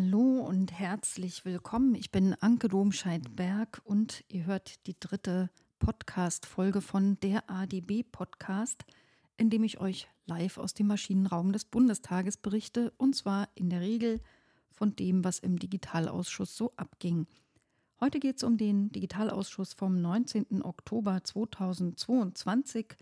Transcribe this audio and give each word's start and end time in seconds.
Hallo 0.00 0.46
und 0.46 0.70
herzlich 0.70 1.44
willkommen. 1.44 1.96
Ich 1.96 2.12
bin 2.12 2.36
Anke 2.38 2.68
Domscheit-Berg 2.68 3.82
und 3.82 4.22
ihr 4.28 4.46
hört 4.46 4.86
die 4.86 4.94
dritte 4.98 5.50
Podcast-Folge 5.80 6.82
von 6.82 7.18
der 7.18 7.50
ADB-Podcast, 7.50 8.84
in 9.38 9.50
dem 9.50 9.64
ich 9.64 9.80
euch 9.80 10.06
live 10.26 10.58
aus 10.58 10.72
dem 10.72 10.86
Maschinenraum 10.86 11.52
des 11.52 11.64
Bundestages 11.64 12.36
berichte 12.36 12.92
und 12.96 13.16
zwar 13.16 13.48
in 13.56 13.70
der 13.70 13.80
Regel 13.80 14.20
von 14.70 14.94
dem, 14.94 15.24
was 15.24 15.40
im 15.40 15.58
Digitalausschuss 15.58 16.56
so 16.56 16.72
abging. 16.76 17.26
Heute 17.98 18.20
geht 18.20 18.36
es 18.36 18.44
um 18.44 18.56
den 18.56 18.92
Digitalausschuss 18.92 19.72
vom 19.72 20.00
19. 20.00 20.62
Oktober 20.62 21.24
2022. 21.24 22.94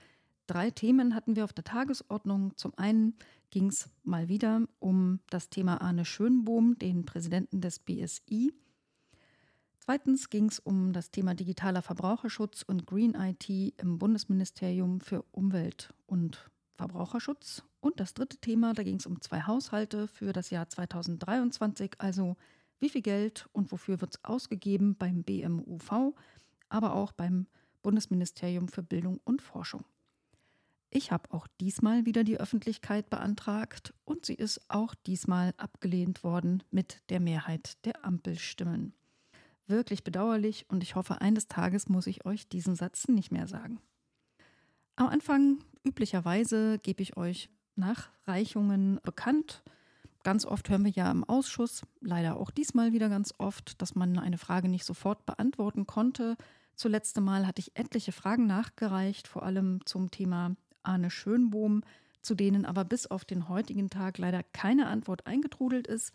Drei 0.47 0.71
Themen 0.71 1.15
hatten 1.15 1.37
wir 1.37 1.45
auf 1.45 1.53
der 1.53 1.65
Tagesordnung. 1.65 2.57
Zum 2.57 2.73
einen 2.79 3.19
ging 3.51 3.69
es 3.69 3.91
mal 4.03 4.29
wieder 4.29 4.67
um 4.79 5.21
das 5.31 5.49
Thema 5.49 5.81
Arne 5.81 6.05
Schönbohm, 6.05 6.79
den 6.79 7.05
Präsidenten 7.05 7.61
des 7.61 7.79
BSI. 7.79 8.53
Zweitens 9.79 10.31
ging 10.31 10.47
es 10.49 10.59
um 10.59 10.93
das 10.93 11.11
Thema 11.11 11.35
digitaler 11.35 11.81
Verbraucherschutz 11.81 12.63
und 12.63 12.87
Green 12.87 13.15
IT 13.15 13.49
im 13.49 13.99
Bundesministerium 13.99 15.01
für 15.01 15.23
Umwelt 15.31 15.95
und 16.07 16.51
Verbraucherschutz. 16.77 17.63
Und 17.81 18.01
das 18.01 18.15
dritte 18.15 18.39
Thema, 18.39 18.75
da 18.75 18.83
ging 18.83 18.97
es 18.97 19.07
um 19.07 19.21
zwei 19.21 19.43
Haushalte 19.43 20.09
für 20.09 20.33
das 20.33 20.51
Jahr 20.51 20.69
2023, 20.69 21.93
also 21.99 22.37
wie 22.81 22.89
viel 22.89 23.03
Geld 23.03 23.49
und 23.53 23.71
wofür 23.73 24.01
wird 24.01 24.17
es 24.17 24.25
ausgegeben 24.25 24.97
beim 24.97 25.23
BMUV, 25.23 26.15
aber 26.69 26.95
auch 26.95 27.13
beim 27.13 27.47
Bundesministerium 27.83 28.69
für 28.69 28.83
Bildung 28.83 29.21
und 29.25 29.41
Forschung. 29.41 29.85
Ich 30.91 31.11
habe 31.13 31.33
auch 31.33 31.47
diesmal 31.61 32.07
wieder 32.07 32.25
die 32.25 32.39
Öffentlichkeit 32.39 33.11
beantragt 33.11 33.93
und 34.05 34.25
sie 34.25 34.35
ist 34.35 34.61
auch 34.69 34.95
diesmal 34.95 35.53
abgelehnt 35.57 36.23
worden 36.25 36.63
mit 36.71 37.03
der 37.11 37.21
Mehrheit 37.21 37.85
der 37.85 38.05
Ampelstimmen. 38.05 38.95
Wirklich 39.67 40.05
bedauerlich 40.05 40.67
und 40.69 40.83
ich 40.83 40.95
hoffe, 40.95 41.21
eines 41.21 41.49
Tages 41.49 41.89
muss 41.89 42.07
ich 42.07 42.25
euch 42.25 42.49
diesen 42.49 42.77
Satz 42.77 43.09
nicht 43.09 43.33
mehr 43.33 43.49
sagen. 43.49 43.81
Am 44.95 45.09
Anfang, 45.09 45.59
üblicherweise, 45.85 46.79
gebe 46.79 47.03
ich 47.03 47.17
euch 47.17 47.51
Nachreichungen 47.75 49.01
bekannt 49.03 49.63
Ganz 50.27 50.45
oft 50.45 50.69
hören 50.69 50.85
wir 50.85 50.91
ja 50.91 51.09
im 51.09 51.23
Ausschuss, 51.23 51.83
leider 52.01 52.37
auch 52.37 52.51
diesmal 52.51 52.93
wieder 52.93 53.09
ganz 53.09 53.33
oft, 53.39 53.81
dass 53.81 53.95
man 53.95 54.19
eine 54.19 54.39
Frage 54.39 54.69
nicht 54.69 54.85
sofort 54.85 55.25
beantworten 55.25 55.87
konnte. 55.87 56.37
Zuletzt 56.75 57.21
Mal 57.21 57.47
hatte 57.47 57.61
ich 57.61 57.77
etliche 57.77 58.11
Fragen 58.11 58.49
nachgereicht, 58.49 59.29
vor 59.29 59.45
allem 59.45 59.87
zum 59.87 60.11
Thema 60.11 60.57
Arne 60.87 61.11
Schönbohm, 61.11 61.83
zu 62.23 62.35
denen 62.35 62.65
aber 62.65 62.85
bis 62.85 63.07
auf 63.07 63.25
den 63.25 63.49
heutigen 63.49 63.91
Tag 63.91 64.19
leider 64.19 64.43
keine 64.43 64.87
Antwort 64.87 65.27
eingetrudelt 65.27 65.87
ist. 65.87 66.13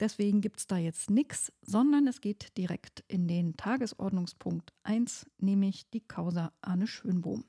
Deswegen 0.00 0.40
gibt 0.40 0.60
es 0.60 0.66
da 0.66 0.78
jetzt 0.78 1.10
nichts, 1.10 1.52
sondern 1.60 2.06
es 2.06 2.20
geht 2.22 2.56
direkt 2.56 3.04
in 3.08 3.28
den 3.28 3.56
Tagesordnungspunkt 3.56 4.72
1, 4.82 5.26
nämlich 5.38 5.90
die 5.90 6.00
Causa 6.00 6.52
Arne 6.62 6.86
Schönbohm. 6.86 7.44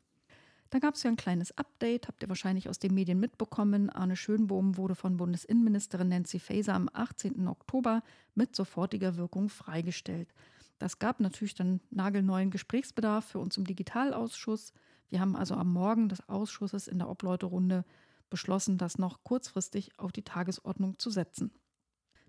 Da 0.70 0.80
gab 0.80 0.96
es 0.96 1.04
ja 1.04 1.12
ein 1.12 1.18
kleines 1.18 1.58
Update, 1.58 2.08
habt 2.08 2.24
ihr 2.24 2.30
wahrscheinlich 2.30 2.70
aus 2.70 2.80
den 2.80 2.94
Medien 2.94 3.20
mitbekommen. 3.20 3.90
Arne 3.90 4.16
Schönbohm 4.16 4.78
wurde 4.78 4.96
von 4.96 5.18
Bundesinnenministerin 5.18 6.08
Nancy 6.08 6.40
Faeser 6.40 6.74
am 6.74 6.90
18. 6.92 7.48
Oktober 7.48 8.04
mit 8.36 8.56
sofortiger 8.56 9.18
Wirkung 9.18 9.50
freigestellt. 9.50 10.34
Das 10.80 10.98
gab 10.98 11.20
natürlich 11.20 11.56
dann 11.56 11.82
nagelneuen 11.90 12.52
Gesprächsbedarf 12.52 13.26
für 13.26 13.40
uns 13.40 13.58
im 13.58 13.66
Digitalausschuss. 13.66 14.72
Wir 15.12 15.20
haben 15.20 15.36
also 15.36 15.56
am 15.56 15.72
Morgen 15.72 16.09
des 16.09 16.28
Ausschusses 16.28 16.88
in 16.88 16.98
der 16.98 17.09
Obleuterunde 17.09 17.84
beschlossen, 18.30 18.78
das 18.78 18.98
noch 18.98 19.23
kurzfristig 19.23 19.92
auf 20.00 20.12
die 20.12 20.23
Tagesordnung 20.23 20.97
zu 20.97 21.09
setzen. 21.12 21.52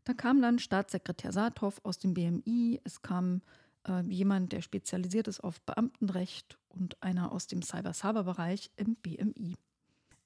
Da 0.05 0.15
kam 0.15 0.43
dann 0.43 0.59
Staatssekretär 0.59 1.33
Saathoff 1.33 1.81
aus 1.85 1.99
dem 1.99 2.13
BMI, 2.13 2.81
es 2.83 3.01
kam 3.01 3.41
äh, 3.89 4.03
jemand, 4.03 4.53
der 4.53 4.63
spezialisiert 4.63 5.29
ist 5.29 5.41
auf 5.41 5.61
Beamtenrecht 5.63 6.59
und 6.69 7.01
einer 7.03 7.31
aus 7.31 7.47
dem 7.47 7.63
Cyber-Cyber-Bereich 7.63 8.73
im 8.77 8.97
BMI. 8.97 9.55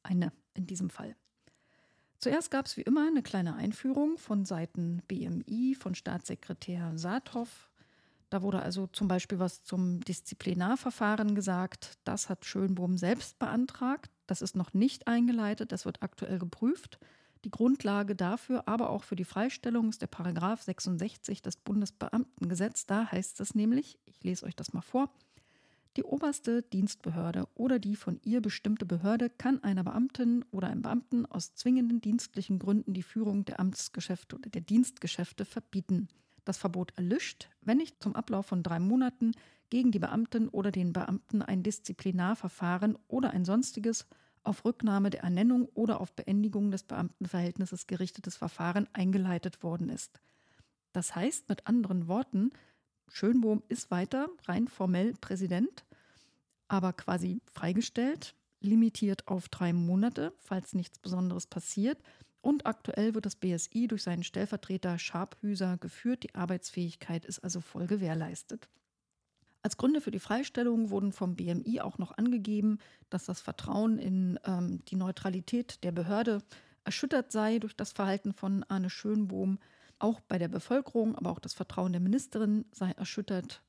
Eine 0.02 0.32
in 0.54 0.66
diesem 0.66 0.88
Fall. 0.88 1.14
Zuerst 2.19 2.50
gab 2.50 2.64
es 2.64 2.78
wie 2.78 2.82
immer 2.82 3.06
eine 3.06 3.22
kleine 3.22 3.54
Einführung 3.56 4.16
von 4.16 4.47
Seiten 4.47 5.02
BMI, 5.08 5.76
von 5.78 5.94
Staatssekretär 5.94 6.97
Saathoff. 6.97 7.69
Da 8.31 8.42
wurde 8.42 8.60
also 8.60 8.87
zum 8.88 9.09
Beispiel 9.09 9.38
was 9.38 9.62
zum 9.62 10.00
Disziplinarverfahren 10.00 11.34
gesagt. 11.34 11.98
Das 12.04 12.28
hat 12.28 12.44
Schönbohm 12.44 12.98
selbst 12.98 13.38
beantragt. 13.38 14.10
Das 14.26 14.42
ist 14.42 14.56
noch 14.56 14.75
nicht 14.75 15.06
eingeleitet, 15.06 15.70
das 15.70 15.84
wird 15.84 16.03
aktuell 16.03 16.38
geprüft. 16.38 16.98
Die 17.44 17.50
Grundlage 17.50 18.16
dafür, 18.16 18.66
aber 18.66 18.91
auch 18.91 19.04
für 19.04 19.14
die 19.14 19.25
Freistellung 19.25 19.91
ist 19.91 20.03
der 20.03 20.09
Paragraph 20.09 20.62
66 20.62 21.42
des 21.42 21.56
Bundesbeamtengesetz. 21.56 22.87
Da 22.87 23.10
heißt 23.12 23.41
es 23.41 23.54
nämlich, 23.54 23.98
ich 24.04 24.22
lese 24.25 24.47
euch 24.47 24.56
das 24.56 24.72
mal 24.72 24.81
vor, 24.81 25.10
die 25.97 26.03
oberste 26.03 26.62
Dienstbehörde 26.62 27.47
oder 27.54 27.78
die 27.78 27.97
von 27.97 28.20
ihr 28.22 28.43
bestimmte 28.43 28.84
Behörde 28.84 29.31
kann 29.31 29.62
einer 29.62 29.84
Beamtin 29.84 30.44
oder 30.50 30.69
einem 30.69 30.82
Beamten 30.82 31.25
aus 31.25 31.54
zwingenden 31.54 32.00
dienstlichen 32.00 32.58
Gründen 32.58 32.93
die 32.93 33.03
Führung 33.03 33.44
der 33.44 33.60
Amtsgeschäfte 33.60 34.37
oder 34.37 34.50
der 34.50 34.60
Dienstgeschäfte 34.60 35.44
verbieten. 35.44 36.08
Das 36.46 36.58
Verbot 36.58 36.92
erlischt, 36.96 37.48
wenn 37.60 37.78
nicht 37.78 38.00
zum 38.00 38.14
Ablauf 38.14 38.46
von 38.46 38.62
drei 38.62 38.78
Monaten 38.78 39.32
gegen 39.68 39.90
die 39.90 39.98
Beamtin 39.98 40.48
oder 40.48 40.70
den 40.70 40.92
Beamten 40.92 41.42
ein 41.42 41.64
Disziplinarverfahren 41.64 42.96
oder 43.08 43.30
ein 43.30 43.44
sonstiges 43.44 44.06
auf 44.44 44.64
Rücknahme 44.64 45.10
der 45.10 45.24
Ernennung 45.24 45.68
oder 45.74 46.00
auf 46.00 46.12
Beendigung 46.12 46.70
des 46.70 46.84
Beamtenverhältnisses 46.84 47.88
gerichtetes 47.88 48.36
Verfahren 48.36 48.88
eingeleitet 48.92 49.64
worden 49.64 49.88
ist. 49.88 50.20
Das 50.92 51.16
heißt 51.16 51.48
mit 51.48 51.66
anderen 51.66 52.06
Worten, 52.06 52.52
Schönbohm 53.08 53.64
ist 53.68 53.90
weiter 53.90 54.28
rein 54.44 54.68
formell 54.68 55.14
Präsident, 55.20 55.84
aber 56.68 56.92
quasi 56.92 57.40
freigestellt, 57.54 58.36
limitiert 58.60 59.26
auf 59.26 59.48
drei 59.48 59.72
Monate, 59.72 60.32
falls 60.38 60.74
nichts 60.74 61.00
Besonderes 61.00 61.48
passiert. 61.48 61.98
Und 62.46 62.64
aktuell 62.64 63.16
wird 63.16 63.26
das 63.26 63.34
BSI 63.34 63.88
durch 63.88 64.04
seinen 64.04 64.22
Stellvertreter 64.22 65.00
Scharphüser 65.00 65.78
geführt. 65.78 66.22
Die 66.22 66.36
Arbeitsfähigkeit 66.36 67.24
ist 67.24 67.40
also 67.40 67.60
voll 67.60 67.88
gewährleistet. 67.88 68.68
Als 69.64 69.76
Gründe 69.76 70.00
für 70.00 70.12
die 70.12 70.20
Freistellung 70.20 70.90
wurden 70.90 71.10
vom 71.10 71.34
BMI 71.34 71.80
auch 71.80 71.98
noch 71.98 72.16
angegeben, 72.16 72.78
dass 73.10 73.24
das 73.24 73.40
Vertrauen 73.40 73.98
in 73.98 74.38
ähm, 74.44 74.84
die 74.84 74.94
Neutralität 74.94 75.82
der 75.82 75.90
Behörde 75.90 76.40
erschüttert 76.84 77.32
sei 77.32 77.58
durch 77.58 77.74
das 77.74 77.90
Verhalten 77.90 78.32
von 78.32 78.62
Arne 78.68 78.90
Schönbohm. 78.90 79.58
Auch 79.98 80.20
bei 80.20 80.38
der 80.38 80.46
Bevölkerung, 80.46 81.16
aber 81.16 81.32
auch 81.32 81.40
das 81.40 81.52
Vertrauen 81.52 81.90
der 81.90 82.00
Ministerin 82.00 82.64
sei 82.70 82.92
erschüttert. 82.92 83.64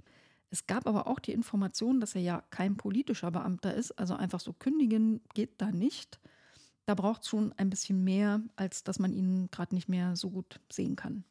Es 0.52 0.68
gab 0.68 0.86
aber 0.86 1.08
auch 1.08 1.18
die 1.18 1.34
Information, 1.34 2.00
dass 2.00 2.14
er 2.14 2.22
ja 2.22 2.44
kein 2.52 2.78
politischer 2.78 3.32
Beamter 3.32 3.74
ist, 3.74 3.98
also 3.98 4.14
einfach 4.14 4.40
so 4.40 4.54
kündigen 4.54 5.22
geht 5.34 5.60
da 5.64 5.72
nicht. 5.72 6.20
Da 6.88 6.96
braucht 6.96 7.24
es 7.24 7.28
schon 7.28 7.52
ein 7.58 7.70
bisschen 7.70 8.06
mehr, 8.06 8.42
als 8.56 8.86
dass 8.86 8.98
man 8.98 9.12
ihn 9.12 9.50
gerade 9.52 9.76
nicht 9.76 9.90
mehr 9.90 10.16
so 10.16 10.30
gut 10.30 10.62
sehen 10.72 10.96
kann. 10.96 11.26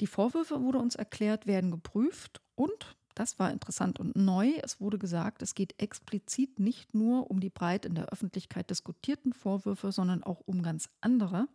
Die 0.00 0.06
Vorwürfe, 0.06 0.60
wurde 0.60 0.78
uns 0.78 0.94
erklärt, 0.94 1.46
werden 1.46 1.70
geprüft 1.70 2.42
und 2.54 2.94
das 3.14 3.38
war 3.38 3.50
interessant 3.50 3.98
und 3.98 4.14
neu. 4.14 4.52
Es 4.62 4.80
wurde 4.80 4.98
gesagt, 4.98 5.40
es 5.40 5.54
geht 5.54 5.80
explizit 5.80 6.58
nicht 6.60 6.94
nur 6.94 7.30
um 7.30 7.40
die 7.40 7.48
breit 7.48 7.86
in 7.86 7.94
der 7.94 8.12
Öffentlichkeit 8.12 8.68
diskutierten 8.68 9.32
Vorwürfe, 9.32 9.90
sondern 9.90 10.22
auch 10.22 10.42
um 10.44 10.62
ganz 10.62 10.90
andere. 11.00 11.48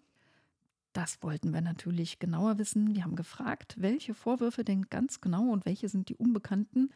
Das 0.94 1.22
wollten 1.22 1.54
wir 1.54 1.62
natürlich 1.62 2.18
genauer 2.18 2.58
wissen. 2.58 2.96
Wir 2.96 3.04
haben 3.04 3.16
gefragt, 3.16 3.76
welche 3.78 4.16
Vorwürfe 4.16 4.64
denn 4.64 4.90
ganz 4.90 5.22
genau 5.22 5.52
und 5.52 5.68
welche 5.68 5.88
sind 5.88 6.10
die 6.10 6.16
unbekannten. 6.16 6.90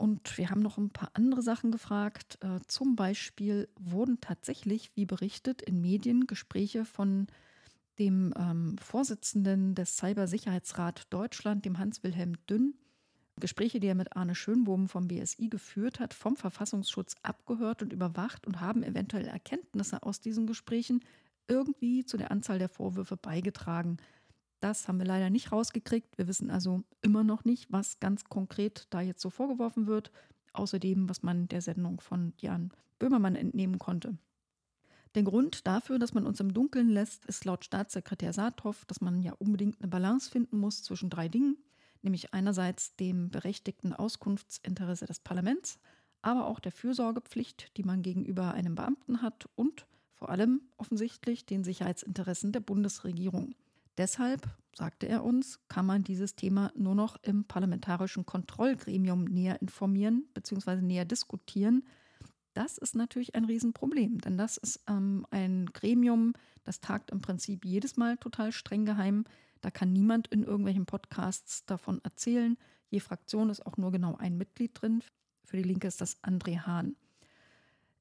Und 0.00 0.38
wir 0.38 0.48
haben 0.48 0.62
noch 0.62 0.78
ein 0.78 0.88
paar 0.88 1.10
andere 1.12 1.42
Sachen 1.42 1.70
gefragt. 1.70 2.38
Äh, 2.40 2.60
zum 2.66 2.96
Beispiel 2.96 3.68
wurden 3.78 4.18
tatsächlich, 4.18 4.90
wie 4.94 5.04
berichtet, 5.04 5.60
in 5.60 5.82
Medien 5.82 6.26
Gespräche 6.26 6.86
von 6.86 7.26
dem 7.98 8.32
ähm, 8.34 8.78
Vorsitzenden 8.78 9.74
des 9.74 9.98
Cybersicherheitsrat 9.98 11.12
Deutschland, 11.12 11.66
dem 11.66 11.78
Hans-Wilhelm 11.78 12.34
Dünn, 12.46 12.76
Gespräche, 13.40 13.78
die 13.78 13.88
er 13.88 13.94
mit 13.94 14.16
Arne 14.16 14.34
Schönbohm 14.34 14.88
vom 14.88 15.06
BSI 15.06 15.50
geführt 15.50 16.00
hat, 16.00 16.14
vom 16.14 16.34
Verfassungsschutz 16.34 17.16
abgehört 17.22 17.82
und 17.82 17.92
überwacht 17.92 18.46
und 18.46 18.58
haben 18.58 18.82
eventuell 18.82 19.26
Erkenntnisse 19.26 20.02
aus 20.02 20.20
diesen 20.20 20.46
Gesprächen 20.46 21.04
irgendwie 21.46 22.06
zu 22.06 22.16
der 22.16 22.30
Anzahl 22.30 22.58
der 22.58 22.70
Vorwürfe 22.70 23.18
beigetragen. 23.18 23.98
Das 24.60 24.88
haben 24.88 24.98
wir 24.98 25.06
leider 25.06 25.30
nicht 25.30 25.52
rausgekriegt. 25.52 26.18
Wir 26.18 26.28
wissen 26.28 26.50
also 26.50 26.82
immer 27.02 27.24
noch 27.24 27.44
nicht, 27.44 27.72
was 27.72 27.98
ganz 27.98 28.24
konkret 28.24 28.86
da 28.90 29.00
jetzt 29.00 29.22
so 29.22 29.30
vorgeworfen 29.30 29.86
wird, 29.86 30.12
außerdem, 30.52 31.08
was 31.08 31.22
man 31.22 31.48
der 31.48 31.62
Sendung 31.62 32.00
von 32.00 32.34
Jan 32.38 32.70
Böhmermann 32.98 33.36
entnehmen 33.36 33.78
konnte. 33.78 34.18
Der 35.14 35.22
Grund 35.22 35.66
dafür, 35.66 35.98
dass 35.98 36.14
man 36.14 36.26
uns 36.26 36.38
im 36.40 36.52
Dunkeln 36.52 36.88
lässt, 36.88 37.26
ist 37.26 37.44
laut 37.44 37.64
Staatssekretär 37.64 38.32
Saathoff, 38.32 38.84
dass 38.84 39.00
man 39.00 39.22
ja 39.22 39.32
unbedingt 39.32 39.80
eine 39.80 39.88
Balance 39.88 40.30
finden 40.30 40.58
muss 40.58 40.82
zwischen 40.82 41.10
drei 41.10 41.28
Dingen 41.28 41.56
nämlich 42.02 42.32
einerseits 42.32 42.96
dem 42.96 43.30
berechtigten 43.30 43.92
Auskunftsinteresse 43.92 45.06
des 45.06 45.20
Parlaments, 45.20 45.78
aber 46.22 46.46
auch 46.46 46.60
der 46.60 46.72
Fürsorgepflicht, 46.72 47.76
die 47.76 47.82
man 47.82 48.02
gegenüber 48.02 48.52
einem 48.52 48.74
Beamten 48.74 49.22
hat 49.22 49.48
und 49.54 49.86
vor 50.14 50.28
allem 50.28 50.60
offensichtlich 50.76 51.46
den 51.46 51.64
Sicherheitsinteressen 51.64 52.52
der 52.52 52.60
Bundesregierung. 52.60 53.54
Deshalb, 53.98 54.48
sagte 54.74 55.08
er 55.08 55.24
uns, 55.24 55.60
kann 55.68 55.86
man 55.86 56.04
dieses 56.04 56.36
Thema 56.36 56.72
nur 56.76 56.94
noch 56.94 57.16
im 57.22 57.44
parlamentarischen 57.44 58.24
Kontrollgremium 58.24 59.24
näher 59.24 59.60
informieren 59.60 60.24
bzw. 60.34 60.76
näher 60.76 61.04
diskutieren. 61.04 61.84
Das 62.54 62.78
ist 62.78 62.94
natürlich 62.94 63.34
ein 63.34 63.44
Riesenproblem, 63.44 64.18
denn 64.20 64.36
das 64.36 64.56
ist 64.56 64.80
ähm, 64.88 65.26
ein 65.30 65.66
Gremium, 65.72 66.32
das 66.64 66.80
tagt 66.80 67.10
im 67.10 67.20
Prinzip 67.20 67.64
jedes 67.64 67.96
Mal 67.96 68.16
total 68.16 68.52
streng 68.52 68.84
geheim. 68.84 69.24
Da 69.60 69.70
kann 69.70 69.92
niemand 69.92 70.28
in 70.28 70.42
irgendwelchen 70.42 70.86
Podcasts 70.86 71.64
davon 71.66 72.00
erzählen. 72.02 72.56
Je 72.88 73.00
Fraktion 73.00 73.50
ist 73.50 73.64
auch 73.66 73.76
nur 73.76 73.92
genau 73.92 74.16
ein 74.16 74.36
Mitglied 74.36 74.72
drin. 74.74 75.02
Für 75.44 75.56
die 75.56 75.62
Linke 75.62 75.86
ist 75.88 76.00
das 76.00 76.22
André 76.22 76.60
Hahn. 76.60 76.96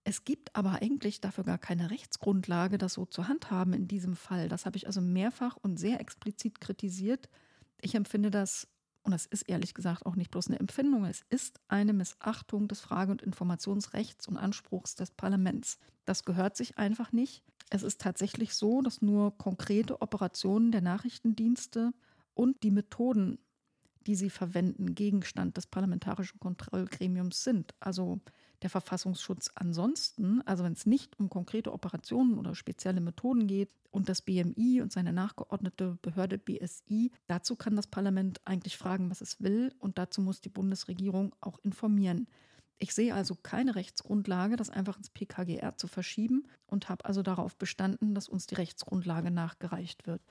Es 0.03 0.23
gibt 0.23 0.55
aber 0.55 0.81
eigentlich 0.81 1.21
dafür 1.21 1.43
gar 1.43 1.57
keine 1.57 1.91
Rechtsgrundlage, 1.91 2.77
das 2.77 2.93
so 2.93 3.05
zu 3.05 3.27
handhaben 3.27 3.73
in 3.73 3.87
diesem 3.87 4.15
Fall. 4.15 4.49
Das 4.49 4.65
habe 4.65 4.77
ich 4.77 4.87
also 4.87 5.01
mehrfach 5.01 5.57
und 5.57 5.77
sehr 5.77 5.99
explizit 5.99 6.61
kritisiert. 6.61 7.29
Ich 7.81 7.95
empfinde 7.95 8.31
das, 8.31 8.67
und 9.03 9.11
das 9.11 9.25
ist 9.25 9.43
ehrlich 9.43 9.73
gesagt 9.73 10.05
auch 10.05 10.15
nicht 10.15 10.31
bloß 10.31 10.47
eine 10.47 10.59
Empfindung, 10.59 11.05
es 11.05 11.23
ist 11.29 11.59
eine 11.67 11.93
Missachtung 11.93 12.67
des 12.67 12.81
Frage- 12.81 13.11
und 13.11 13.21
Informationsrechts 13.21 14.27
und 14.27 14.37
Anspruchs 14.37 14.95
des 14.95 15.11
Parlaments. 15.11 15.77
Das 16.05 16.25
gehört 16.25 16.57
sich 16.57 16.77
einfach 16.77 17.11
nicht. 17.11 17.43
Es 17.69 17.83
ist 17.83 18.01
tatsächlich 18.01 18.55
so, 18.55 18.81
dass 18.81 19.01
nur 19.01 19.37
konkrete 19.37 20.01
Operationen 20.01 20.71
der 20.71 20.81
Nachrichtendienste 20.81 21.91
und 22.33 22.63
die 22.63 22.71
Methoden, 22.71 23.37
die 24.07 24.15
sie 24.15 24.29
verwenden, 24.29 24.95
Gegenstand 24.95 25.57
des 25.57 25.67
parlamentarischen 25.67 26.39
Kontrollgremiums 26.39 27.43
sind. 27.43 27.75
Also 27.79 28.21
der 28.61 28.69
Verfassungsschutz 28.69 29.51
ansonsten, 29.55 30.41
also 30.41 30.63
wenn 30.63 30.73
es 30.73 30.85
nicht 30.85 31.19
um 31.19 31.29
konkrete 31.29 31.71
Operationen 31.71 32.37
oder 32.37 32.55
spezielle 32.55 33.01
Methoden 33.01 33.47
geht 33.47 33.69
und 33.91 34.09
das 34.09 34.21
BMI 34.21 34.81
und 34.81 34.91
seine 34.91 35.13
nachgeordnete 35.13 35.97
Behörde 36.01 36.37
BSI, 36.37 37.11
dazu 37.27 37.55
kann 37.55 37.75
das 37.75 37.87
Parlament 37.87 38.41
eigentlich 38.45 38.77
fragen, 38.77 39.09
was 39.09 39.21
es 39.21 39.41
will 39.41 39.73
und 39.79 39.97
dazu 39.97 40.21
muss 40.21 40.41
die 40.41 40.49
Bundesregierung 40.49 41.35
auch 41.41 41.59
informieren. 41.59 42.27
Ich 42.77 42.93
sehe 42.93 43.13
also 43.13 43.35
keine 43.35 43.75
Rechtsgrundlage, 43.75 44.55
das 44.55 44.69
einfach 44.69 44.97
ins 44.97 45.09
PKGR 45.09 45.75
zu 45.75 45.87
verschieben 45.87 46.47
und 46.65 46.87
habe 46.87 47.03
also 47.05 47.21
darauf 47.21 47.57
bestanden, 47.57 48.15
dass 48.15 48.29
uns 48.29 48.47
die 48.47 48.55
Rechtsgrundlage 48.55 49.31
nachgereicht 49.31 50.07
wird. 50.07 50.21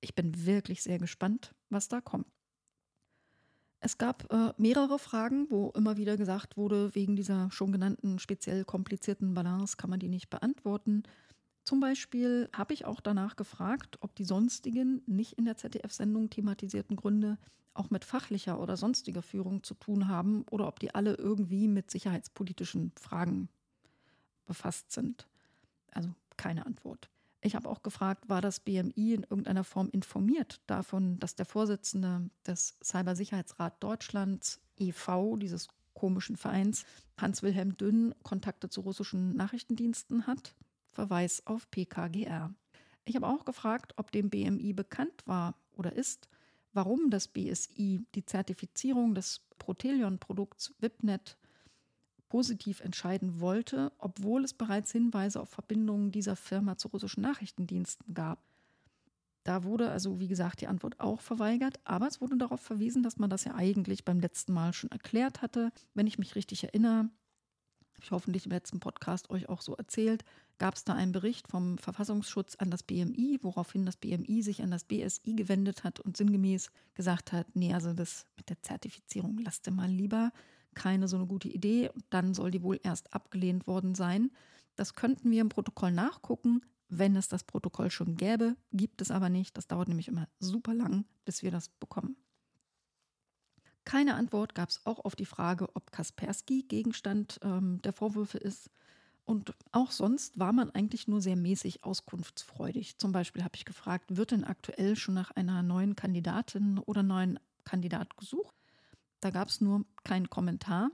Ich 0.00 0.14
bin 0.14 0.44
wirklich 0.44 0.82
sehr 0.82 0.98
gespannt, 0.98 1.54
was 1.70 1.88
da 1.88 2.02
kommt. 2.02 2.26
Es 3.80 3.98
gab 3.98 4.32
äh, 4.32 4.52
mehrere 4.56 4.98
Fragen, 4.98 5.50
wo 5.50 5.70
immer 5.70 5.96
wieder 5.96 6.16
gesagt 6.16 6.56
wurde, 6.56 6.94
wegen 6.94 7.14
dieser 7.14 7.50
schon 7.50 7.72
genannten 7.72 8.18
speziell 8.18 8.64
komplizierten 8.64 9.34
Balance 9.34 9.76
kann 9.76 9.90
man 9.90 10.00
die 10.00 10.08
nicht 10.08 10.30
beantworten. 10.30 11.02
Zum 11.64 11.80
Beispiel 11.80 12.48
habe 12.52 12.74
ich 12.74 12.84
auch 12.84 13.00
danach 13.00 13.36
gefragt, 13.36 13.98
ob 14.00 14.14
die 14.14 14.24
sonstigen, 14.24 15.02
nicht 15.06 15.34
in 15.34 15.44
der 15.44 15.56
ZDF-Sendung 15.56 16.30
thematisierten 16.30 16.96
Gründe 16.96 17.38
auch 17.74 17.90
mit 17.90 18.04
fachlicher 18.04 18.60
oder 18.60 18.76
sonstiger 18.76 19.22
Führung 19.22 19.62
zu 19.62 19.74
tun 19.74 20.08
haben 20.08 20.44
oder 20.50 20.66
ob 20.66 20.80
die 20.80 20.94
alle 20.94 21.14
irgendwie 21.14 21.68
mit 21.68 21.90
sicherheitspolitischen 21.90 22.92
Fragen 22.98 23.48
befasst 24.46 24.92
sind. 24.92 25.26
Also 25.92 26.14
keine 26.36 26.66
Antwort. 26.66 27.10
Ich 27.40 27.54
habe 27.54 27.68
auch 27.68 27.82
gefragt, 27.82 28.28
war 28.28 28.40
das 28.40 28.60
BMI 28.60 29.14
in 29.14 29.22
irgendeiner 29.22 29.64
Form 29.64 29.88
informiert 29.90 30.60
davon, 30.66 31.18
dass 31.18 31.34
der 31.36 31.46
Vorsitzende 31.46 32.30
des 32.46 32.76
Cybersicherheitsrat 32.82 33.82
Deutschlands 33.82 34.60
e.V., 34.78 35.36
dieses 35.36 35.68
komischen 35.94 36.36
Vereins, 36.36 36.84
Hans-Wilhelm 37.16 37.76
Dünn, 37.76 38.14
Kontakte 38.22 38.68
zu 38.68 38.82
russischen 38.82 39.36
Nachrichtendiensten 39.36 40.26
hat? 40.26 40.54
Verweis 40.92 41.46
auf 41.46 41.70
PKGR. 41.70 42.54
Ich 43.04 43.16
habe 43.16 43.28
auch 43.28 43.44
gefragt, 43.44 43.94
ob 43.96 44.10
dem 44.10 44.30
BMI 44.30 44.72
bekannt 44.72 45.26
war 45.26 45.54
oder 45.72 45.92
ist, 45.92 46.28
warum 46.72 47.10
das 47.10 47.28
BSI 47.28 48.04
die 48.14 48.24
Zertifizierung 48.24 49.14
des 49.14 49.42
Protelion-Produkts 49.58 50.74
WIPNet 50.80 51.36
positiv 52.28 52.80
entscheiden 52.80 53.40
wollte, 53.40 53.92
obwohl 53.98 54.44
es 54.44 54.52
bereits 54.52 54.92
Hinweise 54.92 55.40
auf 55.40 55.48
Verbindungen 55.48 56.10
dieser 56.10 56.36
Firma 56.36 56.76
zu 56.76 56.88
russischen 56.88 57.22
Nachrichtendiensten 57.22 58.14
gab. 58.14 58.42
Da 59.44 59.62
wurde 59.62 59.90
also, 59.90 60.18
wie 60.18 60.26
gesagt, 60.26 60.60
die 60.60 60.66
Antwort 60.66 60.98
auch 60.98 61.20
verweigert, 61.20 61.78
aber 61.84 62.08
es 62.08 62.20
wurde 62.20 62.36
darauf 62.36 62.60
verwiesen, 62.60 63.04
dass 63.04 63.18
man 63.18 63.30
das 63.30 63.44
ja 63.44 63.54
eigentlich 63.54 64.04
beim 64.04 64.18
letzten 64.18 64.52
Mal 64.52 64.72
schon 64.72 64.90
erklärt 64.90 65.40
hatte. 65.40 65.70
Wenn 65.94 66.08
ich 66.08 66.18
mich 66.18 66.34
richtig 66.34 66.64
erinnere, 66.64 67.08
habe 67.96 68.02
ich 68.02 68.10
hoffentlich 68.10 68.44
im 68.46 68.50
letzten 68.50 68.80
Podcast 68.80 69.30
euch 69.30 69.48
auch 69.48 69.62
so 69.62 69.76
erzählt, 69.76 70.24
gab 70.58 70.74
es 70.74 70.82
da 70.82 70.94
einen 70.94 71.12
Bericht 71.12 71.46
vom 71.48 71.78
Verfassungsschutz 71.78 72.56
an 72.56 72.70
das 72.70 72.82
BMI, 72.82 73.38
woraufhin 73.42 73.86
das 73.86 73.96
BMI 73.96 74.42
sich 74.42 74.62
an 74.62 74.72
das 74.72 74.84
BSI 74.84 75.34
gewendet 75.34 75.84
hat 75.84 76.00
und 76.00 76.16
sinngemäß 76.16 76.70
gesagt 76.94 77.32
hat, 77.32 77.46
nee, 77.54 77.72
also 77.72 77.92
das 77.92 78.26
mit 78.36 78.50
der 78.50 78.60
Zertifizierung 78.62 79.38
lasst 79.38 79.66
ihr 79.68 79.72
mal 79.72 79.88
lieber 79.88 80.32
keine 80.76 81.08
so 81.08 81.16
eine 81.16 81.26
gute 81.26 81.48
Idee. 81.48 81.90
Dann 82.10 82.34
soll 82.34 82.52
die 82.52 82.62
wohl 82.62 82.78
erst 82.84 83.12
abgelehnt 83.12 83.66
worden 83.66 83.96
sein. 83.96 84.30
Das 84.76 84.94
könnten 84.94 85.30
wir 85.32 85.40
im 85.40 85.48
Protokoll 85.48 85.90
nachgucken, 85.90 86.60
wenn 86.88 87.16
es 87.16 87.26
das 87.26 87.42
Protokoll 87.42 87.90
schon 87.90 88.16
gäbe. 88.16 88.54
Gibt 88.72 89.00
es 89.02 89.10
aber 89.10 89.28
nicht. 89.28 89.56
Das 89.56 89.66
dauert 89.66 89.88
nämlich 89.88 90.06
immer 90.06 90.28
super 90.38 90.74
lang, 90.74 91.04
bis 91.24 91.42
wir 91.42 91.50
das 91.50 91.68
bekommen. 91.68 92.16
Keine 93.84 94.14
Antwort 94.14 94.54
gab 94.54 94.68
es 94.68 94.84
auch 94.84 95.04
auf 95.04 95.16
die 95.16 95.24
Frage, 95.26 95.68
ob 95.74 95.92
Kaspersky 95.92 96.62
Gegenstand 96.62 97.40
ähm, 97.42 97.80
der 97.82 97.92
Vorwürfe 97.92 98.38
ist. 98.38 98.70
Und 99.24 99.54
auch 99.72 99.90
sonst 99.90 100.38
war 100.38 100.52
man 100.52 100.70
eigentlich 100.70 101.08
nur 101.08 101.20
sehr 101.20 101.36
mäßig 101.36 101.84
auskunftsfreudig. 101.84 102.98
Zum 102.98 103.12
Beispiel 103.12 103.42
habe 103.42 103.56
ich 103.56 103.64
gefragt, 103.64 104.16
wird 104.16 104.30
denn 104.30 104.44
aktuell 104.44 104.94
schon 104.96 105.14
nach 105.14 105.32
einer 105.32 105.62
neuen 105.62 105.96
Kandidatin 105.96 106.78
oder 106.78 107.02
neuen 107.02 107.38
Kandidat 107.64 108.16
gesucht? 108.16 108.54
Da 109.20 109.30
gab 109.30 109.48
es 109.48 109.60
nur 109.60 109.84
keinen 110.04 110.30
Kommentar. 110.30 110.90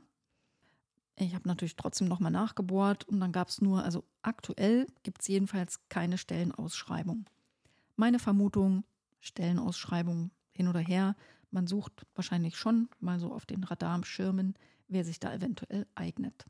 Ich 1.17 1.35
habe 1.35 1.47
natürlich 1.47 1.77
trotzdem 1.77 2.09
nochmal 2.09 2.33
nachgebohrt 2.33 3.05
und 3.05 3.21
dann 3.21 3.33
gab 3.33 3.49
es 3.49 3.61
nur, 3.61 3.85
also 3.85 4.05
aktuell 4.23 4.87
gibt 5.03 5.21
es 5.21 5.29
jedenfalls 5.29 5.81
keine 5.89 6.19
Stellenausschreibung. 6.19 7.27
Meine 7.97 8.19
Vermutung, 8.19 8.85
Stellenausschreibung 9.21 10.31
hin 10.53 10.69
oder 10.69 10.81
her, 10.81 11.15
man 11.51 11.67
sucht 11.67 12.07
wahrscheinlich 12.15 12.57
schon 12.57 12.89
mal 12.99 13.21
so 13.21 13.33
auf 13.33 13.45
den 13.45 13.63
Radarschirmen, 13.63 14.55
wer 14.89 15.05
sich 15.05 15.21
da 15.21 15.33
eventuell 15.33 15.87
eignet. 15.95 16.47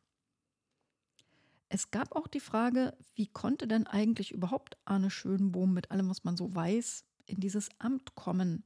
Es 1.68 1.90
gab 1.90 2.14
auch 2.14 2.28
die 2.28 2.40
Frage, 2.40 2.96
wie 3.14 3.26
konnte 3.26 3.66
denn 3.66 3.86
eigentlich 3.86 4.30
überhaupt 4.30 4.76
Arne 4.84 5.10
Schönbohm 5.10 5.72
mit 5.72 5.90
allem, 5.90 6.10
was 6.10 6.22
man 6.22 6.36
so 6.36 6.54
weiß, 6.54 7.04
in 7.24 7.40
dieses 7.40 7.68
Amt 7.78 8.14
kommen? 8.14 8.64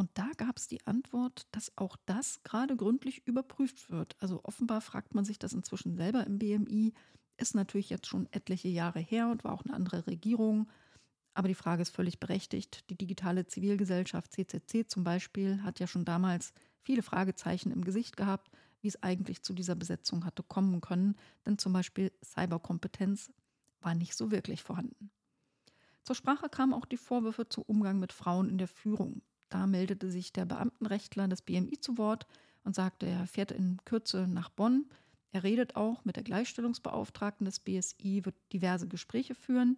Und 0.00 0.08
da 0.14 0.30
gab 0.38 0.56
es 0.56 0.66
die 0.66 0.86
Antwort, 0.86 1.46
dass 1.50 1.76
auch 1.76 1.94
das 2.06 2.42
gerade 2.42 2.74
gründlich 2.74 3.26
überprüft 3.26 3.90
wird. 3.90 4.16
Also 4.18 4.40
offenbar 4.44 4.80
fragt 4.80 5.14
man 5.14 5.26
sich 5.26 5.38
das 5.38 5.52
inzwischen 5.52 5.94
selber 5.94 6.26
im 6.26 6.38
BMI. 6.38 6.94
Ist 7.36 7.54
natürlich 7.54 7.90
jetzt 7.90 8.06
schon 8.06 8.26
etliche 8.32 8.68
Jahre 8.68 9.00
her 9.00 9.28
und 9.28 9.44
war 9.44 9.52
auch 9.52 9.62
eine 9.62 9.74
andere 9.74 10.06
Regierung. 10.06 10.70
Aber 11.34 11.48
die 11.48 11.54
Frage 11.54 11.82
ist 11.82 11.94
völlig 11.94 12.18
berechtigt. 12.18 12.88
Die 12.88 12.96
digitale 12.96 13.46
Zivilgesellschaft 13.46 14.32
CCC 14.32 14.86
zum 14.86 15.04
Beispiel 15.04 15.62
hat 15.62 15.80
ja 15.80 15.86
schon 15.86 16.06
damals 16.06 16.54
viele 16.80 17.02
Fragezeichen 17.02 17.70
im 17.70 17.84
Gesicht 17.84 18.16
gehabt, 18.16 18.50
wie 18.80 18.88
es 18.88 19.02
eigentlich 19.02 19.42
zu 19.42 19.52
dieser 19.52 19.74
Besetzung 19.74 20.24
hatte 20.24 20.42
kommen 20.42 20.80
können. 20.80 21.14
Denn 21.44 21.58
zum 21.58 21.74
Beispiel 21.74 22.10
Cyberkompetenz 22.24 23.30
war 23.82 23.94
nicht 23.94 24.14
so 24.14 24.30
wirklich 24.30 24.62
vorhanden. 24.62 25.10
Zur 26.04 26.16
Sprache 26.16 26.48
kamen 26.48 26.72
auch 26.72 26.86
die 26.86 26.96
Vorwürfe 26.96 27.50
zu 27.50 27.60
Umgang 27.60 27.98
mit 27.98 28.14
Frauen 28.14 28.48
in 28.48 28.56
der 28.56 28.66
Führung. 28.66 29.20
Da 29.50 29.66
meldete 29.66 30.10
sich 30.10 30.32
der 30.32 30.46
Beamtenrechtler 30.46 31.28
des 31.28 31.42
BMI 31.42 31.78
zu 31.80 31.98
Wort 31.98 32.26
und 32.64 32.74
sagte, 32.74 33.06
er 33.06 33.26
fährt 33.26 33.50
in 33.50 33.78
Kürze 33.84 34.26
nach 34.28 34.48
Bonn. 34.48 34.86
Er 35.32 35.42
redet 35.42 35.76
auch 35.76 36.04
mit 36.04 36.16
der 36.16 36.22
Gleichstellungsbeauftragten 36.22 37.44
des 37.44 37.60
BSI, 37.60 38.24
wird 38.24 38.36
diverse 38.52 38.88
Gespräche 38.88 39.34
führen. 39.34 39.76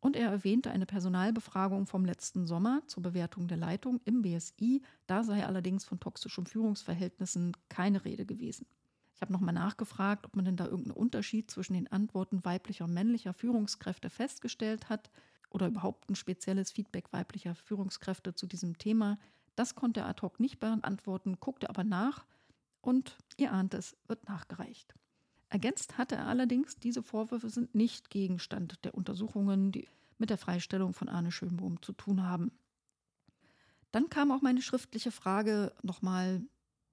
Und 0.00 0.16
er 0.16 0.30
erwähnte 0.30 0.70
eine 0.70 0.86
Personalbefragung 0.86 1.86
vom 1.86 2.04
letzten 2.04 2.46
Sommer 2.46 2.82
zur 2.86 3.02
Bewertung 3.02 3.48
der 3.48 3.56
Leitung 3.56 4.00
im 4.04 4.22
BSI. 4.22 4.82
Da 5.06 5.24
sei 5.24 5.44
allerdings 5.44 5.84
von 5.84 5.98
toxischen 5.98 6.46
Führungsverhältnissen 6.46 7.56
keine 7.68 8.04
Rede 8.04 8.26
gewesen. 8.26 8.66
Ich 9.14 9.22
habe 9.22 9.32
nochmal 9.32 9.54
nachgefragt, 9.54 10.26
ob 10.26 10.36
man 10.36 10.44
denn 10.44 10.56
da 10.56 10.66
irgendeinen 10.66 10.96
Unterschied 10.96 11.50
zwischen 11.50 11.72
den 11.72 11.90
Antworten 11.90 12.44
weiblicher 12.44 12.84
und 12.84 12.92
männlicher 12.92 13.32
Führungskräfte 13.32 14.10
festgestellt 14.10 14.90
hat 14.90 15.10
oder 15.56 15.68
überhaupt 15.68 16.10
ein 16.10 16.14
spezielles 16.14 16.70
Feedback 16.70 17.12
weiblicher 17.12 17.54
Führungskräfte 17.54 18.34
zu 18.34 18.46
diesem 18.46 18.76
Thema. 18.76 19.18
Das 19.56 19.74
konnte 19.74 20.00
er 20.00 20.06
ad 20.08 20.20
hoc 20.20 20.38
nicht 20.38 20.60
beantworten, 20.60 21.38
guckte 21.40 21.70
aber 21.70 21.82
nach 21.82 22.26
und 22.82 23.16
ihr 23.38 23.52
ahnt 23.52 23.72
es, 23.72 23.96
wird 24.06 24.28
nachgereicht. 24.28 24.94
Ergänzt 25.48 25.96
hatte 25.96 26.16
er 26.16 26.26
allerdings, 26.26 26.76
diese 26.76 27.02
Vorwürfe 27.02 27.48
sind 27.48 27.74
nicht 27.74 28.10
Gegenstand 28.10 28.84
der 28.84 28.94
Untersuchungen, 28.94 29.72
die 29.72 29.88
mit 30.18 30.28
der 30.28 30.36
Freistellung 30.36 30.92
von 30.92 31.08
Arne 31.08 31.32
Schönbohm 31.32 31.80
zu 31.80 31.92
tun 31.92 32.22
haben. 32.22 32.52
Dann 33.92 34.10
kam 34.10 34.32
auch 34.32 34.42
meine 34.42 34.60
schriftliche 34.60 35.10
Frage 35.10 35.72
nochmal 35.82 36.42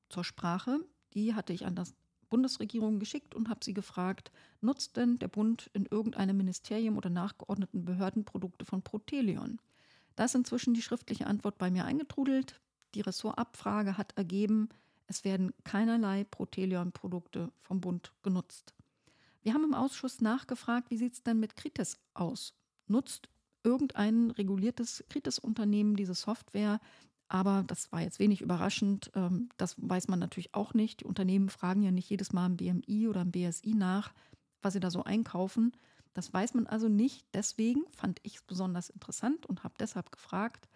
zur 0.07 0.23
Sprache. 0.23 0.79
Die 1.15 1.35
hatte 1.35 1.51
ich 1.51 1.65
an 1.65 1.75
das 1.75 1.93
Bundesregierung 2.33 2.97
geschickt 2.97 3.35
und 3.35 3.47
habe 3.47 3.63
sie 3.63 3.75
gefragt, 3.75 4.31
nutzt 4.59 4.97
denn 4.97 5.19
der 5.19 5.27
Bund 5.27 5.69
in 5.73 5.85
irgendeinem 5.85 6.35
Ministerium 6.35 6.97
oder 6.97 7.11
nachgeordneten 7.11 7.85
Behörden 7.85 8.25
Produkte 8.25 8.65
von 8.65 8.81
Protelion? 8.81 9.59
Da 10.15 10.25
ist 10.25 10.33
inzwischen 10.33 10.73
die 10.73 10.81
schriftliche 10.81 11.27
Antwort 11.27 11.59
bei 11.59 11.69
mir 11.69 11.85
eingetrudelt. 11.85 12.59
Die 12.95 13.01
Ressortabfrage 13.01 13.99
hat 13.99 14.17
ergeben, 14.17 14.69
es 15.05 15.23
werden 15.23 15.53
keinerlei 15.63 16.23
Protelion-Produkte 16.23 17.51
vom 17.61 17.81
Bund 17.81 18.13
genutzt. 18.23 18.73
Wir 19.43 19.53
haben 19.53 19.65
im 19.65 19.75
Ausschuss 19.75 20.19
nachgefragt, 20.19 20.89
wie 20.89 20.97
sieht 20.97 21.13
es 21.13 21.21
denn 21.21 21.39
mit 21.39 21.55
Kritis 21.55 21.99
aus? 22.15 22.55
Nutzt 22.87 23.29
irgendein 23.63 24.31
reguliertes 24.31 25.03
Kritis-Unternehmen 25.07 25.95
diese 25.95 26.15
Software? 26.15 26.79
Aber 27.33 27.63
das 27.65 27.91
war 27.91 27.99
jetzt 27.99 28.19
wenig 28.19 28.41
überraschend. 28.41 29.11
Ähm, 29.15 29.49
das 29.57 29.75
weiß 29.79 30.07
man 30.07 30.19
natürlich 30.19 30.53
auch 30.53 30.75
nicht. 30.75 30.99
Die 30.99 31.05
Unternehmen 31.05 31.49
fragen 31.49 31.81
ja 31.81 31.89
nicht 31.89 32.07
jedes 32.07 32.31
Mal 32.31 32.45
im 32.45 32.57
BMI 32.57 33.07
oder 33.07 33.21
im 33.21 33.31
BSI 33.31 33.73
nach, 33.73 34.13
was 34.61 34.73
sie 34.73 34.79
da 34.79 34.91
so 34.91 35.03
einkaufen. 35.03 35.71
Das 36.13 36.31
weiß 36.31 36.53
man 36.53 36.67
also 36.67 36.89
nicht. 36.89 37.25
Deswegen 37.33 37.85
fand 37.97 38.19
ich 38.21 38.35
es 38.35 38.43
besonders 38.43 38.91
interessant 38.91 39.47
und 39.47 39.63
habe 39.63 39.73
deshalb 39.79 40.11
gefragt, 40.11 40.69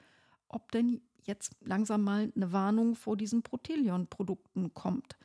ob 0.48 0.72
denn 0.72 1.00
jetzt 1.22 1.56
langsam 1.62 2.02
mal 2.02 2.34
eine 2.36 2.52
Warnung 2.52 2.96
vor 2.96 3.18
diesen 3.18 3.44
Protelion-Produkten 3.44 4.74
kommt. 4.74 5.16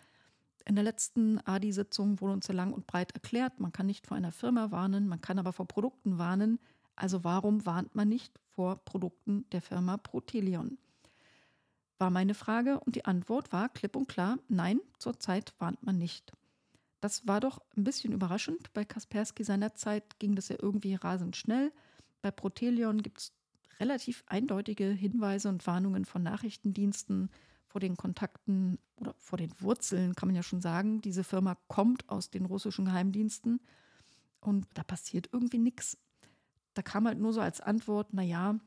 In 0.66 0.74
der 0.74 0.84
letzten 0.84 1.38
ADI-Sitzung 1.46 2.20
wurde 2.20 2.34
uns 2.34 2.46
ja 2.48 2.54
lang 2.54 2.74
und 2.74 2.86
breit 2.86 3.12
erklärt, 3.12 3.58
man 3.58 3.72
kann 3.72 3.86
nicht 3.86 4.06
vor 4.06 4.18
einer 4.18 4.32
Firma 4.32 4.70
warnen, 4.70 5.08
man 5.08 5.22
kann 5.22 5.38
aber 5.38 5.54
vor 5.54 5.66
Produkten 5.66 6.18
warnen. 6.18 6.58
Also 6.94 7.24
warum 7.24 7.64
warnt 7.64 7.94
man 7.94 8.10
nicht 8.10 8.38
vor 8.50 8.76
Produkten 8.84 9.46
der 9.52 9.62
Firma 9.62 9.96
Protelion? 9.96 10.76
War 11.98 12.10
meine 12.10 12.34
Frage 12.34 12.80
und 12.80 12.96
die 12.96 13.04
Antwort 13.04 13.52
war 13.52 13.68
klipp 13.68 13.96
und 13.96 14.08
klar, 14.08 14.38
nein, 14.48 14.80
zurzeit 14.98 15.54
warnt 15.58 15.82
man 15.84 15.98
nicht. 15.98 16.32
Das 17.00 17.26
war 17.26 17.40
doch 17.40 17.60
ein 17.76 17.84
bisschen 17.84 18.12
überraschend. 18.12 18.72
Bei 18.72 18.84
Kaspersky 18.84 19.44
seinerzeit 19.44 20.18
ging 20.18 20.36
das 20.36 20.48
ja 20.48 20.56
irgendwie 20.60 20.94
rasend 20.94 21.36
schnell. 21.36 21.72
Bei 22.22 22.30
Protelion 22.30 23.02
gibt 23.02 23.18
es 23.18 23.32
relativ 23.80 24.22
eindeutige 24.26 24.84
Hinweise 24.84 25.48
und 25.48 25.66
Warnungen 25.66 26.04
von 26.04 26.22
Nachrichtendiensten 26.22 27.30
vor 27.66 27.80
den 27.80 27.96
Kontakten 27.96 28.78
oder 28.96 29.14
vor 29.18 29.38
den 29.38 29.52
Wurzeln, 29.60 30.14
kann 30.14 30.28
man 30.28 30.36
ja 30.36 30.42
schon 30.42 30.60
sagen. 30.60 31.00
Diese 31.00 31.24
Firma 31.24 31.56
kommt 31.66 32.08
aus 32.08 32.30
den 32.30 32.44
russischen 32.44 32.84
Geheimdiensten 32.84 33.60
und 34.40 34.66
da 34.74 34.84
passiert 34.84 35.28
irgendwie 35.32 35.58
nichts. 35.58 35.98
Da 36.74 36.82
kam 36.82 37.06
halt 37.06 37.18
nur 37.18 37.32
so 37.32 37.40
als 37.40 37.60
Antwort, 37.60 38.12
naja, 38.12 38.60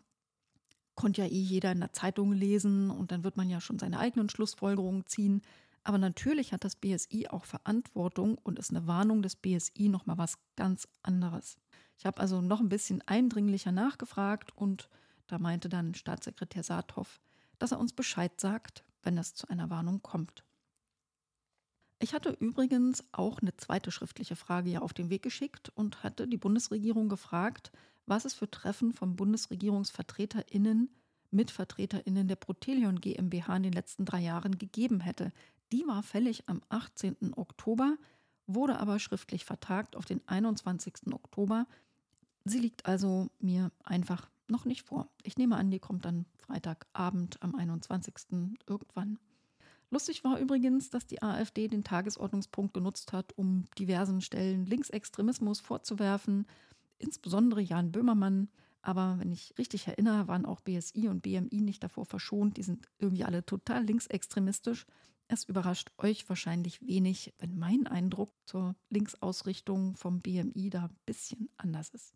konnte 0.95 1.21
ja 1.21 1.27
eh 1.27 1.39
jeder 1.39 1.71
in 1.71 1.79
der 1.79 1.93
Zeitung 1.93 2.31
lesen 2.33 2.89
und 2.89 3.11
dann 3.11 3.23
wird 3.23 3.37
man 3.37 3.49
ja 3.49 3.61
schon 3.61 3.79
seine 3.79 3.99
eigenen 3.99 4.29
Schlussfolgerungen 4.29 5.05
ziehen. 5.05 5.41
Aber 5.83 5.97
natürlich 5.97 6.51
hat 6.51 6.63
das 6.63 6.75
BSI 6.75 7.27
auch 7.27 7.45
Verantwortung 7.45 8.37
und 8.43 8.57
ist 8.57 8.71
eine 8.71 8.87
Warnung 8.87 9.21
des 9.21 9.35
BSI 9.35 9.89
nochmal 9.89 10.17
was 10.17 10.37
ganz 10.55 10.87
anderes. 11.03 11.57
Ich 11.97 12.05
habe 12.05 12.19
also 12.19 12.41
noch 12.41 12.59
ein 12.59 12.69
bisschen 12.69 13.01
eindringlicher 13.07 13.71
nachgefragt 13.71 14.51
und 14.55 14.89
da 15.27 15.37
meinte 15.37 15.69
dann 15.69 15.93
Staatssekretär 15.93 16.63
Saathoff, 16.63 17.19
dass 17.59 17.71
er 17.71 17.79
uns 17.79 17.93
Bescheid 17.93 18.39
sagt, 18.39 18.83
wenn 19.03 19.17
es 19.17 19.33
zu 19.33 19.47
einer 19.47 19.69
Warnung 19.69 20.01
kommt. 20.01 20.43
Ich 21.99 22.13
hatte 22.13 22.29
übrigens 22.29 23.03
auch 23.11 23.41
eine 23.41 23.55
zweite 23.55 23.91
schriftliche 23.91 24.35
Frage 24.35 24.69
ja 24.69 24.81
auf 24.81 24.93
den 24.93 25.09
Weg 25.09 25.21
geschickt 25.21 25.71
und 25.75 26.03
hatte 26.03 26.27
die 26.27 26.37
Bundesregierung 26.37 27.09
gefragt, 27.09 27.71
was 28.05 28.25
es 28.25 28.33
für 28.33 28.49
Treffen 28.49 28.93
von 28.93 29.15
BundesregierungsvertreterInnen 29.15 30.89
mit 31.31 31.51
VertreterInnen 31.51 32.27
der 32.27 32.35
Protelion 32.35 33.01
GmbH 33.01 33.57
in 33.57 33.63
den 33.63 33.73
letzten 33.73 34.05
drei 34.05 34.21
Jahren 34.21 34.57
gegeben 34.57 35.01
hätte. 35.01 35.31
Die 35.71 35.85
war 35.87 36.03
fällig 36.03 36.47
am 36.47 36.61
18. 36.69 37.33
Oktober, 37.35 37.97
wurde 38.47 38.79
aber 38.79 38.99
schriftlich 38.99 39.43
vertagt 39.43 39.95
auf 39.95 40.05
den 40.05 40.21
21. 40.27 41.11
Oktober. 41.11 41.67
Sie 42.45 42.59
liegt 42.59 42.85
also 42.85 43.29
mir 43.39 43.71
einfach 43.83 44.29
noch 44.47 44.65
nicht 44.65 44.83
vor. 44.83 45.09
Ich 45.23 45.37
nehme 45.37 45.57
an, 45.57 45.71
die 45.71 45.79
kommt 45.79 46.05
dann 46.05 46.25
Freitagabend 46.37 47.41
am 47.41 47.55
21. 47.55 48.13
irgendwann. 48.67 49.17
Lustig 49.89 50.23
war 50.23 50.39
übrigens, 50.39 50.89
dass 50.89 51.07
die 51.07 51.21
AfD 51.21 51.67
den 51.67 51.83
Tagesordnungspunkt 51.83 52.73
genutzt 52.73 53.13
hat, 53.13 53.33
um 53.37 53.65
diversen 53.77 54.21
Stellen 54.21 54.65
Linksextremismus 54.65 55.59
vorzuwerfen, 55.59 56.45
insbesondere 56.97 57.61
Jan 57.61 57.91
Böhmermann. 57.91 58.49
Aber 58.81 59.17
wenn 59.19 59.31
ich 59.31 59.53
richtig 59.57 59.87
erinnere, 59.87 60.27
waren 60.27 60.45
auch 60.45 60.61
BSI 60.61 61.07
und 61.07 61.21
BMI 61.21 61.61
nicht 61.61 61.83
davor 61.83 62.05
verschont. 62.05 62.57
Die 62.57 62.63
sind 62.63 62.87
irgendwie 62.99 63.23
alle 63.23 63.45
total 63.45 63.83
linksextremistisch. 63.83 64.85
Es 65.27 65.43
überrascht 65.43 65.91
euch 65.97 66.29
wahrscheinlich 66.29 66.85
wenig, 66.85 67.33
wenn 67.39 67.57
mein 67.57 67.87
Eindruck 67.87 68.31
zur 68.45 68.75
Linksausrichtung 68.89 69.95
vom 69.95 70.19
BMI 70.19 70.69
da 70.69 70.83
ein 70.83 70.95
bisschen 71.05 71.49
anders 71.57 71.89
ist. 71.89 72.13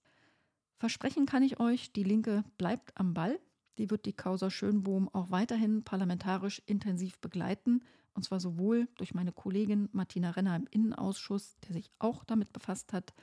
Versprechen 0.78 1.26
kann 1.26 1.44
ich 1.44 1.60
euch, 1.60 1.92
die 1.92 2.04
Linke 2.04 2.44
bleibt 2.58 2.96
am 2.98 3.14
Ball. 3.14 3.40
Die 3.80 3.90
wird 3.90 4.06
die 4.06 4.14
Causa 4.14 4.52
Schönbohm 4.52 5.10
auch 5.10 5.32
weiterhin 5.32 5.84
parlamentarisch 5.84 6.62
intensiv 6.68 7.18
begleiten. 7.20 7.82
Und 8.14 8.24
zwar 8.24 8.40
sowohl 8.40 8.88
durch 8.98 9.14
meine 9.14 9.32
Kollegin 9.32 9.90
Martina 9.92 10.32
Renner 10.32 10.56
im 10.56 10.68
Innenausschuss, 10.70 11.58
der 11.62 11.74
sich 11.74 11.90
auch 11.98 12.24
damit 12.24 12.54
befasst 12.54 12.94
hat, 12.94 13.14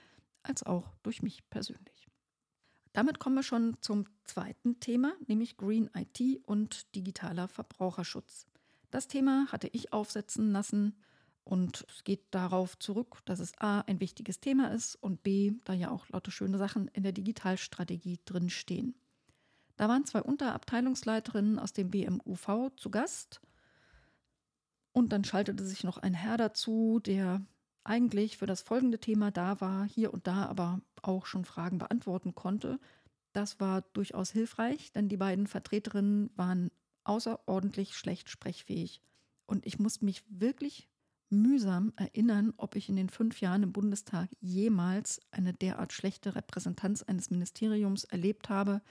als 0.47 0.63
auch 0.63 0.95
durch 1.03 1.23
mich 1.23 1.49
persönlich. 1.51 2.09
Damit 2.93 3.19
kommen 3.19 3.37
wir 3.37 3.43
schon 3.43 3.77
zum 3.83 4.07
zweiten 4.25 4.81
Thema, 4.81 5.13
nämlich 5.27 5.57
Green 5.57 5.91
IT 5.95 6.47
und 6.47 6.95
digitaler 6.95 7.47
Verbraucherschutz. 7.47 8.47
Das 8.91 9.09
Thema 9.09 9.47
hatte 9.53 9.69
ich 9.69 9.93
aufsetzen 9.93 10.51
lassen 10.51 10.97
und 11.45 11.85
es 11.91 12.05
geht 12.05 12.23
darauf 12.31 12.79
zurück, 12.79 13.19
dass 13.27 13.39
es 13.39 13.53
A 13.59 13.81
ein 13.83 14.01
wichtiges 14.01 14.41
Thema 14.41 14.73
ist 14.73 14.97
und 14.97 15.23
B, 15.23 15.53
da 15.65 15.75
ja 15.75 15.91
auch 15.91 16.09
lauter 16.09 16.31
schöne 16.31 16.59
Sachen 16.59 16.89
in 16.89 17.03
der 17.03 17.13
Digitalstrategie 17.13 18.19
drinstehen. 18.25 18.95
Da 19.77 19.89
waren 19.89 20.07
zwei 20.07 20.23
Unterabteilungsleiterinnen 20.23 21.59
aus 21.59 21.73
dem 21.73 21.91
BMUV 21.91 22.71
zu 22.77 22.91
Gast 22.91 23.43
und 24.93 25.13
dann 25.13 25.25
schaltete 25.25 25.65
sich 25.67 25.85
noch 25.85 25.99
ein 25.99 26.15
Herr 26.15 26.39
dazu, 26.39 26.99
der 26.99 27.45
eigentlich 27.87 28.37
für 28.37 28.47
das 28.47 28.63
folgende 28.63 28.99
Thema 28.99 29.31
da 29.31 29.61
war, 29.61 29.87
hier 29.87 30.13
und 30.13 30.27
da 30.27 30.47
aber 30.47 30.81
auch 31.03 31.27
schon 31.27 31.45
Fragen 31.45 31.79
beantworten 31.79 32.35
konnte. 32.35 32.79
Das 33.33 33.61
war 33.61 33.83
durchaus 33.93 34.31
hilfreich, 34.31 34.93
denn 34.93 35.09
die 35.09 35.17
beiden 35.17 35.47
Vertreterinnen 35.47 36.31
waren 36.37 36.71
außerordentlich 37.05 37.97
schlecht 37.97 38.29
sprechfähig. 38.29 39.01
Und 39.47 39.67
ich 39.67 39.79
muss 39.79 40.03
mich 40.03 40.25
wirklich 40.29 40.89
mühsam 41.29 41.93
erinnern, 41.97 42.55
ob 42.57 42.77
ich 42.77 42.89
in 42.89 42.97
den 42.97 43.09
fünf 43.09 43.41
Jahren 43.41 43.63
im 43.63 43.73
Bundestag 43.73 44.29
jemals 44.41 45.21
eine 45.31 45.53
derart 45.53 45.93
schlechte 45.93 46.35
Repräsentanz 46.35 47.03
eines 47.03 47.31
Ministeriums 47.31 48.05
erlebt 48.05 48.49
habe. 48.49 48.83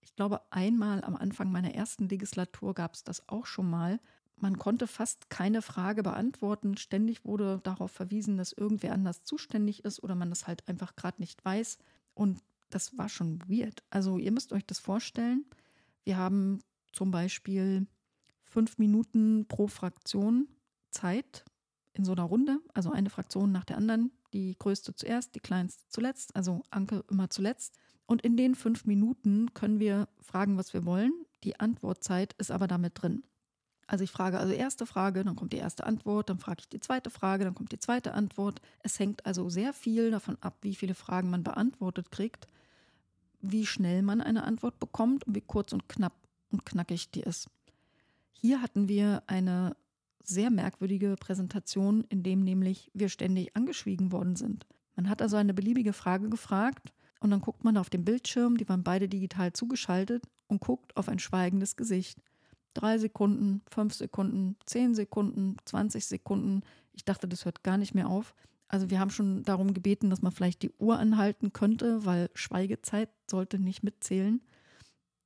Ich 0.00 0.14
glaube, 0.14 0.40
einmal 0.50 1.02
am 1.02 1.16
Anfang 1.16 1.50
meiner 1.50 1.74
ersten 1.74 2.08
Legislatur 2.08 2.74
gab 2.74 2.94
es 2.94 3.04
das 3.04 3.28
auch 3.28 3.46
schon 3.46 3.68
mal, 3.68 4.00
man 4.36 4.58
konnte 4.58 4.86
fast 4.86 5.30
keine 5.30 5.62
Frage 5.62 6.02
beantworten. 6.02 6.76
Ständig 6.76 7.24
wurde 7.24 7.60
darauf 7.62 7.90
verwiesen, 7.90 8.36
dass 8.36 8.52
irgendwer 8.52 8.92
anders 8.92 9.24
zuständig 9.24 9.84
ist 9.84 10.02
oder 10.02 10.14
man 10.14 10.30
das 10.30 10.46
halt 10.46 10.68
einfach 10.68 10.94
gerade 10.94 11.20
nicht 11.20 11.44
weiß. 11.44 11.78
Und 12.14 12.40
das 12.70 12.98
war 12.98 13.08
schon 13.08 13.40
weird. 13.48 13.82
Also 13.90 14.18
ihr 14.18 14.32
müsst 14.32 14.52
euch 14.52 14.66
das 14.66 14.78
vorstellen. 14.78 15.46
Wir 16.04 16.18
haben 16.18 16.60
zum 16.92 17.10
Beispiel 17.10 17.86
fünf 18.44 18.78
Minuten 18.78 19.46
pro 19.48 19.68
Fraktion 19.68 20.48
Zeit 20.90 21.44
in 21.94 22.04
so 22.04 22.12
einer 22.12 22.24
Runde, 22.24 22.58
also 22.74 22.90
eine 22.90 23.10
Fraktion 23.10 23.52
nach 23.52 23.64
der 23.64 23.78
anderen, 23.78 24.12
die 24.32 24.54
größte 24.58 24.94
zuerst, 24.94 25.34
die 25.34 25.40
kleinste 25.40 25.84
zuletzt, 25.88 26.36
also 26.36 26.62
Anke 26.70 27.04
immer 27.10 27.30
zuletzt. 27.30 27.78
Und 28.04 28.22
in 28.22 28.36
den 28.36 28.54
fünf 28.54 28.84
Minuten 28.84 29.52
können 29.54 29.80
wir 29.80 30.08
fragen, 30.20 30.58
was 30.58 30.74
wir 30.74 30.84
wollen. 30.84 31.12
Die 31.42 31.58
Antwortzeit 31.58 32.34
ist 32.38 32.50
aber 32.50 32.66
damit 32.66 33.02
drin. 33.02 33.24
Also 33.86 34.02
ich 34.02 34.10
frage 34.10 34.38
also 34.38 34.52
erste 34.52 34.84
Frage, 34.84 35.22
dann 35.22 35.36
kommt 35.36 35.52
die 35.52 35.58
erste 35.58 35.86
Antwort, 35.86 36.28
dann 36.28 36.38
frage 36.38 36.60
ich 36.60 36.68
die 36.68 36.80
zweite 36.80 37.10
Frage, 37.10 37.44
dann 37.44 37.54
kommt 37.54 37.70
die 37.72 37.78
zweite 37.78 38.14
Antwort. 38.14 38.60
Es 38.82 38.98
hängt 38.98 39.24
also 39.26 39.48
sehr 39.48 39.72
viel 39.72 40.10
davon 40.10 40.36
ab, 40.40 40.56
wie 40.62 40.74
viele 40.74 40.94
Fragen 40.94 41.30
man 41.30 41.44
beantwortet 41.44 42.10
kriegt, 42.10 42.48
wie 43.40 43.64
schnell 43.64 44.02
man 44.02 44.20
eine 44.20 44.44
Antwort 44.44 44.80
bekommt 44.80 45.26
und 45.26 45.36
wie 45.36 45.40
kurz 45.40 45.72
und 45.72 45.88
knapp 45.88 46.14
und 46.50 46.66
knackig 46.66 47.10
die 47.10 47.20
ist. 47.20 47.48
Hier 48.32 48.60
hatten 48.60 48.88
wir 48.88 49.22
eine 49.28 49.76
sehr 50.22 50.50
merkwürdige 50.50 51.14
Präsentation, 51.16 52.04
in 52.08 52.24
dem 52.24 52.42
nämlich 52.42 52.90
wir 52.92 53.08
ständig 53.08 53.54
angeschwiegen 53.54 54.10
worden 54.10 54.34
sind. 54.34 54.66
Man 54.96 55.08
hat 55.08 55.22
also 55.22 55.36
eine 55.36 55.54
beliebige 55.54 55.92
Frage 55.92 56.28
gefragt 56.28 56.92
und 57.20 57.30
dann 57.30 57.40
guckt 57.40 57.62
man 57.62 57.76
auf 57.76 57.90
den 57.90 58.04
Bildschirm, 58.04 58.56
die 58.56 58.68
waren 58.68 58.82
beide 58.82 59.08
digital 59.08 59.52
zugeschaltet 59.52 60.24
und 60.48 60.60
guckt 60.60 60.96
auf 60.96 61.08
ein 61.08 61.20
schweigendes 61.20 61.76
Gesicht 61.76 62.20
drei 62.76 62.98
Sekunden, 62.98 63.62
fünf 63.70 63.94
Sekunden, 63.94 64.56
zehn 64.66 64.94
Sekunden, 64.94 65.56
20 65.64 66.06
Sekunden. 66.06 66.62
Ich 66.92 67.04
dachte, 67.04 67.26
das 67.28 67.44
hört 67.44 67.64
gar 67.64 67.76
nicht 67.76 67.94
mehr 67.94 68.08
auf. 68.08 68.34
Also 68.68 68.90
wir 68.90 69.00
haben 69.00 69.10
schon 69.10 69.42
darum 69.44 69.74
gebeten, 69.74 70.10
dass 70.10 70.22
man 70.22 70.32
vielleicht 70.32 70.62
die 70.62 70.72
Uhr 70.78 70.98
anhalten 70.98 71.52
könnte, 71.52 72.04
weil 72.04 72.30
Schweigezeit 72.34 73.10
sollte 73.30 73.58
nicht 73.58 73.82
mitzählen. 73.82 74.42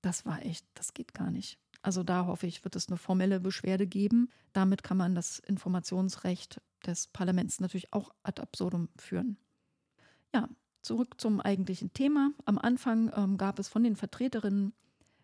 Das 0.03 0.27
war 0.27 0.45
echt, 0.45 0.67
das 0.75 0.95
geht 0.95 1.15
gar 1.15 1.31
nicht. 1.31 1.59
Also 1.83 2.03
da 2.03 2.27
hoffe 2.27 2.47
ich, 2.47 2.65
wird 2.65 2.77
es 2.77 2.89
eine 2.89 2.99
formelle 2.99 3.41
Beschwerde 3.41 3.87
geben. 3.87 4.29
Damit 4.53 4.83
kann 4.83 4.97
man 4.97 5.15
das 5.15 5.39
Informationsrecht 5.39 6.61
des 6.87 7.09
Parlaments 7.09 7.61
natürlich 7.61 7.93
auch 7.93 8.11
ad 8.23 8.41
absurdum 8.41 8.89
führen. 8.97 9.39
Ja, 10.35 10.49
zurück 10.83 11.21
zum 11.21 11.41
eigentlichen 11.41 11.93
Thema. 11.93 12.33
Am 12.45 12.59
Anfang 12.59 13.11
ähm, 13.17 13.39
gab 13.39 13.59
es 13.59 13.69
von 13.69 13.83
den 13.83 13.97
Vertreterinnen 13.97 14.75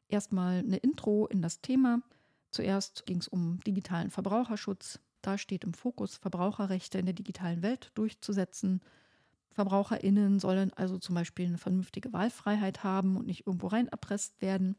Erstmal 0.09 0.59
eine 0.61 0.77
Intro 0.77 1.27
in 1.27 1.43
das 1.43 1.61
Thema. 1.61 2.01
Zuerst 2.51 3.07
ging 3.07 3.19
es 3.19 3.29
um 3.29 3.61
digitalen 3.61 4.11
Verbraucherschutz. 4.11 5.01
Da 5.23 5.39
steht 5.39 5.65
im 5.65 5.75
Fokus, 5.75 6.17
Verbraucherrechte 6.17 6.99
in 6.99 7.07
der 7.07 7.15
digitalen 7.15 7.63
Welt 7.63 7.91
durchzusetzen. 7.95 8.81
VerbraucherInnen 9.51 10.39
sollen 10.39 10.73
also 10.75 10.99
zum 10.99 11.15
Beispiel 11.15 11.47
eine 11.47 11.59
vernünftige 11.59 12.13
Wahlfreiheit 12.13 12.85
haben 12.85 13.17
und 13.17 13.27
nicht 13.27 13.47
irgendwo 13.47 13.69
rein 13.69 13.89
erpresst 13.89 14.41
werden. 14.41 14.77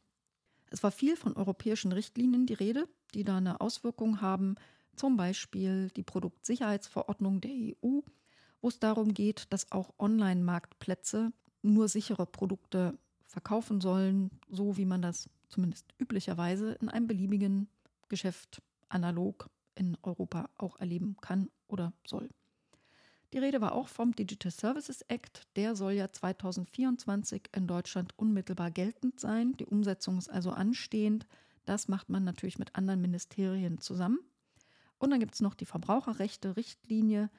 Es 0.69 0.83
war 0.83 0.91
viel 0.91 1.15
von 1.15 1.35
europäischen 1.35 1.91
Richtlinien 1.91 2.45
die 2.45 2.53
Rede, 2.53 2.87
die 3.13 3.23
da 3.23 3.37
eine 3.37 3.61
Auswirkung 3.61 4.21
haben, 4.21 4.55
zum 4.95 5.17
Beispiel 5.17 5.89
die 5.95 6.03
Produktsicherheitsverordnung 6.03 7.41
der 7.41 7.51
EU, 7.51 8.01
wo 8.61 8.67
es 8.67 8.79
darum 8.79 9.13
geht, 9.13 9.51
dass 9.51 9.71
auch 9.71 9.93
Online-Marktplätze 9.99 11.31
nur 11.61 11.87
sichere 11.87 12.25
Produkte 12.25 12.97
verkaufen 13.25 13.81
sollen, 13.81 14.31
so 14.49 14.77
wie 14.77 14.85
man 14.85 15.01
das 15.01 15.29
zumindest 15.49 15.93
üblicherweise 15.97 16.73
in 16.73 16.89
einem 16.89 17.07
beliebigen 17.07 17.69
Geschäft 18.09 18.61
analog 18.89 19.49
in 19.75 19.97
Europa 20.01 20.49
auch 20.57 20.79
erleben 20.79 21.17
kann 21.21 21.49
oder 21.67 21.93
soll. 22.05 22.29
Die 23.33 23.39
Rede 23.39 23.59
war 23.59 23.73
auch 23.73 23.89
vom 23.89 24.15
Digital 24.15 24.51
Services 24.51 25.01
Act. 25.01 25.47
Der 25.57 25.75
soll 25.75 25.93
ja 25.93 26.09
2024 26.09 27.49
in 27.53 27.67
Deutschland 27.67 28.17
unmittelbar 28.17 28.71
geltend 28.71 29.19
sein. 29.19 29.53
Die 29.57 29.65
Umsetzung 29.65 30.17
ist 30.17 30.29
also 30.29 30.51
anstehend. 30.51 31.27
Das 31.65 31.89
macht 31.89 32.07
man 32.07 32.23
natürlich 32.23 32.57
mit 32.57 32.75
anderen 32.75 33.01
Ministerien 33.01 33.79
zusammen. 33.79 34.19
Und 34.97 35.11
dann 35.11 35.19
gibt 35.19 35.35
es 35.35 35.41
noch 35.41 35.55
die 35.55 35.65
Verbraucherrechte-Richtlinie 35.65 37.29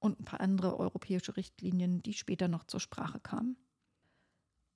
und 0.00 0.18
ein 0.18 0.24
paar 0.24 0.40
andere 0.40 0.78
europäische 0.78 1.36
Richtlinien, 1.36 2.02
die 2.02 2.14
später 2.14 2.48
noch 2.48 2.64
zur 2.64 2.80
Sprache 2.80 3.20
kamen. 3.20 3.56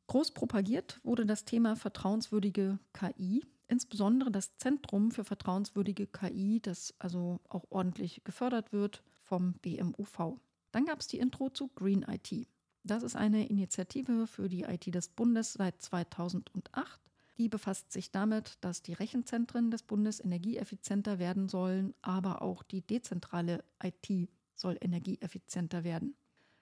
Groß 0.06 0.32
propagiert 0.32 1.00
wurde 1.02 1.26
das 1.26 1.44
Thema 1.44 1.76
vertrauenswürdige 1.76 2.78
KI, 2.92 3.44
insbesondere 3.68 4.30
das 4.30 4.56
Zentrum 4.58 5.10
für 5.10 5.24
vertrauenswürdige 5.24 6.06
KI, 6.06 6.60
das 6.60 6.94
also 6.98 7.40
auch 7.48 7.64
ordentlich 7.70 8.22
gefördert 8.24 8.72
wird 8.72 9.02
vom 9.22 9.54
BMUV. 9.54 10.38
Dann 10.72 10.84
gab 10.84 11.00
es 11.00 11.06
die 11.06 11.18
Intro 11.18 11.50
zu 11.50 11.68
Green 11.68 12.02
IT. 12.02 12.46
Das 12.82 13.02
ist 13.02 13.16
eine 13.16 13.48
Initiative 13.48 14.26
für 14.26 14.48
die 14.48 14.64
IT 14.64 14.94
des 14.94 15.08
Bundes 15.08 15.54
seit 15.54 15.80
2008. 15.80 17.00
Die 17.38 17.48
befasst 17.48 17.90
sich 17.90 18.10
damit, 18.10 18.58
dass 18.60 18.82
die 18.82 18.92
Rechenzentren 18.92 19.70
des 19.70 19.82
Bundes 19.82 20.22
energieeffizienter 20.22 21.18
werden 21.18 21.48
sollen, 21.48 21.94
aber 22.02 22.42
auch 22.42 22.62
die 22.62 22.82
dezentrale 22.82 23.64
IT 23.82 24.28
soll 24.54 24.76
energieeffizienter 24.80 25.82
werden. 25.82 26.14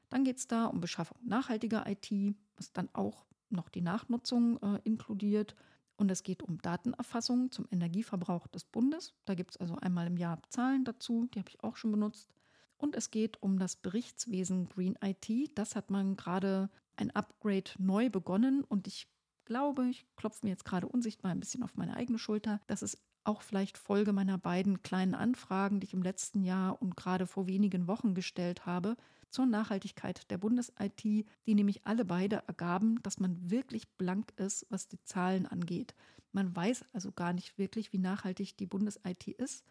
Dann 0.09 0.25
geht 0.25 0.39
es 0.39 0.47
da 0.47 0.67
um 0.67 0.81
Beschaffung 0.81 1.19
nachhaltiger 1.25 1.87
IT, 1.87 2.11
was 2.57 2.73
dann 2.73 2.89
auch 2.93 3.27
noch 3.53 3.69
die 3.69 3.81
Nachnutzung 3.81 4.61
äh, 4.63 4.81
inkludiert. 4.85 5.55
Und 5.97 6.11
es 6.11 6.23
geht 6.23 6.43
um 6.43 6.59
Datenerfassung 6.59 7.51
zum 7.51 7.67
Energieverbrauch 7.71 8.47
des 8.49 8.65
Bundes. 8.65 9.15
Da 9.25 9.35
gibt 9.35 9.53
es 9.53 9.57
also 9.59 9.77
einmal 9.77 10.07
im 10.07 10.17
Jahr 10.17 10.41
Zahlen 10.49 10.85
dazu, 10.85 11.29
die 11.33 11.39
habe 11.39 11.49
ich 11.49 11.63
auch 11.63 11.77
schon 11.77 11.93
benutzt. 11.93 12.29
Und 12.77 12.97
es 12.97 13.11
geht 13.11 13.41
um 13.43 13.59
das 13.59 13.77
Berichtswesen 13.77 14.69
Green 14.69 14.99
IT. 15.01 15.57
Das 15.57 15.77
hat 15.77 15.91
man 15.91 16.17
gerade 16.17 16.71
ein 16.97 17.11
Upgrade 17.13 17.71
neu 17.79 18.11
begonnen 18.11 18.65
und 18.65 18.87
ich 18.89 19.09
glaube, 19.45 19.89
ich 19.89 20.07
klopfe 20.17 20.41
mir 20.45 20.51
jetzt 20.51 20.65
gerade 20.65 20.89
unsichtbar 20.89 21.31
ein 21.31 21.41
bisschen 21.41 21.63
auf 21.63 21.77
meine 21.77 21.95
eigene 21.95 22.19
Schulter. 22.19 22.61
Das 22.67 22.83
ist 22.83 22.99
auch 23.25 23.43
vielleicht 23.43 23.79
Folge 23.79 24.13
meiner 24.13 24.39
beiden 24.39 24.83
kleinen 24.83 25.15
Anfragen, 25.15 25.81
die 25.81 25.87
ich 25.87 25.95
im 25.95 26.03
letzten 26.03 26.43
Jahr 26.43 26.81
und 26.81 26.97
gerade 26.97 27.27
vor 27.27 27.47
wenigen 27.47 27.87
Wochen 27.87 28.15
gestellt 28.15 28.67
habe 28.67 28.97
zur 29.31 29.47
Nachhaltigkeit 29.47 30.31
der 30.31 30.39
Bundes-IT, 30.39 31.03
die 31.03 31.55
nämlich 31.55 31.87
alle 31.87 32.05
beide 32.05 32.43
ergaben, 32.47 33.03
dass 33.03 33.19
man 33.19 33.51
wirklich 33.51 33.89
blank 33.97 34.33
ist, 34.37 34.67
was 34.69 34.89
die 34.89 35.03
Zahlen 35.05 35.47
angeht. 35.47 35.95
Man 36.33 36.55
weiß 36.55 36.85
also 36.93 37.13
gar 37.13 37.33
nicht 37.33 37.59
wirklich, 37.59 37.93
wie 37.93 37.99
nachhaltig 37.99 38.57
die 38.57 38.67
Bundes-IT 38.67 39.29
ist 39.29 39.65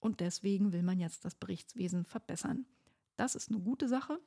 und 0.00 0.20
deswegen 0.20 0.72
will 0.72 0.82
man 0.82 1.00
jetzt 1.00 1.24
das 1.24 1.34
Berichtswesen 1.34 2.04
verbessern. 2.04 2.66
Das 3.16 3.34
ist 3.34 3.50
eine 3.50 3.60
gute 3.60 3.88
Sache. 3.88 4.20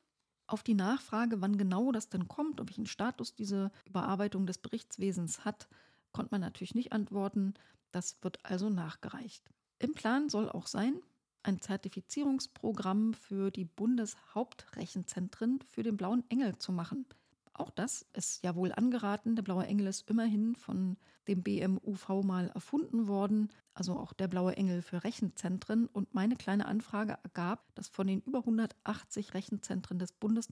Auf 0.48 0.64
die 0.64 0.74
Nachfrage, 0.74 1.40
wann 1.42 1.58
genau 1.58 1.94
das 1.94 2.10
denn 2.10 2.28
kommt 2.28 2.60
und 2.60 2.70
welchen 2.70 2.86
Status 2.86 3.34
diese 3.36 3.72
Überarbeitung 3.86 4.46
des 4.46 4.58
Berichtswesens 4.58 5.46
hat, 5.46 5.70
konnte 6.12 6.34
man 6.34 6.42
natürlich 6.42 6.76
nicht 6.76 6.92
antworten. 6.92 7.54
Das 7.92 8.18
wird 8.22 8.44
also 8.44 8.70
nachgereicht. 8.70 9.50
Im 9.80 9.94
Plan 9.94 10.30
soll 10.30 10.50
auch 10.50 10.68
sein, 10.68 11.02
ein 11.44 11.60
Zertifizierungsprogramm 11.60 13.14
für 13.14 13.52
die 13.52 13.66
Bundeshauptrechenzentren 13.66 15.60
für 15.68 15.84
den 15.84 15.98
Blauen 15.98 16.24
Engel 16.30 16.58
zu 16.58 16.72
machen. 16.72 17.06
Auch 17.54 17.70
das 17.70 18.06
ist 18.14 18.44
ja 18.44 18.56
wohl 18.56 18.72
angeraten. 18.72 19.36
Der 19.36 19.44
blaue 19.44 19.66
Engel 19.66 19.88
ist 19.88 20.10
immerhin 20.10 20.56
von 20.56 20.98
dem 21.28 21.44
BMUV 21.44 22.24
mal 22.24 22.50
erfunden 22.50 23.08
worden, 23.08 23.50
also 23.74 23.98
auch 23.98 24.14
der 24.14 24.28
blaue 24.28 24.56
Engel 24.56 24.82
für 24.82 25.04
Rechenzentren. 25.04 25.88
Und 25.88 26.14
meine 26.14 26.36
kleine 26.36 26.66
Anfrage 26.66 27.18
ergab, 27.24 27.74
dass 27.76 27.88
von 27.88 28.08
den 28.08 28.22
über 28.22 28.40
180 28.40 29.34
Rechenzentren 29.34 30.00
des 30.00 30.14
Bundes 30.14 30.48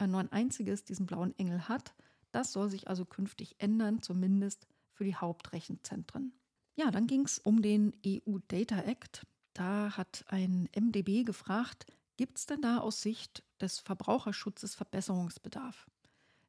nur 0.00 0.20
ein 0.20 0.32
einziges 0.32 0.84
diesen 0.84 1.06
blauen 1.06 1.36
Engel 1.38 1.68
hat. 1.68 1.94
Das 2.30 2.52
soll 2.52 2.70
sich 2.70 2.88
also 2.88 3.04
künftig 3.04 3.56
ändern, 3.58 4.02
zumindest 4.02 4.66
für 4.92 5.04
die 5.04 5.16
Hauptrechenzentren. 5.16 6.32
Ja, 6.76 6.90
dann 6.90 7.06
ging 7.06 7.24
es 7.24 7.38
um 7.38 7.62
den 7.62 7.94
EU 8.06 8.38
Data 8.48 8.78
Act. 8.82 9.26
Da 9.54 9.96
hat 9.96 10.24
ein 10.28 10.68
MDB 10.78 11.24
gefragt, 11.24 11.86
gibt 12.18 12.38
es 12.38 12.44
denn 12.44 12.60
da 12.60 12.78
aus 12.78 13.00
Sicht 13.00 13.42
des 13.60 13.78
Verbraucherschutzes 13.78 14.74
Verbesserungsbedarf? 14.74 15.86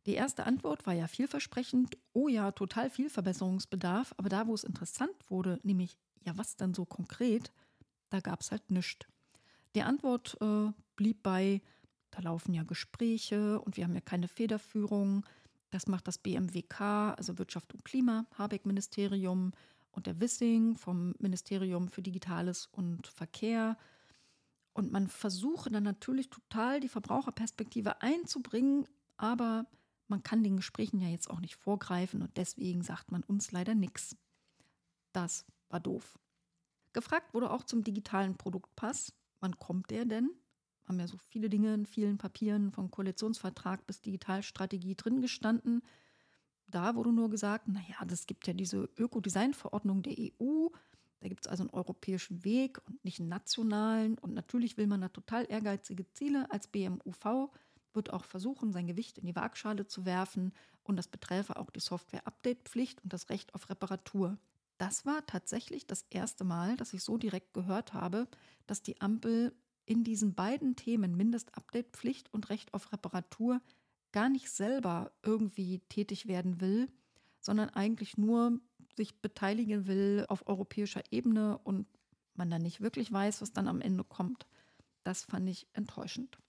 Die 0.06 0.14
erste 0.14 0.46
Antwort 0.46 0.86
war 0.86 0.94
ja 0.94 1.08
vielversprechend. 1.08 1.98
Oh 2.14 2.28
ja, 2.28 2.52
total 2.52 2.90
viel 2.90 3.10
Verbesserungsbedarf. 3.10 4.14
Aber 4.18 4.28
da, 4.28 4.48
wo 4.48 4.54
es 4.54 4.66
interessant 4.66 5.16
wurde, 5.30 5.60
nämlich, 5.64 5.98
ja, 6.26 6.38
was 6.38 6.58
denn 6.58 6.74
so 6.74 6.86
konkret, 6.86 7.52
da 8.10 8.20
gab 8.20 8.42
es 8.42 8.52
halt 8.52 8.70
nichts. 8.70 9.06
Die 9.76 9.82
Antwort 9.82 10.38
äh, 10.42 10.72
blieb 10.96 11.24
bei, 11.24 11.62
da 12.12 12.22
laufen 12.22 12.54
ja 12.54 12.64
Gespräche 12.64 13.62
und 13.62 13.78
wir 13.78 13.86
haben 13.86 13.96
ja 13.96 14.02
keine 14.02 14.28
Federführung. 14.28 15.26
Das 15.70 15.88
macht 15.88 16.08
das 16.08 16.18
BMWK, 16.18 16.82
also 17.18 17.38
Wirtschaft 17.38 17.74
und 17.74 17.84
Klima, 17.86 18.26
Habeck-Ministerium 18.38 19.52
und 19.98 20.06
der 20.06 20.22
Wissing 20.22 20.78
vom 20.78 21.16
Ministerium 21.18 21.90
für 21.90 22.04
Digitales 22.04 22.68
und 22.72 23.08
Verkehr. 23.08 23.78
Und 24.74 24.92
man 24.92 25.08
versuche 25.08 25.72
dann 25.72 25.84
natürlich 25.84 26.30
total 26.30 26.80
die 26.80 26.88
Verbraucherperspektive 26.88 28.00
einzubringen, 28.04 28.88
aber 29.18 29.66
man 30.08 30.22
kann 30.22 30.44
den 30.44 30.56
Gesprächen 30.56 31.00
ja 31.00 31.10
jetzt 31.10 31.32
auch 31.32 31.40
nicht 31.40 31.56
vorgreifen 31.56 32.22
und 32.22 32.38
deswegen 32.38 32.84
sagt 32.84 33.12
man 33.12 33.24
uns 33.24 33.52
leider 33.52 33.74
nichts. 33.74 34.16
Das 35.14 35.46
war 35.70 35.80
doof. 35.80 36.20
Gefragt 36.94 37.34
wurde 37.34 37.50
auch 37.50 37.64
zum 37.64 37.84
digitalen 37.84 38.38
Produktpass. 38.38 39.14
Wann 39.40 39.58
kommt 39.58 39.90
der 39.90 40.06
denn? 40.06 40.30
Haben 40.86 41.00
ja 41.00 41.08
so 41.08 41.18
viele 41.18 41.50
Dinge 41.50 41.74
in 41.74 41.88
vielen 41.88 42.20
Papieren, 42.20 42.72
vom 42.72 42.92
Koalitionsvertrag 42.92 43.88
bis 43.88 44.02
Digitalstrategie 44.02 44.96
drin 44.96 45.22
gestanden. 45.22 45.82
Da 46.68 46.96
wurde 46.96 47.14
nur 47.14 47.30
gesagt, 47.30 47.68
naja, 47.68 48.04
das 48.06 48.28
gibt 48.28 48.48
ja 48.48 48.54
diese 48.54 48.90
Ökodesign-Verordnung 48.98 50.04
der 50.04 50.16
EU. 50.18 50.68
Da 51.20 51.30
gibt 51.30 51.46
es 51.46 51.48
also 51.48 51.64
einen 51.64 51.72
europäischen 51.72 52.44
Weg 52.44 52.80
und 52.86 53.04
nicht 53.04 53.20
einen 53.20 53.30
nationalen. 53.30 54.18
Und 54.18 54.34
natürlich 54.34 54.78
will 54.78 54.88
man 54.88 55.02
da 55.02 55.10
total 55.10 55.46
ehrgeizige 55.50 56.10
Ziele 56.12 56.52
als 56.52 56.68
BMUV 56.68 57.50
wird 57.98 58.14
auch 58.14 58.24
versuchen, 58.24 58.72
sein 58.72 58.88
Gewicht 58.88 59.18
in 59.18 59.26
die 59.26 59.36
Waagschale 59.36 59.88
zu 59.88 60.06
werfen 60.06 60.54
und 60.84 60.96
das 60.96 61.10
beträfe 61.10 61.58
auch 61.58 61.70
die 61.70 61.82
Software-Update-Pflicht 61.82 63.04
und 63.04 63.12
das 63.12 63.30
Recht 63.30 63.54
auf 63.54 63.70
Reparatur. 63.70 64.38
Das 64.78 65.06
war 65.06 65.26
tatsächlich 65.26 65.88
das 65.88 66.06
erste 66.10 66.46
Mal, 66.46 66.78
dass 66.78 66.94
ich 66.94 67.04
so 67.04 67.18
direkt 67.18 67.54
gehört 67.54 67.94
habe, 67.94 68.28
dass 68.68 68.82
die 68.82 69.02
Ampel 69.02 69.54
in 69.86 70.04
diesen 70.04 70.36
beiden 70.36 70.76
Themen 70.76 71.18
Mindest-Update-Pflicht 71.18 72.34
und 72.34 72.50
Recht 72.50 72.74
auf 72.74 72.94
Reparatur 72.94 73.60
gar 74.18 74.30
nicht 74.30 74.50
selber 74.50 75.12
irgendwie 75.22 75.78
tätig 75.90 76.28
werden 76.28 76.60
will, 76.60 76.90
sondern 77.40 77.70
eigentlich 77.70 78.18
nur 78.18 78.60
sich 78.96 79.22
beteiligen 79.22 79.86
will 79.86 80.26
auf 80.28 80.48
europäischer 80.48 81.04
Ebene 81.12 81.60
und 81.60 81.86
man 82.34 82.50
dann 82.50 82.64
nicht 82.64 82.82
wirklich 82.82 83.12
weiß, 83.12 83.44
was 83.44 83.54
dann 83.54 83.68
am 83.68 83.80
Ende 83.80 84.04
kommt. 84.04 84.48
Das 85.04 85.24
fand 85.24 85.48
ich 85.48 85.68
enttäuschend. 85.74 86.40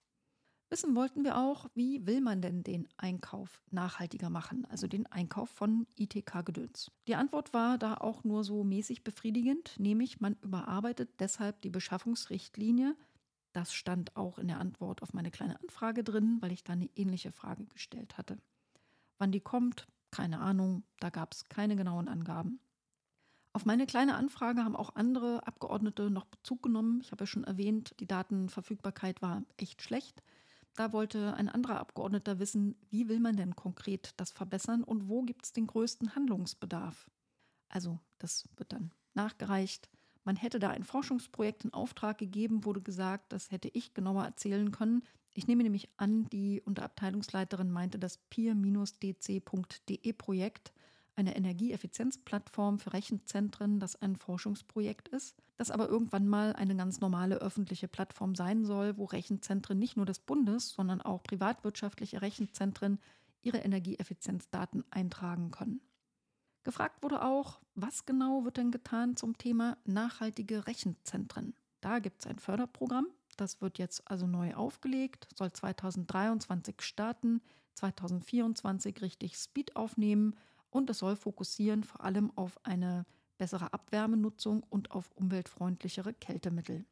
Wissen 0.70 0.94
wollten 0.94 1.24
wir 1.24 1.36
auch, 1.36 1.66
wie 1.74 2.06
will 2.06 2.22
man 2.22 2.40
denn 2.40 2.62
den 2.62 2.88
Einkauf 2.96 3.62
nachhaltiger 3.70 4.30
machen, 4.30 4.66
also 4.70 4.86
den 4.86 5.04
Einkauf 5.04 5.50
von 5.50 5.86
ITK-Gedöns. 5.96 6.90
Die 7.06 7.16
Antwort 7.16 7.52
war 7.52 7.76
da 7.76 7.98
auch 7.98 8.24
nur 8.24 8.44
so 8.44 8.64
mäßig 8.64 9.04
befriedigend, 9.04 9.74
nämlich 9.78 10.22
man 10.22 10.38
überarbeitet 10.40 11.20
deshalb 11.20 11.60
die 11.60 11.70
Beschaffungsrichtlinie. 11.70 12.96
Das 13.52 13.72
stand 13.72 14.16
auch 14.16 14.38
in 14.38 14.48
der 14.48 14.60
Antwort 14.60 15.02
auf 15.02 15.12
meine 15.12 15.30
kleine 15.30 15.58
Anfrage 15.60 16.04
drin, 16.04 16.38
weil 16.40 16.52
ich 16.52 16.64
da 16.64 16.74
eine 16.74 16.90
ähnliche 16.96 17.32
Frage 17.32 17.64
gestellt 17.66 18.18
hatte. 18.18 18.38
Wann 19.18 19.32
die 19.32 19.40
kommt, 19.40 19.88
keine 20.10 20.40
Ahnung, 20.40 20.84
da 21.00 21.10
gab 21.10 21.32
es 21.32 21.48
keine 21.48 21.76
genauen 21.76 22.08
Angaben. 22.08 22.60
Auf 23.52 23.64
meine 23.64 23.86
kleine 23.86 24.14
Anfrage 24.14 24.64
haben 24.64 24.76
auch 24.76 24.94
andere 24.94 25.46
Abgeordnete 25.46 26.10
noch 26.10 26.26
Bezug 26.26 26.62
genommen. 26.62 27.00
Ich 27.02 27.10
habe 27.10 27.22
ja 27.24 27.26
schon 27.26 27.44
erwähnt, 27.44 27.94
die 27.98 28.06
Datenverfügbarkeit 28.06 29.22
war 29.22 29.42
echt 29.56 29.82
schlecht. 29.82 30.22
Da 30.76 30.92
wollte 30.92 31.34
ein 31.34 31.48
anderer 31.48 31.80
Abgeordneter 31.80 32.38
wissen, 32.38 32.76
wie 32.90 33.08
will 33.08 33.18
man 33.18 33.36
denn 33.36 33.56
konkret 33.56 34.12
das 34.16 34.30
verbessern 34.30 34.84
und 34.84 35.08
wo 35.08 35.22
gibt 35.22 35.46
es 35.46 35.52
den 35.52 35.66
größten 35.66 36.14
Handlungsbedarf? 36.14 37.10
Also 37.68 37.98
das 38.18 38.48
wird 38.56 38.72
dann 38.72 38.92
nachgereicht. 39.14 39.90
Man 40.28 40.36
hätte 40.36 40.58
da 40.58 40.68
ein 40.68 40.84
Forschungsprojekt 40.84 41.64
in 41.64 41.72
Auftrag 41.72 42.18
gegeben, 42.18 42.66
wurde 42.66 42.82
gesagt, 42.82 43.32
das 43.32 43.50
hätte 43.50 43.70
ich 43.72 43.94
genauer 43.94 44.24
erzählen 44.24 44.70
können. 44.72 45.02
Ich 45.32 45.46
nehme 45.46 45.62
nämlich 45.62 45.88
an, 45.96 46.26
die 46.28 46.60
Unterabteilungsleiterin 46.60 47.70
meinte 47.70 47.98
das 47.98 48.18
peer-dc.de 48.28 50.12
Projekt, 50.12 50.74
eine 51.16 51.34
Energieeffizienzplattform 51.34 52.78
für 52.78 52.92
Rechenzentren, 52.92 53.80
das 53.80 53.96
ein 54.02 54.16
Forschungsprojekt 54.16 55.08
ist, 55.08 55.34
das 55.56 55.70
aber 55.70 55.88
irgendwann 55.88 56.28
mal 56.28 56.52
eine 56.52 56.76
ganz 56.76 57.00
normale 57.00 57.36
öffentliche 57.36 57.88
Plattform 57.88 58.34
sein 58.34 58.66
soll, 58.66 58.98
wo 58.98 59.06
Rechenzentren 59.06 59.78
nicht 59.78 59.96
nur 59.96 60.04
des 60.04 60.18
Bundes, 60.18 60.68
sondern 60.68 61.00
auch 61.00 61.22
privatwirtschaftliche 61.22 62.20
Rechenzentren 62.20 62.98
ihre 63.40 63.60
Energieeffizienzdaten 63.60 64.84
eintragen 64.90 65.50
können. 65.52 65.80
Gefragt 66.68 67.02
wurde 67.02 67.24
auch, 67.24 67.62
was 67.76 68.04
genau 68.04 68.44
wird 68.44 68.58
denn 68.58 68.70
getan 68.70 69.16
zum 69.16 69.38
Thema 69.38 69.78
nachhaltige 69.86 70.66
Rechenzentren? 70.66 71.54
Da 71.80 71.98
gibt 71.98 72.20
es 72.20 72.26
ein 72.26 72.38
Förderprogramm, 72.38 73.06
das 73.38 73.62
wird 73.62 73.78
jetzt 73.78 74.06
also 74.10 74.26
neu 74.26 74.54
aufgelegt, 74.54 75.28
soll 75.34 75.50
2023 75.50 76.82
starten, 76.82 77.40
2024 77.72 79.00
richtig 79.00 79.38
Speed 79.38 79.76
aufnehmen 79.76 80.36
und 80.68 80.90
es 80.90 80.98
soll 80.98 81.16
fokussieren 81.16 81.84
vor 81.84 82.04
allem 82.04 82.36
auf 82.36 82.62
eine 82.66 83.06
bessere 83.38 83.72
Abwärmenutzung 83.72 84.62
und 84.68 84.90
auf 84.90 85.10
umweltfreundlichere 85.12 86.12
Kältemittel. 86.12 86.84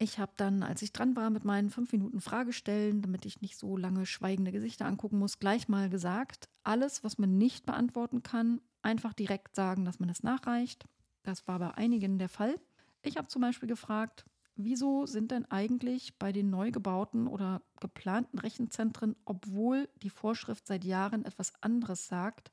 Ich 0.00 0.20
habe 0.20 0.32
dann, 0.36 0.62
als 0.62 0.82
ich 0.82 0.92
dran 0.92 1.16
war 1.16 1.28
mit 1.28 1.44
meinen 1.44 1.70
fünf 1.70 1.90
Minuten 1.90 2.20
Fragestellen, 2.20 3.02
damit 3.02 3.26
ich 3.26 3.40
nicht 3.40 3.58
so 3.58 3.76
lange 3.76 4.06
schweigende 4.06 4.52
Gesichter 4.52 4.86
angucken 4.86 5.18
muss, 5.18 5.40
gleich 5.40 5.68
mal 5.68 5.90
gesagt, 5.90 6.48
alles, 6.62 7.02
was 7.02 7.18
man 7.18 7.36
nicht 7.36 7.66
beantworten 7.66 8.22
kann, 8.22 8.60
einfach 8.80 9.12
direkt 9.12 9.56
sagen, 9.56 9.84
dass 9.84 9.98
man 9.98 10.08
es 10.08 10.22
nachreicht. 10.22 10.86
Das 11.24 11.48
war 11.48 11.58
bei 11.58 11.74
einigen 11.74 12.18
der 12.18 12.28
Fall. 12.28 12.60
Ich 13.02 13.16
habe 13.16 13.26
zum 13.26 13.42
Beispiel 13.42 13.68
gefragt, 13.68 14.24
wieso 14.54 15.04
sind 15.06 15.32
denn 15.32 15.50
eigentlich 15.50 16.16
bei 16.16 16.30
den 16.30 16.48
neu 16.48 16.70
gebauten 16.70 17.26
oder 17.26 17.62
geplanten 17.80 18.38
Rechenzentren, 18.38 19.16
obwohl 19.24 19.88
die 20.02 20.10
Vorschrift 20.10 20.66
seit 20.68 20.84
Jahren 20.84 21.24
etwas 21.24 21.52
anderes 21.60 22.06
sagt, 22.06 22.52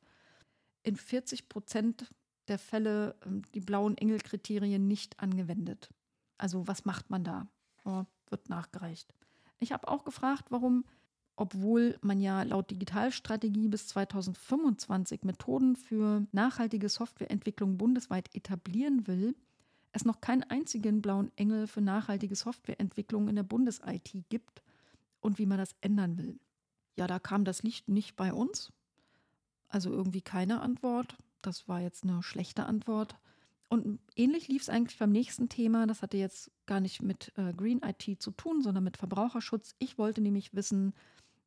in 0.82 0.96
40 0.96 1.48
Prozent 1.48 2.12
der 2.48 2.58
Fälle 2.58 3.16
ähm, 3.24 3.44
die 3.54 3.60
blauen 3.60 3.98
Engel-Kriterien 3.98 4.88
nicht 4.88 5.20
angewendet? 5.20 5.90
Also 6.38 6.68
was 6.68 6.86
macht 6.86 7.10
man 7.10 7.24
da? 7.24 7.48
Oh, 7.84 8.04
wird 8.30 8.50
nachgereicht. 8.50 9.14
Ich 9.60 9.72
habe 9.72 9.88
auch 9.88 10.04
gefragt, 10.04 10.46
warum, 10.50 10.86
obwohl 11.36 11.98
man 12.02 12.20
ja 12.20 12.44
laut 12.44 12.72
Digitalstrategie 12.72 13.68
bis 13.68 13.88
2025 13.88 15.24
Methoden 15.24 15.76
für 15.76 16.26
nachhaltige 16.32 16.90
Softwareentwicklung 16.90 17.78
bundesweit 17.78 18.34
etablieren 18.36 19.08
will, 19.08 19.36
es 19.92 20.04
noch 20.04 20.20
keinen 20.20 20.44
einzigen 20.44 21.02
blauen 21.02 21.32
Engel 21.38 21.68
für 21.68 21.82
nachhaltige 21.82 22.36
Softwareentwicklung 22.36 23.30
in 23.30 23.36
der 23.36 23.44
Bundes-IT 23.44 24.26
gibt 24.30 24.62
und 25.22 25.40
wie 25.40 25.46
man 25.46 25.58
das 25.58 25.74
ändern 25.80 26.18
will. 26.18 26.38
Ja, 26.98 27.08
da 27.08 27.18
kam 27.18 27.46
das 27.46 27.64
Licht 27.64 27.88
nicht 27.88 28.16
bei 28.16 28.34
uns. 28.34 28.74
Also 29.70 29.92
irgendwie 29.92 30.22
keine 30.22 30.62
Antwort. 30.62 31.18
Das 31.42 31.68
war 31.68 31.80
jetzt 31.80 32.04
eine 32.04 32.22
schlechte 32.24 32.66
Antwort. 32.66 33.16
Und 33.76 34.00
ähnlich 34.16 34.48
lief 34.48 34.62
es 34.62 34.70
eigentlich 34.70 34.98
beim 34.98 35.12
nächsten 35.12 35.50
Thema. 35.50 35.86
Das 35.86 36.02
hatte 36.02 36.16
jetzt 36.16 36.50
gar 36.66 36.80
nicht 36.80 37.02
mit 37.02 37.34
äh, 37.36 37.52
Green 37.52 37.82
IT 37.84 38.22
zu 38.22 38.32
tun, 38.32 38.62
sondern 38.62 38.86
mit 38.86 38.96
Verbraucherschutz. 38.96 39.76
Ich 39.80 39.98
wollte 39.98 40.22
nämlich 40.22 40.56
wissen, 40.56 40.94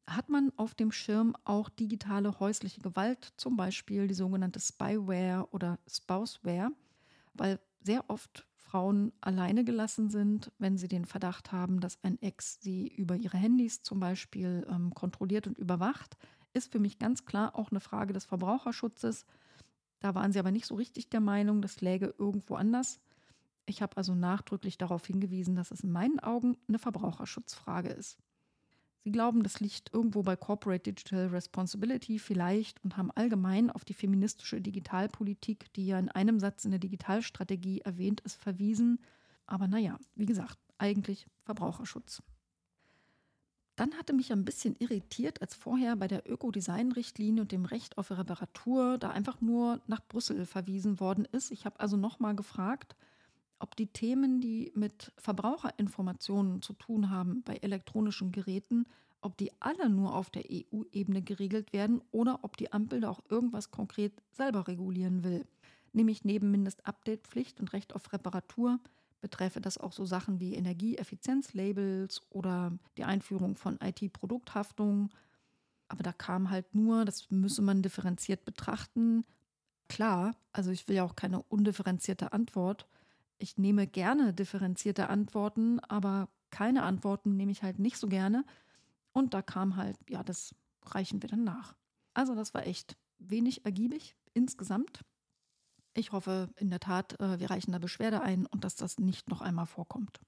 hat 0.06 0.28
man 0.28 0.52
auf 0.56 0.74
dem 0.74 0.92
Schirm 0.92 1.34
auch 1.44 1.70
digitale 1.70 2.38
häusliche 2.38 2.82
Gewalt, 2.82 3.32
zum 3.38 3.56
Beispiel 3.56 4.08
die 4.08 4.14
sogenannte 4.14 4.60
Spyware 4.60 5.48
oder 5.52 5.78
Spouseware, 5.88 6.70
weil 7.32 7.58
sehr 7.82 8.04
oft 8.10 8.44
Frauen 8.56 9.12
alleine 9.22 9.64
gelassen 9.64 10.10
sind, 10.10 10.52
wenn 10.58 10.76
sie 10.76 10.88
den 10.88 11.06
Verdacht 11.06 11.50
haben, 11.50 11.80
dass 11.80 11.98
ein 12.02 12.20
Ex 12.20 12.60
sie 12.60 12.88
über 12.88 13.16
ihre 13.16 13.38
Handys 13.38 13.82
zum 13.82 14.00
Beispiel 14.00 14.66
ähm, 14.68 14.92
kontrolliert 14.92 15.46
und 15.46 15.56
überwacht, 15.56 16.18
ist 16.52 16.72
für 16.72 16.78
mich 16.78 16.98
ganz 16.98 17.24
klar 17.24 17.56
auch 17.56 17.70
eine 17.70 17.80
Frage 17.80 18.12
des 18.12 18.26
Verbraucherschutzes. 18.26 19.24
Da 20.00 20.14
waren 20.14 20.32
sie 20.32 20.38
aber 20.38 20.50
nicht 20.50 20.66
so 20.66 20.74
richtig 20.74 21.11
der 21.11 21.20
Meinung, 21.20 21.62
das 21.62 21.80
läge 21.80 22.14
irgendwo 22.18 22.54
anders. 22.54 23.00
Ich 23.66 23.82
habe 23.82 23.96
also 23.96 24.14
nachdrücklich 24.14 24.78
darauf 24.78 25.06
hingewiesen, 25.06 25.54
dass 25.54 25.70
es 25.70 25.80
in 25.80 25.92
meinen 25.92 26.20
Augen 26.20 26.56
eine 26.68 26.78
Verbraucherschutzfrage 26.78 27.90
ist. 27.90 28.18
Sie 29.04 29.12
glauben, 29.12 29.42
das 29.42 29.61
liegt 29.61 29.92
irgendwo 29.92 30.22
bei 30.22 30.37
Corporate 30.37 30.82
Digital 30.92 31.28
Responsibility 31.28 32.18
vielleicht 32.18 32.82
und 32.84 32.96
haben 32.96 33.11
allgemein 33.12 33.70
auf 33.70 33.84
die 33.84 33.94
feministische 33.94 34.61
Digitalpolitik, 34.61 35.72
die 35.74 35.87
ja 35.87 35.98
in 35.98 36.08
einem 36.08 36.38
Satz 36.40 36.64
in 36.64 36.72
der 36.72 36.80
Digitalstrategie 36.80 37.80
erwähnt 37.82 38.20
ist, 38.22 38.40
verwiesen. 38.40 39.00
Aber 39.46 39.68
naja, 39.68 39.98
wie 40.14 40.26
gesagt, 40.26 40.58
eigentlich 40.78 41.26
Verbraucherschutz. 41.44 42.22
Dann 43.78 43.94
hatte 43.94 44.12
mich 44.12 44.32
ein 44.32 44.44
bisschen 44.44 44.74
irritiert, 44.80 45.40
als 45.40 45.54
vorher 45.54 45.94
bei 45.94 46.08
der 46.08 46.28
Ökodesign-Richtlinie 46.28 47.42
und 47.42 47.52
dem 47.52 47.64
Recht 47.64 47.96
auf 47.96 48.10
Reparatur 48.10 48.98
da 48.98 49.10
einfach 49.10 49.40
nur 49.40 49.80
nach 49.86 50.00
Brüssel 50.04 50.46
verwiesen 50.46 50.98
worden 50.98 51.28
ist. 51.30 51.52
Ich 51.52 51.64
habe 51.64 51.78
also 51.78 51.96
nochmal 51.96 52.34
gefragt, 52.34 52.96
ob 53.60 53.76
die 53.76 53.86
Themen, 53.86 54.40
die 54.40 54.72
mit 54.74 55.12
Verbraucherinformationen 55.16 56.60
zu 56.60 56.72
tun 56.72 57.10
haben 57.10 57.44
bei 57.44 57.54
elektronischen 57.54 58.32
Geräten, 58.32 58.84
ob 59.20 59.36
die 59.36 59.52
alle 59.60 59.88
nur 59.88 60.16
auf 60.16 60.28
der 60.30 60.46
EU-Ebene 60.50 61.22
geregelt 61.22 61.72
werden 61.72 62.02
oder 62.10 62.40
ob 62.42 62.56
die 62.56 62.72
Ampel 62.72 63.02
da 63.02 63.10
auch 63.10 63.22
irgendwas 63.30 63.70
konkret 63.70 64.12
selber 64.32 64.66
regulieren 64.66 65.22
will. 65.22 65.46
Nämlich 65.92 66.24
neben 66.24 66.50
Mindestupdate-Pflicht 66.50 67.60
und 67.60 67.72
Recht 67.72 67.94
auf 67.94 68.12
Reparatur 68.12 68.80
betreffe 69.20 69.61
das 69.61 69.78
auch 69.78 69.92
so 69.92 70.04
Sachen 70.04 70.40
wie 70.40 70.54
Energieeffizienzlabels 70.54 72.22
oder 72.31 72.78
die 72.96 73.04
Einführung 73.04 73.57
von 73.57 73.78
IT-Produkthaftung. 73.83 75.11
Aber 75.88 76.02
da 76.02 76.12
kam 76.12 76.50
halt 76.50 76.74
nur, 76.74 77.04
das 77.04 77.31
müsse 77.31 77.62
man 77.62 77.83
differenziert 77.83 78.44
betrachten. 78.44 79.24
Klar, 79.88 80.37
also 80.52 80.70
ich 80.70 80.87
will 80.88 80.96
ja 80.96 81.04
auch 81.04 81.16
keine 81.16 81.42
undifferenzierte 81.42 82.33
Antwort. 82.33 82.87
Ich 83.38 83.57
nehme 83.57 83.87
gerne 83.87 84.35
differenzierte 84.35 85.09
Antworten, 85.09 85.81
aber 85.81 86.28
keine 86.50 86.83
Antworten 86.83 87.37
nehme 87.37 87.52
ich 87.52 87.62
halt 87.62 87.78
nicht 87.78 87.98
so 87.98 88.09
gerne. 88.09 88.44
Und 89.12 89.35
da 89.35 89.42
kam 89.42 89.76
halt, 89.76 89.96
ja, 90.09 90.22
das 90.22 90.54
reichen 90.83 91.22
wir 91.22 91.28
dann 91.28 91.44
nach. 91.44 91.74
Also 92.14 92.35
das 92.35 92.54
war 92.54 92.66
echt 92.66 92.96
wenig 93.18 93.64
ergiebig 93.64 94.16
insgesamt. 94.35 95.04
Ich 95.98 96.12
hoffe 96.12 96.48
in 96.54 96.70
der 96.70 96.78
Tat, 96.78 97.18
äh, 97.18 97.40
wir 97.40 97.50
reichen 97.50 97.72
da 97.72 97.78
Beschwerde 97.78 98.20
ein 98.20 98.46
und 98.46 98.62
dass 98.62 98.76
das 98.76 98.98
nicht 98.98 99.28
noch 99.28 99.40
einmal 99.40 99.66
vorkommt. 99.66 100.20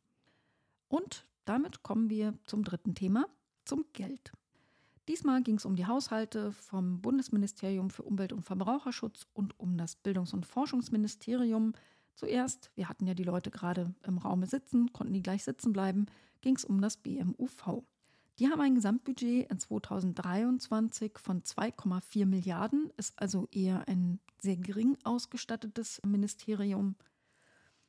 Und 0.88 1.28
damit 1.44 1.84
kommen 1.84 2.10
wir 2.10 2.34
zum 2.44 2.64
dritten 2.64 2.96
Thema, 2.96 3.26
zum 3.64 3.84
Geld. 3.92 4.32
Diesmal 5.06 5.44
ging 5.44 5.58
es 5.58 5.64
um 5.64 5.76
die 5.76 5.86
Haushalte 5.86 6.50
vom 6.50 7.00
Bundesministerium 7.00 7.90
für 7.90 8.02
Umwelt 8.02 8.32
und 8.32 8.42
Verbraucherschutz 8.42 9.28
und 9.32 9.58
um 9.60 9.78
das 9.78 9.94
Bildungs- 9.94 10.34
und 10.34 10.44
Forschungsministerium. 10.44 11.74
Zuerst, 12.16 12.72
wir 12.74 12.88
hatten 12.88 13.06
ja 13.06 13.14
die 13.14 13.22
Leute 13.22 13.52
gerade 13.52 13.94
im 14.02 14.18
Raume 14.18 14.46
sitzen, 14.46 14.92
konnten 14.92 15.14
die 15.14 15.22
gleich 15.22 15.44
sitzen 15.44 15.72
bleiben, 15.72 16.06
ging 16.40 16.56
es 16.56 16.64
um 16.64 16.80
das 16.80 16.96
BMUV. 16.96 17.84
Die 18.40 18.48
haben 18.48 18.62
ein 18.62 18.74
Gesamtbudget 18.74 19.50
in 19.50 19.58
2023 19.60 21.18
von 21.18 21.42
2,4 21.42 22.24
Milliarden, 22.24 22.90
ist 22.96 23.12
also 23.20 23.46
eher 23.52 23.86
ein 23.86 24.18
sehr 24.40 24.56
gering 24.56 24.96
ausgestattetes 25.04 26.00
Ministerium. 26.06 26.96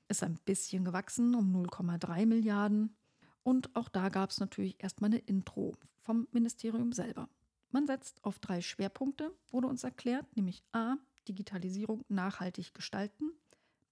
Ist 0.09 0.23
ein 0.23 0.37
bisschen 0.43 0.83
gewachsen 0.83 1.35
um 1.35 1.55
0,3 1.55 2.25
Milliarden. 2.25 2.97
Und 3.43 3.73
auch 3.77 3.87
da 3.87 4.09
gab 4.09 4.31
es 4.31 4.41
natürlich 4.41 4.75
erstmal 4.83 5.11
eine 5.11 5.19
Intro 5.19 5.77
vom 6.01 6.27
Ministerium 6.33 6.91
selber. 6.91 7.29
Man 7.69 7.87
setzt 7.87 8.21
auf 8.25 8.37
drei 8.39 8.59
Schwerpunkte, 8.59 9.33
wurde 9.51 9.67
uns 9.67 9.85
erklärt, 9.85 10.35
nämlich 10.35 10.65
A, 10.73 10.97
Digitalisierung 11.29 12.03
nachhaltig 12.09 12.73
gestalten, 12.73 13.31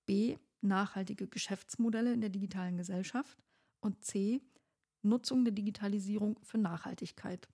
B, 0.05 0.35
nachhaltige 0.59 1.29
Geschäftsmodelle 1.29 2.11
in 2.11 2.19
der 2.19 2.31
digitalen 2.31 2.75
Gesellschaft 2.75 3.37
und 3.79 4.03
C, 4.03 4.41
Nutzung 5.01 5.45
der 5.45 5.53
Digitalisierung 5.53 6.37
für 6.41 6.57
Nachhaltigkeit. 6.57 7.47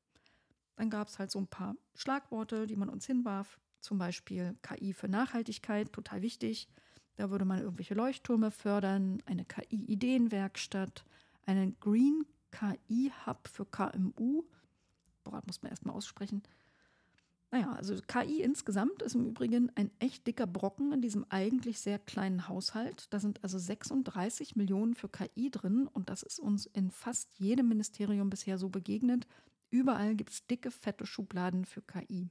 Dann 0.75 0.89
gab 0.89 1.07
es 1.07 1.19
halt 1.19 1.31
so 1.31 1.39
ein 1.39 1.47
paar 1.47 1.75
Schlagworte, 1.95 2.67
die 2.67 2.75
man 2.75 2.89
uns 2.89 3.05
hinwarf. 3.05 3.59
Zum 3.79 3.97
Beispiel 3.97 4.57
KI 4.61 4.93
für 4.93 5.07
Nachhaltigkeit, 5.07 5.93
total 5.93 6.21
wichtig. 6.21 6.67
Da 7.17 7.29
würde 7.29 7.45
man 7.45 7.59
irgendwelche 7.59 7.93
Leuchttürme 7.93 8.51
fördern, 8.51 9.21
eine 9.25 9.45
KI-Ideenwerkstatt, 9.45 11.05
einen 11.45 11.79
Green 11.79 12.25
KI-Hub 12.51 13.47
für 13.47 13.65
KMU. 13.65 14.43
Boah, 15.23 15.41
muss 15.45 15.61
man 15.61 15.69
erstmal 15.69 15.95
aussprechen. 15.95 16.43
Naja, 17.55 17.71
also 17.71 17.95
KI 18.05 18.41
insgesamt 18.41 19.01
ist 19.01 19.15
im 19.15 19.27
Übrigen 19.27 19.71
ein 19.75 19.89
echt 19.99 20.27
dicker 20.27 20.45
Brocken 20.45 20.91
in 20.91 21.01
diesem 21.01 21.25
eigentlich 21.29 21.79
sehr 21.79 21.99
kleinen 21.99 22.49
Haushalt. 22.49 23.07
Da 23.13 23.19
sind 23.21 23.41
also 23.43 23.57
36 23.57 24.57
Millionen 24.57 24.93
für 24.93 25.07
KI 25.07 25.51
drin 25.51 25.87
und 25.87 26.09
das 26.09 26.21
ist 26.21 26.37
uns 26.37 26.65
in 26.65 26.91
fast 26.91 27.29
jedem 27.39 27.69
Ministerium 27.69 28.29
bisher 28.29 28.57
so 28.57 28.67
begegnet. 28.67 29.25
Überall 29.69 30.15
gibt 30.15 30.31
es 30.31 30.45
dicke, 30.47 30.69
fette 30.69 31.05
Schubladen 31.05 31.63
für 31.63 31.81
KI. 31.81 32.29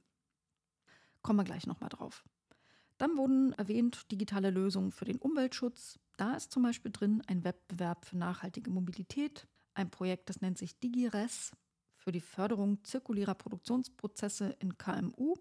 Kommen 1.23 1.39
wir 1.39 1.43
gleich 1.43 1.65
nochmal 1.65 1.89
drauf. 1.89 2.23
Dann 2.99 3.17
wurden 3.17 3.53
erwähnt 3.53 4.11
digitale 4.11 4.51
Lösungen 4.51 4.91
für 4.91 5.05
den 5.05 5.17
Umweltschutz. 5.17 5.97
Da 6.17 6.35
ist 6.35 6.51
zum 6.51 6.61
Beispiel 6.61 6.91
drin 6.91 7.23
ein 7.25 7.43
Wettbewerb 7.43 8.05
für 8.05 8.15
nachhaltige 8.15 8.69
Mobilität, 8.69 9.47
ein 9.73 9.89
Projekt, 9.89 10.29
das 10.29 10.41
nennt 10.41 10.59
sich 10.59 10.79
DigiRes 10.79 11.51
für 12.05 12.11
die 12.11 12.21
Förderung 12.21 12.83
zirkulärer 12.83 13.33
Produktionsprozesse 13.33 14.55
in 14.59 14.77
KMU. 14.77 15.33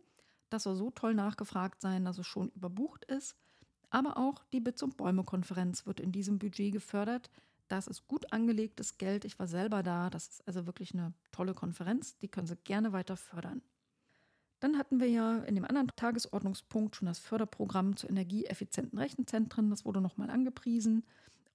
Das 0.49 0.63
soll 0.63 0.77
so 0.77 0.91
toll 0.91 1.15
nachgefragt 1.15 1.83
sein, 1.83 2.07
dass 2.07 2.17
es 2.17 2.27
schon 2.27 2.49
überbucht 2.51 3.05
ist. 3.05 3.37
Aber 3.91 4.17
auch 4.17 4.43
die 4.53 4.61
Bits- 4.61 4.83
und 4.83 4.97
Bäume-Konferenz 4.97 5.87
wird 5.87 6.01
in 6.01 6.11
diesem 6.11 6.39
Budget 6.39 6.73
gefördert. 6.73 7.31
Das 7.69 7.87
ist 7.87 8.09
gut 8.09 8.33
angelegtes 8.33 8.97
Geld. 8.97 9.27
Ich 9.27 9.39
war 9.39 9.47
selber 9.47 9.83
da. 9.83 10.09
Das 10.09 10.29
ist 10.29 10.49
also 10.49 10.67
wirklich 10.67 10.95
eine 10.95 11.13
tolle 11.33 11.53
Konferenz. 11.53 12.17
Die 12.19 12.29
können 12.29 12.47
Sie 12.47 12.57
gerne 12.57 12.93
weiter 12.93 13.19
fördern. 13.19 13.63
Dann 14.61 14.79
hatten 14.79 15.01
wir 15.01 15.11
ja 15.11 15.39
in 15.41 15.57
dem 15.57 15.67
anderen 15.67 15.89
Tagesordnungspunkt 15.95 16.97
schon 16.97 17.07
das 17.07 17.19
Förderprogramm 17.19 17.97
zu 17.97 18.09
energieeffizienten 18.09 18.99
Rechenzentren. 18.99 19.69
Das 19.69 19.85
wurde 19.85 20.01
nochmal 20.01 20.31
angepriesen. 20.31 21.05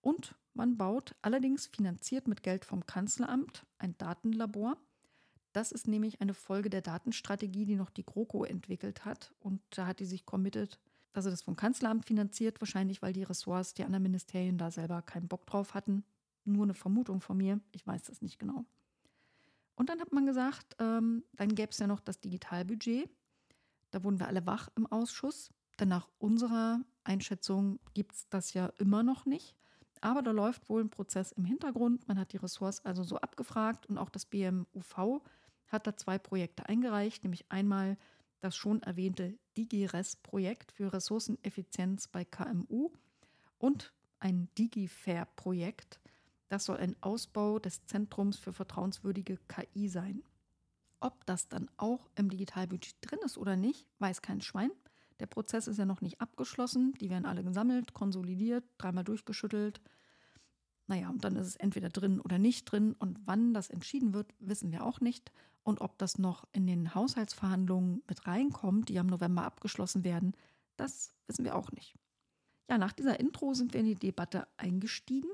Und 0.01 0.35
man 0.53 0.77
baut 0.77 1.15
allerdings 1.23 1.65
finanziert 1.65 2.27
mit 2.27 2.43
Geld 2.43 2.63
vom 2.63 2.85
Kanzleramt 2.85 3.65
ein 3.79 3.97
Datenlabor. 3.97 4.77
Das 5.51 5.71
ist 5.71 5.87
nämlich 5.87 6.21
eine 6.21 6.33
Folge 6.33 6.69
der 6.69 6.81
Datenstrategie, 6.81 7.65
die 7.65 7.75
noch 7.75 7.89
die 7.89 8.05
GroKo 8.05 8.43
entwickelt 8.43 9.05
hat. 9.05 9.33
Und 9.39 9.61
da 9.71 9.87
hat 9.87 9.99
die 9.99 10.05
sich 10.05 10.25
committed, 10.25 10.79
dass 11.13 11.23
sie 11.23 11.31
das 11.31 11.41
vom 11.41 11.55
Kanzleramt 11.55 12.05
finanziert, 12.05 12.61
wahrscheinlich 12.61 13.01
weil 13.01 13.13
die 13.13 13.23
Ressorts, 13.23 13.73
die 13.73 13.83
anderen 13.83 14.03
Ministerien 14.03 14.57
da 14.57 14.69
selber 14.69 15.01
keinen 15.01 15.27
Bock 15.27 15.47
drauf 15.47 15.73
hatten. 15.73 16.03
Nur 16.45 16.63
eine 16.63 16.75
Vermutung 16.75 17.19
von 17.21 17.37
mir, 17.37 17.59
ich 17.71 17.85
weiß 17.85 18.03
das 18.03 18.21
nicht 18.21 18.37
genau. 18.39 18.65
Und 19.75 19.89
dann 19.89 20.01
hat 20.01 20.11
man 20.11 20.25
gesagt, 20.25 20.75
ähm, 20.79 21.23
dann 21.33 21.55
gäbe 21.55 21.71
es 21.71 21.79
ja 21.79 21.87
noch 21.87 22.01
das 22.01 22.19
Digitalbudget. 22.19 23.09
Da 23.91 24.03
wurden 24.03 24.19
wir 24.19 24.27
alle 24.27 24.45
wach 24.45 24.69
im 24.75 24.85
Ausschuss. 24.85 25.51
Denn 25.79 25.89
nach 25.89 26.09
unserer 26.19 26.81
Einschätzung 27.05 27.79
gibt 27.93 28.13
es 28.13 28.29
das 28.29 28.53
ja 28.53 28.67
immer 28.77 29.03
noch 29.03 29.25
nicht. 29.25 29.55
Aber 30.01 30.21
da 30.21 30.31
läuft 30.31 30.69
wohl 30.69 30.83
ein 30.83 30.89
Prozess 30.89 31.31
im 31.31 31.45
Hintergrund. 31.45 32.07
Man 32.07 32.19
hat 32.19 32.33
die 32.33 32.37
Ressorts 32.37 32.85
also 32.85 33.03
so 33.03 33.17
abgefragt 33.17 33.85
und 33.87 33.97
auch 33.97 34.09
das 34.09 34.25
BMUV 34.25 35.21
hat 35.69 35.87
da 35.87 35.95
zwei 35.95 36.17
Projekte 36.17 36.67
eingereicht, 36.67 37.23
nämlich 37.23 37.45
einmal 37.49 37.97
das 38.41 38.55
schon 38.55 38.81
erwähnte 38.83 39.37
DigiRes-Projekt 39.57 40.71
für 40.71 40.93
Ressourceneffizienz 40.93 42.07
bei 42.07 42.25
KMU 42.25 42.91
und 43.57 43.93
ein 44.19 44.49
DigiFair-Projekt. 44.57 45.99
Das 46.47 46.65
soll 46.65 46.77
ein 46.77 46.95
Ausbau 47.01 47.59
des 47.59 47.85
Zentrums 47.85 48.37
für 48.37 48.53
vertrauenswürdige 48.53 49.37
KI 49.47 49.87
sein. 49.87 50.23
Ob 50.99 51.25
das 51.25 51.47
dann 51.47 51.69
auch 51.77 52.09
im 52.15 52.29
Digitalbudget 52.29 52.95
drin 53.01 53.19
ist 53.23 53.37
oder 53.37 53.55
nicht, 53.55 53.87
weiß 53.99 54.21
kein 54.21 54.41
Schwein. 54.41 54.71
Der 55.19 55.27
Prozess 55.27 55.67
ist 55.67 55.77
ja 55.77 55.85
noch 55.85 56.01
nicht 56.01 56.21
abgeschlossen. 56.21 56.93
Die 56.99 57.09
werden 57.09 57.25
alle 57.25 57.43
gesammelt, 57.43 57.93
konsolidiert, 57.93 58.63
dreimal 58.77 59.03
durchgeschüttelt. 59.03 59.81
Naja, 60.89 61.09
und 61.09 61.23
dann 61.23 61.35
ist 61.35 61.45
es 61.45 61.55
entweder 61.55 61.89
drin 61.89 62.19
oder 62.19 62.39
nicht 62.39 62.65
drin. 62.65 62.95
Und 62.97 63.19
wann 63.25 63.53
das 63.53 63.69
entschieden 63.69 64.11
wird, 64.15 64.33
wissen 64.39 64.71
wir 64.71 64.83
auch 64.83 65.01
nicht. 65.01 65.31
Und 65.61 65.81
ob 65.81 65.99
das 65.99 66.17
noch 66.17 66.47
in 66.51 66.65
den 66.65 66.95
Haushaltsverhandlungen 66.95 68.01
mit 68.07 68.25
reinkommt, 68.25 68.89
die 68.89 68.97
am 68.97 69.05
November 69.05 69.43
abgeschlossen 69.43 70.03
werden, 70.03 70.33
das 70.77 71.13
wissen 71.27 71.45
wir 71.45 71.55
auch 71.55 71.71
nicht. 71.73 71.95
Ja, 72.67 72.79
nach 72.79 72.91
dieser 72.91 73.19
Intro 73.19 73.53
sind 73.53 73.73
wir 73.73 73.81
in 73.81 73.85
die 73.85 73.95
Debatte 73.95 74.47
eingestiegen. 74.57 75.29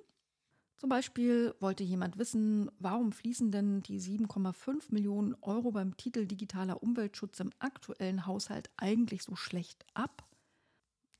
Zum 0.75 0.89
Beispiel 0.89 1.55
wollte 1.61 1.85
jemand 1.85 2.17
wissen, 2.17 2.69
warum 2.79 3.13
fließen 3.13 3.49
denn 3.49 3.81
die 3.81 4.01
7,5 4.01 4.93
Millionen 4.93 5.35
Euro 5.41 5.71
beim 5.71 5.95
Titel 5.95 6.25
Digitaler 6.25 6.83
Umweltschutz 6.83 7.39
im 7.39 7.51
aktuellen 7.59 8.25
Haushalt 8.25 8.69
eigentlich 8.75 9.23
so 9.23 9.37
schlecht 9.37 9.85
ab? 9.93 10.27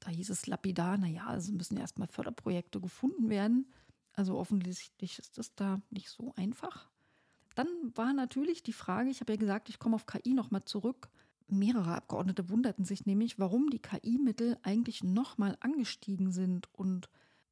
Da 0.02 0.10
hieß 0.10 0.30
es 0.30 0.46
lapidar, 0.46 0.98
naja, 0.98 1.26
also 1.28 1.54
müssen 1.54 1.78
erstmal 1.78 2.10
Förderprojekte 2.10 2.82
gefunden 2.82 3.30
werden. 3.30 3.72
Also 4.16 4.38
offensichtlich 4.38 5.20
ist 5.20 5.38
das 5.38 5.56
da 5.56 5.82
nicht 5.90 6.10
so 6.10 6.34
einfach. 6.36 6.90
Dann 7.56 7.68
war 7.96 8.14
natürlich 8.14 8.64
die 8.64 8.74
Frage, 8.74 9.10
ich 9.10 9.22
habe 9.22 9.34
ja 9.34 9.40
gesagt, 9.40 9.70
ich 9.70 9.80
komme 9.80 9.96
auf 9.96 10.06
KI 10.06 10.34
nochmal 10.34 10.66
zurück. 10.66 11.10
Mehrere 11.48 11.96
Abgeordnete 11.96 12.50
wunderten 12.50 12.86
sich 12.86 13.06
nämlich, 13.06 13.40
warum 13.40 13.70
die 13.70 13.80
KI-Mittel 13.80 14.58
eigentlich 14.64 15.04
nochmal 15.04 15.58
angestiegen 15.60 16.32
sind 16.32 16.68
und 16.74 17.10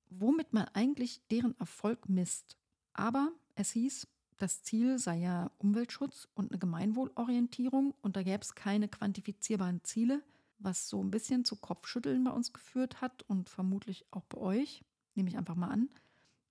womit 0.10 0.52
man 0.54 0.66
eigentlich 0.74 1.22
deren 1.30 1.58
Erfolg 1.60 2.10
misst. 2.10 2.58
Aber 2.94 3.32
es 3.56 3.72
hieß, 3.72 4.08
das 4.38 4.64
Ziel 4.64 5.00
sei 5.00 5.20
ja 5.20 5.52
Umweltschutz 5.58 6.28
und 6.34 6.52
eine 6.52 6.60
Gemeinwohlorientierung 6.60 7.94
und 8.02 8.16
da 8.16 8.24
gäbe 8.24 8.42
es 8.42 8.56
keine 8.56 8.88
quantifizierbaren 8.88 9.84
Ziele, 9.84 10.22
was 10.60 10.90
so 10.90 11.02
ein 11.02 11.12
bisschen 11.12 11.46
zu 11.46 11.56
Kopfschütteln 11.56 12.24
bei 12.24 12.32
uns 12.32 12.52
geführt 12.52 13.00
hat 13.00 13.24
und 13.24 13.50
vermutlich 13.50 14.06
auch 14.12 14.26
bei 14.26 14.38
euch, 14.40 14.84
nehme 15.16 15.30
ich 15.30 15.38
einfach 15.38 15.56
mal 15.56 15.70
an. 15.70 15.90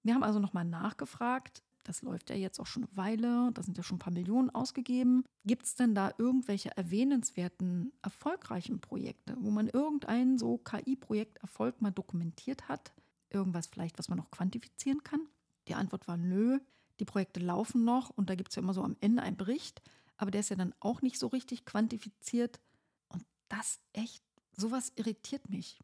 Wir 0.03 0.15
haben 0.15 0.23
also 0.23 0.39
nochmal 0.39 0.65
nachgefragt, 0.65 1.63
das 1.85 2.03
läuft 2.03 2.31
ja 2.31 2.37
jetzt 2.37 2.61
auch 2.61 2.67
schon 2.67 2.85
eine 2.85 2.97
Weile, 2.97 3.51
da 3.53 3.63
sind 3.63 3.77
ja 3.77 3.83
schon 3.83 3.97
ein 3.97 4.01
paar 4.01 4.13
Millionen 4.13 4.51
ausgegeben. 4.51 5.25
Gibt 5.45 5.67
es 5.67 5.75
denn 5.75 5.95
da 5.95 6.13
irgendwelche 6.17 6.77
erwähnenswerten, 6.77 7.93
erfolgreichen 8.03 8.81
Projekte, 8.81 9.37
wo 9.41 9.51
man 9.51 9.69
irgendein 9.69 10.39
so 10.39 10.59
KI-Projekt-Erfolg 10.59 11.81
mal 11.81 11.91
dokumentiert 11.91 12.69
hat? 12.69 12.93
Irgendwas 13.31 13.67
vielleicht, 13.67 13.99
was 13.99 14.09
man 14.09 14.19
noch 14.19 14.31
quantifizieren 14.31 15.03
kann? 15.03 15.21
Die 15.69 15.75
Antwort 15.75 16.07
war 16.07 16.17
nö. 16.17 16.61
Die 17.01 17.05
Projekte 17.05 17.41
laufen 17.41 17.85
noch 17.85 18.11
und 18.11 18.31
da 18.31 18.35
gibt 18.35 18.51
es 18.51 18.57
ja 18.57 18.63
immer 18.63 18.75
so 18.75 18.83
am 18.83 18.97
Ende 19.01 19.23
einen 19.23 19.37
Bericht, 19.37 19.83
aber 20.17 20.31
der 20.31 20.41
ist 20.41 20.51
ja 20.51 20.57
dann 20.57 20.75
auch 20.79 21.03
nicht 21.03 21.19
so 21.19 21.27
richtig 21.27 21.65
quantifiziert. 21.65 22.61
Und 23.09 23.25
das 23.49 23.81
echt, 23.93 24.23
sowas 24.57 24.93
irritiert 24.95 25.49
mich. 25.49 25.81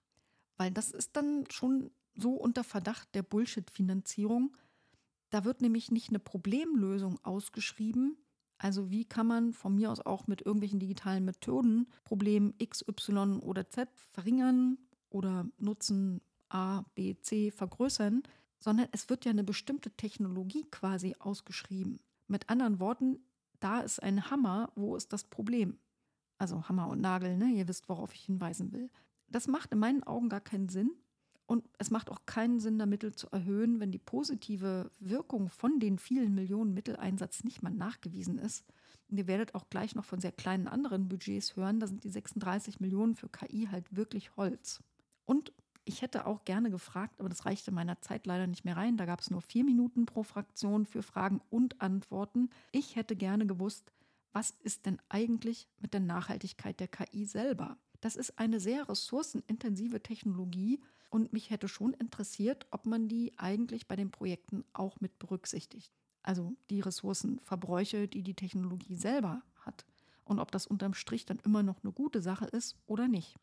Weil 0.59 0.71
das 0.71 0.91
ist 0.91 1.17
dann 1.17 1.45
schon 1.51 1.91
so 2.21 2.33
unter 2.33 2.65
Verdacht 2.65 3.15
der 3.15 3.23
Bullshit-Finanzierung. 3.23 4.57
Da 5.31 5.45
wird 5.45 5.61
nämlich 5.61 5.91
nicht 5.91 6.09
eine 6.09 6.19
Problemlösung 6.19 7.19
ausgeschrieben. 7.25 8.17
Also 8.59 8.91
wie 8.91 9.05
kann 9.05 9.27
man 9.27 9.53
von 9.53 9.75
mir 9.75 9.91
aus 9.91 10.01
auch 10.01 10.27
mit 10.27 10.43
irgendwelchen 10.43 10.81
digitalen 10.81 11.25
Methoden 11.25 11.87
Problem 12.05 12.55
X, 12.59 12.85
Y 12.89 13.39
oder 13.39 13.69
Z 13.71 13.89
verringern 13.95 14.79
oder 15.11 15.47
Nutzen 15.59 16.21
A, 16.49 16.83
B, 16.95 17.15
C 17.21 17.51
vergrößern, 17.51 18.23
sondern 18.59 18.89
es 18.93 19.09
wird 19.09 19.25
ja 19.25 19.31
eine 19.31 19.45
bestimmte 19.45 19.91
Technologie 19.93 20.65
quasi 20.71 21.15
ausgeschrieben. 21.19 22.01
Mit 22.27 22.49
anderen 22.49 22.81
Worten, 22.81 23.21
da 23.61 23.81
ist 23.81 24.03
ein 24.03 24.31
Hammer, 24.31 24.73
wo 24.75 24.97
ist 24.97 25.13
das 25.13 25.25
Problem? 25.25 25.79
Also 26.39 26.69
Hammer 26.69 26.89
und 26.89 27.01
Nagel, 27.01 27.37
ne? 27.37 27.47
Ihr 27.47 27.69
wisst, 27.69 27.89
worauf 27.89 28.15
ich 28.15 28.23
hinweisen 28.23 28.73
will. 28.73 28.91
Das 29.29 29.47
macht 29.47 29.73
in 29.73 29.79
meinen 29.79 30.03
Augen 30.03 30.29
gar 30.29 30.41
keinen 30.41 30.69
Sinn, 30.69 30.91
und 31.49 31.65
es 31.79 31.91
macht 31.91 32.11
auch 32.11 32.27
keinen 32.27 32.61
Sinn, 32.61 32.79
da 32.79 32.85
Mittel 32.85 33.15
zu 33.15 33.27
erhöhen, 33.31 33.81
wenn 33.81 33.91
die 33.91 33.99
positive 33.99 34.91
Wirkung 35.01 35.49
von 35.49 35.81
den 35.81 35.99
vielen 35.99 36.35
Millionen 36.35 36.75
Mitteleinsatz 36.75 37.43
nicht 37.43 37.63
mal 37.63 37.73
nachgewiesen 37.73 38.39
ist. 38.39 38.67
Und 39.09 39.17
ihr 39.17 39.27
werdet 39.27 39.55
auch 39.55 39.71
gleich 39.71 39.95
noch 39.95 40.05
von 40.05 40.21
sehr 40.21 40.31
kleinen 40.31 40.69
anderen 40.69 41.09
Budgets 41.09 41.57
hören. 41.57 41.81
Da 41.81 41.87
sind 41.87 42.05
die 42.05 42.11
36 42.11 42.81
Millionen 42.81 43.15
für 43.15 43.31
KI 43.31 43.67
halt 43.73 43.97
wirklich 43.97 44.37
Holz. 44.37 44.83
Und 45.25 45.55
ich 45.87 46.03
hätte 46.03 46.27
auch 46.27 46.45
gerne 46.45 46.71
gefragt, 46.71 47.19
aber 47.19 47.31
das 47.31 47.47
reichte 47.47 47.73
meiner 47.73 47.99
Zeit 48.03 48.27
leider 48.27 48.47
nicht 48.47 48.67
mehr 48.67 48.77
rein. 48.77 48.99
Da 48.99 49.07
gab 49.07 49.21
es 49.21 49.31
nur 49.31 49.41
vier 49.41 49.65
Minuten 49.65 50.05
pro 50.05 50.25
Fraktion 50.25 50.85
für 50.85 51.03
Fragen 51.03 51.41
und 51.49 51.81
Antworten. 51.81 52.51
Ich 52.73 52.95
hätte 52.95 53.17
gerne 53.17 53.47
gewusst, 53.47 53.91
was 54.35 54.51
ist 54.51 54.85
denn 54.85 55.01
eigentlich 55.09 55.67
mit 55.79 55.95
der 55.95 56.01
Nachhaltigkeit 56.01 56.79
der 56.79 56.89
KI 56.89 57.25
selber? 57.25 57.79
Das 58.03 58.17
ist 58.17 58.39
eine 58.39 58.61
sehr 58.61 58.87
ressourcenintensive 58.87 60.03
Technologie 60.03 60.83
und 61.11 61.33
mich 61.33 61.51
hätte 61.51 61.69
schon 61.69 61.95
interessiert, 61.95 62.67
ob 62.71 62.87
man 62.87 63.09
die 63.09 63.33
eigentlich 63.39 63.89
bei 63.89 63.97
den 63.97 64.11
Projekten 64.11 64.65
auch 64.73 65.01
mit 65.01 65.19
berücksichtigt. 65.19 65.93
Also 66.23 66.57
die 66.71 66.81
Ressourcenverbräuche, 66.81 68.09
die 68.09 68.23
die 68.23 68.35
Technologie 68.35 68.97
selber 68.97 69.43
hat. 69.61 69.87
Und 70.25 70.41
ob 70.41 70.53
das 70.53 70.67
unterm 70.67 70.95
Strich 70.95 71.25
dann 71.25 71.39
immer 71.45 71.63
noch 71.63 71.83
eine 71.83 71.93
gute 71.93 72.21
Sache 72.21 72.45
ist 72.45 72.77
oder 72.87 73.09
nicht. 73.09 73.37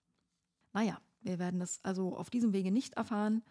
Naja, 0.73 1.01
wir 1.21 1.39
werden 1.39 1.59
das 1.59 1.79
also 1.83 2.15
auf 2.15 2.29
diesem 2.29 2.53
Wege 2.53 2.71
nicht 2.71 2.93
erfahren. 2.93 3.43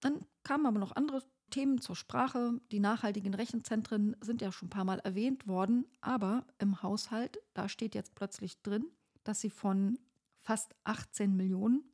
Dann 0.00 0.26
kamen 0.42 0.66
aber 0.66 0.78
noch 0.78 0.94
andere 0.94 1.22
Themen 1.50 1.80
zur 1.80 1.96
Sprache. 1.96 2.60
Die 2.70 2.80
nachhaltigen 2.80 3.32
Rechenzentren 3.32 4.16
sind 4.20 4.42
ja 4.42 4.52
schon 4.52 4.66
ein 4.66 4.70
paar 4.70 4.84
Mal 4.84 4.98
erwähnt 4.98 5.46
worden, 5.46 5.86
aber 6.00 6.46
im 6.58 6.82
Haushalt, 6.82 7.38
da 7.54 7.68
steht 7.68 7.94
jetzt 7.94 8.14
plötzlich 8.14 8.60
drin, 8.60 8.84
dass 9.24 9.40
sie 9.40 9.50
von 9.50 9.98
fast 10.40 10.74
18 10.84 11.34
Millionen 11.36 11.84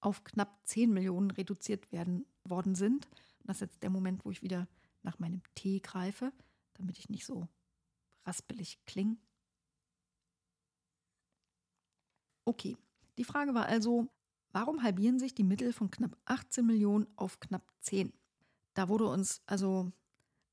auf 0.00 0.24
knapp 0.24 0.60
10 0.64 0.92
Millionen 0.92 1.30
reduziert 1.30 1.92
werden 1.92 2.26
worden 2.44 2.74
sind. 2.74 3.06
Und 3.06 3.48
das 3.48 3.56
ist 3.56 3.60
jetzt 3.60 3.82
der 3.82 3.90
Moment, 3.90 4.24
wo 4.24 4.30
ich 4.30 4.42
wieder 4.42 4.68
nach 5.02 5.18
meinem 5.18 5.42
Tee 5.54 5.80
greife, 5.80 6.32
damit 6.74 6.98
ich 6.98 7.08
nicht 7.08 7.26
so 7.26 7.48
raspelig 8.24 8.84
klinge. 8.86 9.16
Okay, 12.44 12.76
die 13.18 13.24
Frage 13.24 13.54
war 13.54 13.66
also, 13.66 14.08
warum 14.52 14.82
halbieren 14.82 15.18
sich 15.18 15.34
die 15.34 15.44
Mittel 15.44 15.72
von 15.72 15.90
knapp 15.90 16.16
18 16.24 16.66
Millionen 16.66 17.06
auf 17.16 17.40
knapp 17.40 17.70
10? 17.80 18.12
Da 18.74 18.88
wurde 18.88 19.06
uns 19.06 19.42
also 19.46 19.92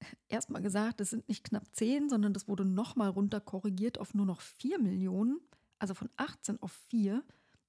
erstmal 0.27 0.61
gesagt, 0.61 1.01
es 1.01 1.09
sind 1.11 1.27
nicht 1.27 1.43
knapp 1.43 1.63
10, 1.73 2.09
sondern 2.09 2.33
das 2.33 2.47
wurde 2.47 2.65
nochmal 2.65 3.09
runter 3.09 3.39
korrigiert 3.39 3.97
auf 3.97 4.13
nur 4.13 4.25
noch 4.25 4.41
4 4.41 4.79
Millionen, 4.79 5.39
also 5.79 5.93
von 5.93 6.09
18 6.17 6.61
auf 6.61 6.71
4. 6.89 7.23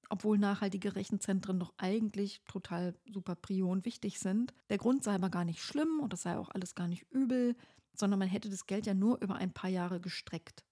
obwohl 0.09 0.39
nachhaltige 0.39 0.97
Rechenzentren 0.97 1.59
doch 1.59 1.73
eigentlich 1.77 2.43
total 2.47 2.95
super 3.13 3.35
prio 3.35 3.71
und 3.71 3.85
wichtig 3.85 4.19
sind. 4.19 4.55
Der 4.71 4.79
Grund 4.79 5.05
sei 5.05 5.15
aber 5.15 5.31
gar 5.31 5.45
nicht 5.45 5.63
schlimm 5.63 6.01
und 6.01 6.13
das 6.13 6.23
sei 6.23 6.37
auch 6.39 6.51
alles 6.51 6.75
gar 6.75 6.89
nicht 6.89 7.07
übel, 7.11 7.57
sondern 7.95 8.19
man 8.19 8.29
hätte 8.29 8.49
das 8.49 8.67
Geld 8.67 8.87
ja 8.87 8.95
nur 8.95 9.21
über 9.21 9.37
ein 9.37 9.53
paar 9.53 9.71
Jahre 9.71 10.01
gestreckt. 10.01 10.65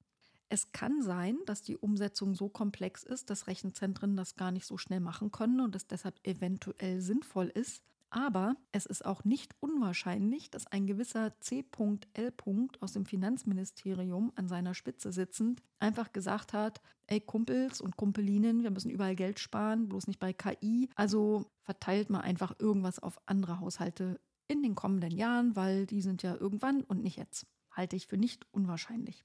Es 0.49 0.71
kann 0.71 1.03
sein, 1.03 1.39
dass 1.47 1.63
die 1.63 1.77
Umsetzung 1.77 2.35
so 2.35 2.49
komplex 2.49 3.03
ist, 3.03 3.31
dass 3.31 3.49
Rechenzentren 3.49 4.17
das 4.17 4.37
gar 4.37 4.53
nicht 4.53 4.67
so 4.67 4.79
schnell 4.79 5.01
machen 5.01 5.33
können 5.33 5.61
und 5.61 5.75
es 5.75 5.89
deshalb 5.89 6.21
eventuell 6.25 7.01
sinnvoll 7.01 7.49
ist. 7.49 7.83
Aber 8.17 8.57
es 8.73 8.87
ist 8.87 9.05
auch 9.05 9.25
nicht 9.25 9.55
unwahrscheinlich, 9.61 10.51
dass 10.51 10.67
ein 10.67 10.87
gewisser 10.87 11.39
C.L. 11.41 12.33
aus 12.81 12.93
dem 12.95 13.05
Finanzministerium 13.05 14.33
an 14.37 14.49
seiner 14.49 14.73
Spitze 14.73 15.13
sitzend 15.13 15.63
einfach 15.81 16.15
gesagt 16.15 16.55
hat, 16.55 16.81
ey 17.09 17.21
Kumpels 17.21 17.83
und 17.83 17.99
Kumpelinen, 17.99 18.63
wir 18.63 18.71
müssen 18.71 18.91
überall 18.91 19.17
Geld 19.17 19.39
sparen, 19.39 19.91
bloß 19.91 20.07
nicht 20.07 20.19
bei 20.19 20.33
KI. 20.33 20.89
Also 20.95 21.51
verteilt 21.61 22.09
mal 22.09 22.21
einfach 22.21 22.55
irgendwas 22.59 23.01
auf 23.01 23.21
andere 23.27 23.61
Haushalte 23.61 24.19
in 24.49 24.63
den 24.63 24.75
kommenden 24.75 25.15
Jahren, 25.15 25.55
weil 25.55 25.85
die 25.85 26.01
sind 26.01 26.23
ja 26.23 26.37
irgendwann 26.37 26.85
und 26.85 27.03
nicht 27.03 27.19
jetzt. 27.19 27.47
Halte 27.71 27.97
ich 27.97 28.07
für 28.07 28.17
nicht 28.17 28.47
unwahrscheinlich. 28.51 29.25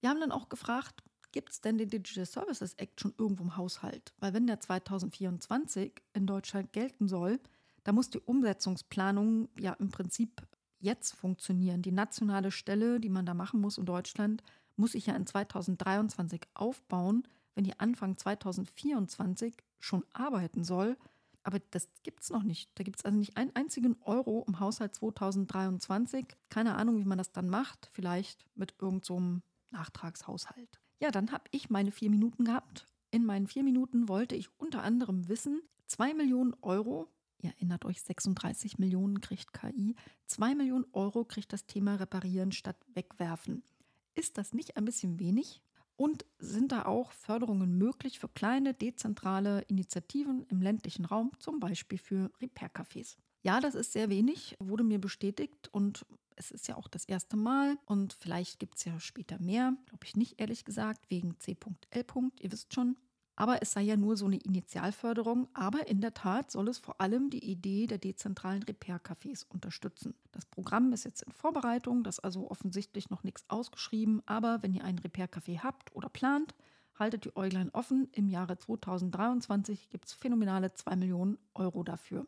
Wir 0.00 0.10
haben 0.10 0.18
dann 0.18 0.32
auch 0.32 0.48
gefragt, 0.48 1.04
gibt 1.30 1.50
es 1.50 1.60
denn 1.60 1.78
den 1.78 1.90
Digital 1.90 2.26
Services 2.26 2.74
Act 2.74 3.00
schon 3.00 3.14
irgendwo 3.18 3.44
im 3.44 3.56
Haushalt? 3.56 4.12
Weil 4.18 4.34
wenn 4.34 4.48
der 4.48 4.58
2024 4.58 5.92
in 6.12 6.26
Deutschland 6.26 6.72
gelten 6.72 7.06
soll, 7.06 7.38
da 7.84 7.92
muss 7.92 8.10
die 8.10 8.20
Umsetzungsplanung 8.20 9.48
ja 9.58 9.72
im 9.74 9.90
Prinzip 9.90 10.42
jetzt 10.78 11.12
funktionieren. 11.14 11.82
Die 11.82 11.92
nationale 11.92 12.50
Stelle, 12.50 13.00
die 13.00 13.08
man 13.08 13.26
da 13.26 13.34
machen 13.34 13.60
muss 13.60 13.78
in 13.78 13.86
Deutschland, 13.86 14.42
muss 14.76 14.92
sich 14.92 15.06
ja 15.06 15.14
in 15.14 15.26
2023 15.26 16.42
aufbauen, 16.54 17.26
wenn 17.54 17.64
die 17.64 17.78
Anfang 17.78 18.16
2024 18.16 19.56
schon 19.78 20.04
arbeiten 20.12 20.64
soll. 20.64 20.96
Aber 21.42 21.58
das 21.70 21.88
gibt 22.02 22.22
es 22.22 22.30
noch 22.30 22.42
nicht. 22.42 22.70
Da 22.74 22.84
gibt 22.84 22.98
es 22.98 23.04
also 23.04 23.16
nicht 23.16 23.36
einen 23.36 23.54
einzigen 23.54 23.96
Euro 24.02 24.44
im 24.46 24.60
Haushalt 24.60 24.94
2023. 24.94 26.26
Keine 26.48 26.74
Ahnung, 26.74 26.98
wie 26.98 27.04
man 27.04 27.18
das 27.18 27.32
dann 27.32 27.48
macht. 27.48 27.88
Vielleicht 27.92 28.46
mit 28.54 28.74
irgendeinem 28.78 29.42
so 29.42 29.76
Nachtragshaushalt. 29.76 30.80
Ja, 31.00 31.10
dann 31.10 31.32
habe 31.32 31.44
ich 31.50 31.70
meine 31.70 31.92
vier 31.92 32.10
Minuten 32.10 32.44
gehabt. 32.44 32.86
In 33.10 33.24
meinen 33.24 33.46
vier 33.46 33.64
Minuten 33.64 34.08
wollte 34.08 34.36
ich 34.36 34.48
unter 34.58 34.82
anderem 34.82 35.28
wissen, 35.28 35.62
2 35.86 36.14
Millionen 36.14 36.54
Euro, 36.62 37.08
ihr 37.42 37.50
erinnert 37.50 37.84
euch, 37.84 38.02
36 38.02 38.78
Millionen 38.78 39.20
kriegt 39.20 39.52
KI, 39.52 39.94
2 40.26 40.54
Millionen 40.54 40.86
Euro 40.92 41.24
kriegt 41.24 41.52
das 41.52 41.66
Thema 41.66 41.96
Reparieren 41.96 42.52
statt 42.52 42.76
Wegwerfen. 42.94 43.62
Ist 44.14 44.38
das 44.38 44.52
nicht 44.52 44.76
ein 44.76 44.84
bisschen 44.84 45.18
wenig? 45.18 45.62
Und 45.96 46.24
sind 46.38 46.72
da 46.72 46.86
auch 46.86 47.12
Förderungen 47.12 47.76
möglich 47.76 48.18
für 48.18 48.28
kleine, 48.28 48.72
dezentrale 48.72 49.60
Initiativen 49.62 50.46
im 50.48 50.62
ländlichen 50.62 51.04
Raum, 51.04 51.32
zum 51.38 51.60
Beispiel 51.60 51.98
für 51.98 52.30
Repair-Cafés? 52.40 53.16
Ja, 53.42 53.60
das 53.60 53.74
ist 53.74 53.92
sehr 53.92 54.08
wenig, 54.08 54.56
wurde 54.58 54.84
mir 54.84 54.98
bestätigt 54.98 55.68
und 55.72 56.06
es 56.36 56.50
ist 56.50 56.68
ja 56.68 56.76
auch 56.76 56.88
das 56.88 57.04
erste 57.04 57.36
Mal 57.36 57.76
und 57.84 58.14
vielleicht 58.14 58.58
gibt 58.58 58.78
es 58.78 58.84
ja 58.84 58.98
später 58.98 59.38
mehr, 59.40 59.76
glaube 59.86 60.04
ich 60.06 60.16
nicht 60.16 60.40
ehrlich 60.40 60.64
gesagt, 60.64 61.10
wegen 61.10 61.38
C.L. 61.38 62.06
Ihr 62.40 62.52
wisst 62.52 62.74
schon. 62.74 62.96
Aber 63.40 63.62
es 63.62 63.72
sei 63.72 63.80
ja 63.80 63.96
nur 63.96 64.18
so 64.18 64.26
eine 64.26 64.36
Initialförderung. 64.36 65.48
Aber 65.54 65.88
in 65.88 66.02
der 66.02 66.12
Tat 66.12 66.50
soll 66.50 66.68
es 66.68 66.76
vor 66.76 67.00
allem 67.00 67.30
die 67.30 67.42
Idee 67.42 67.86
der 67.86 67.96
dezentralen 67.96 68.62
Repair-Cafés 68.62 69.46
unterstützen. 69.48 70.14
Das 70.32 70.44
Programm 70.44 70.92
ist 70.92 71.04
jetzt 71.04 71.22
in 71.22 71.32
Vorbereitung, 71.32 72.04
das 72.04 72.18
ist 72.18 72.24
also 72.24 72.50
offensichtlich 72.50 73.08
noch 73.08 73.24
nichts 73.24 73.46
ausgeschrieben. 73.48 74.22
Aber 74.26 74.62
wenn 74.62 74.74
ihr 74.74 74.84
einen 74.84 74.98
Repair-Café 74.98 75.60
habt 75.60 75.96
oder 75.96 76.10
plant, 76.10 76.54
haltet 76.98 77.24
die 77.24 77.34
Äuglein 77.34 77.70
offen. 77.70 78.10
Im 78.12 78.28
Jahre 78.28 78.58
2023 78.58 79.88
gibt 79.88 80.04
es 80.04 80.12
phänomenale 80.12 80.74
2 80.74 80.96
Millionen 80.96 81.38
Euro 81.54 81.82
dafür. 81.82 82.26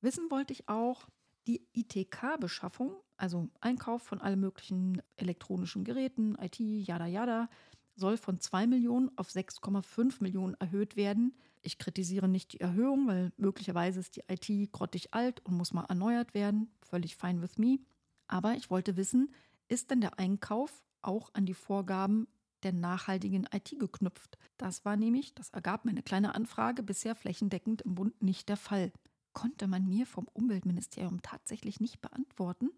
Wissen 0.00 0.30
wollte 0.30 0.52
ich 0.52 0.68
auch, 0.68 1.08
die 1.48 1.66
ITK-Beschaffung, 1.72 2.94
also 3.16 3.48
Einkauf 3.60 4.02
von 4.02 4.20
allen 4.20 4.38
möglichen 4.38 5.02
elektronischen 5.16 5.82
Geräten, 5.82 6.36
IT, 6.40 6.60
yada 6.60 7.06
yada, 7.06 7.48
soll 7.96 8.16
von 8.16 8.40
2 8.40 8.66
Millionen 8.66 9.10
auf 9.16 9.28
6,5 9.28 10.22
Millionen 10.22 10.54
erhöht 10.54 10.96
werden. 10.96 11.34
Ich 11.62 11.78
kritisiere 11.78 12.28
nicht 12.28 12.52
die 12.52 12.60
Erhöhung, 12.60 13.06
weil 13.06 13.32
möglicherweise 13.36 14.00
ist 14.00 14.16
die 14.16 14.24
IT 14.28 14.72
grottig 14.72 15.14
alt 15.14 15.44
und 15.46 15.56
muss 15.56 15.72
mal 15.72 15.84
erneuert 15.84 16.34
werden. 16.34 16.70
Völlig 16.82 17.16
fine 17.16 17.40
with 17.40 17.58
me. 17.58 17.78
Aber 18.26 18.54
ich 18.54 18.70
wollte 18.70 18.96
wissen, 18.96 19.32
ist 19.68 19.90
denn 19.90 20.00
der 20.00 20.18
Einkauf 20.18 20.82
auch 21.02 21.30
an 21.34 21.46
die 21.46 21.54
Vorgaben 21.54 22.26
der 22.62 22.72
nachhaltigen 22.72 23.46
IT 23.52 23.78
geknüpft? 23.78 24.38
Das 24.56 24.84
war 24.84 24.96
nämlich, 24.96 25.34
das 25.34 25.50
ergab 25.50 25.84
meine 25.84 26.02
kleine 26.02 26.34
Anfrage, 26.34 26.82
bisher 26.82 27.14
flächendeckend 27.14 27.82
im 27.82 27.94
Bund 27.94 28.22
nicht 28.22 28.48
der 28.48 28.56
Fall. 28.56 28.92
Konnte 29.32 29.66
man 29.66 29.88
mir 29.88 30.06
vom 30.06 30.28
Umweltministerium 30.32 31.22
tatsächlich 31.22 31.80
nicht 31.80 32.00
beantworten. 32.00 32.70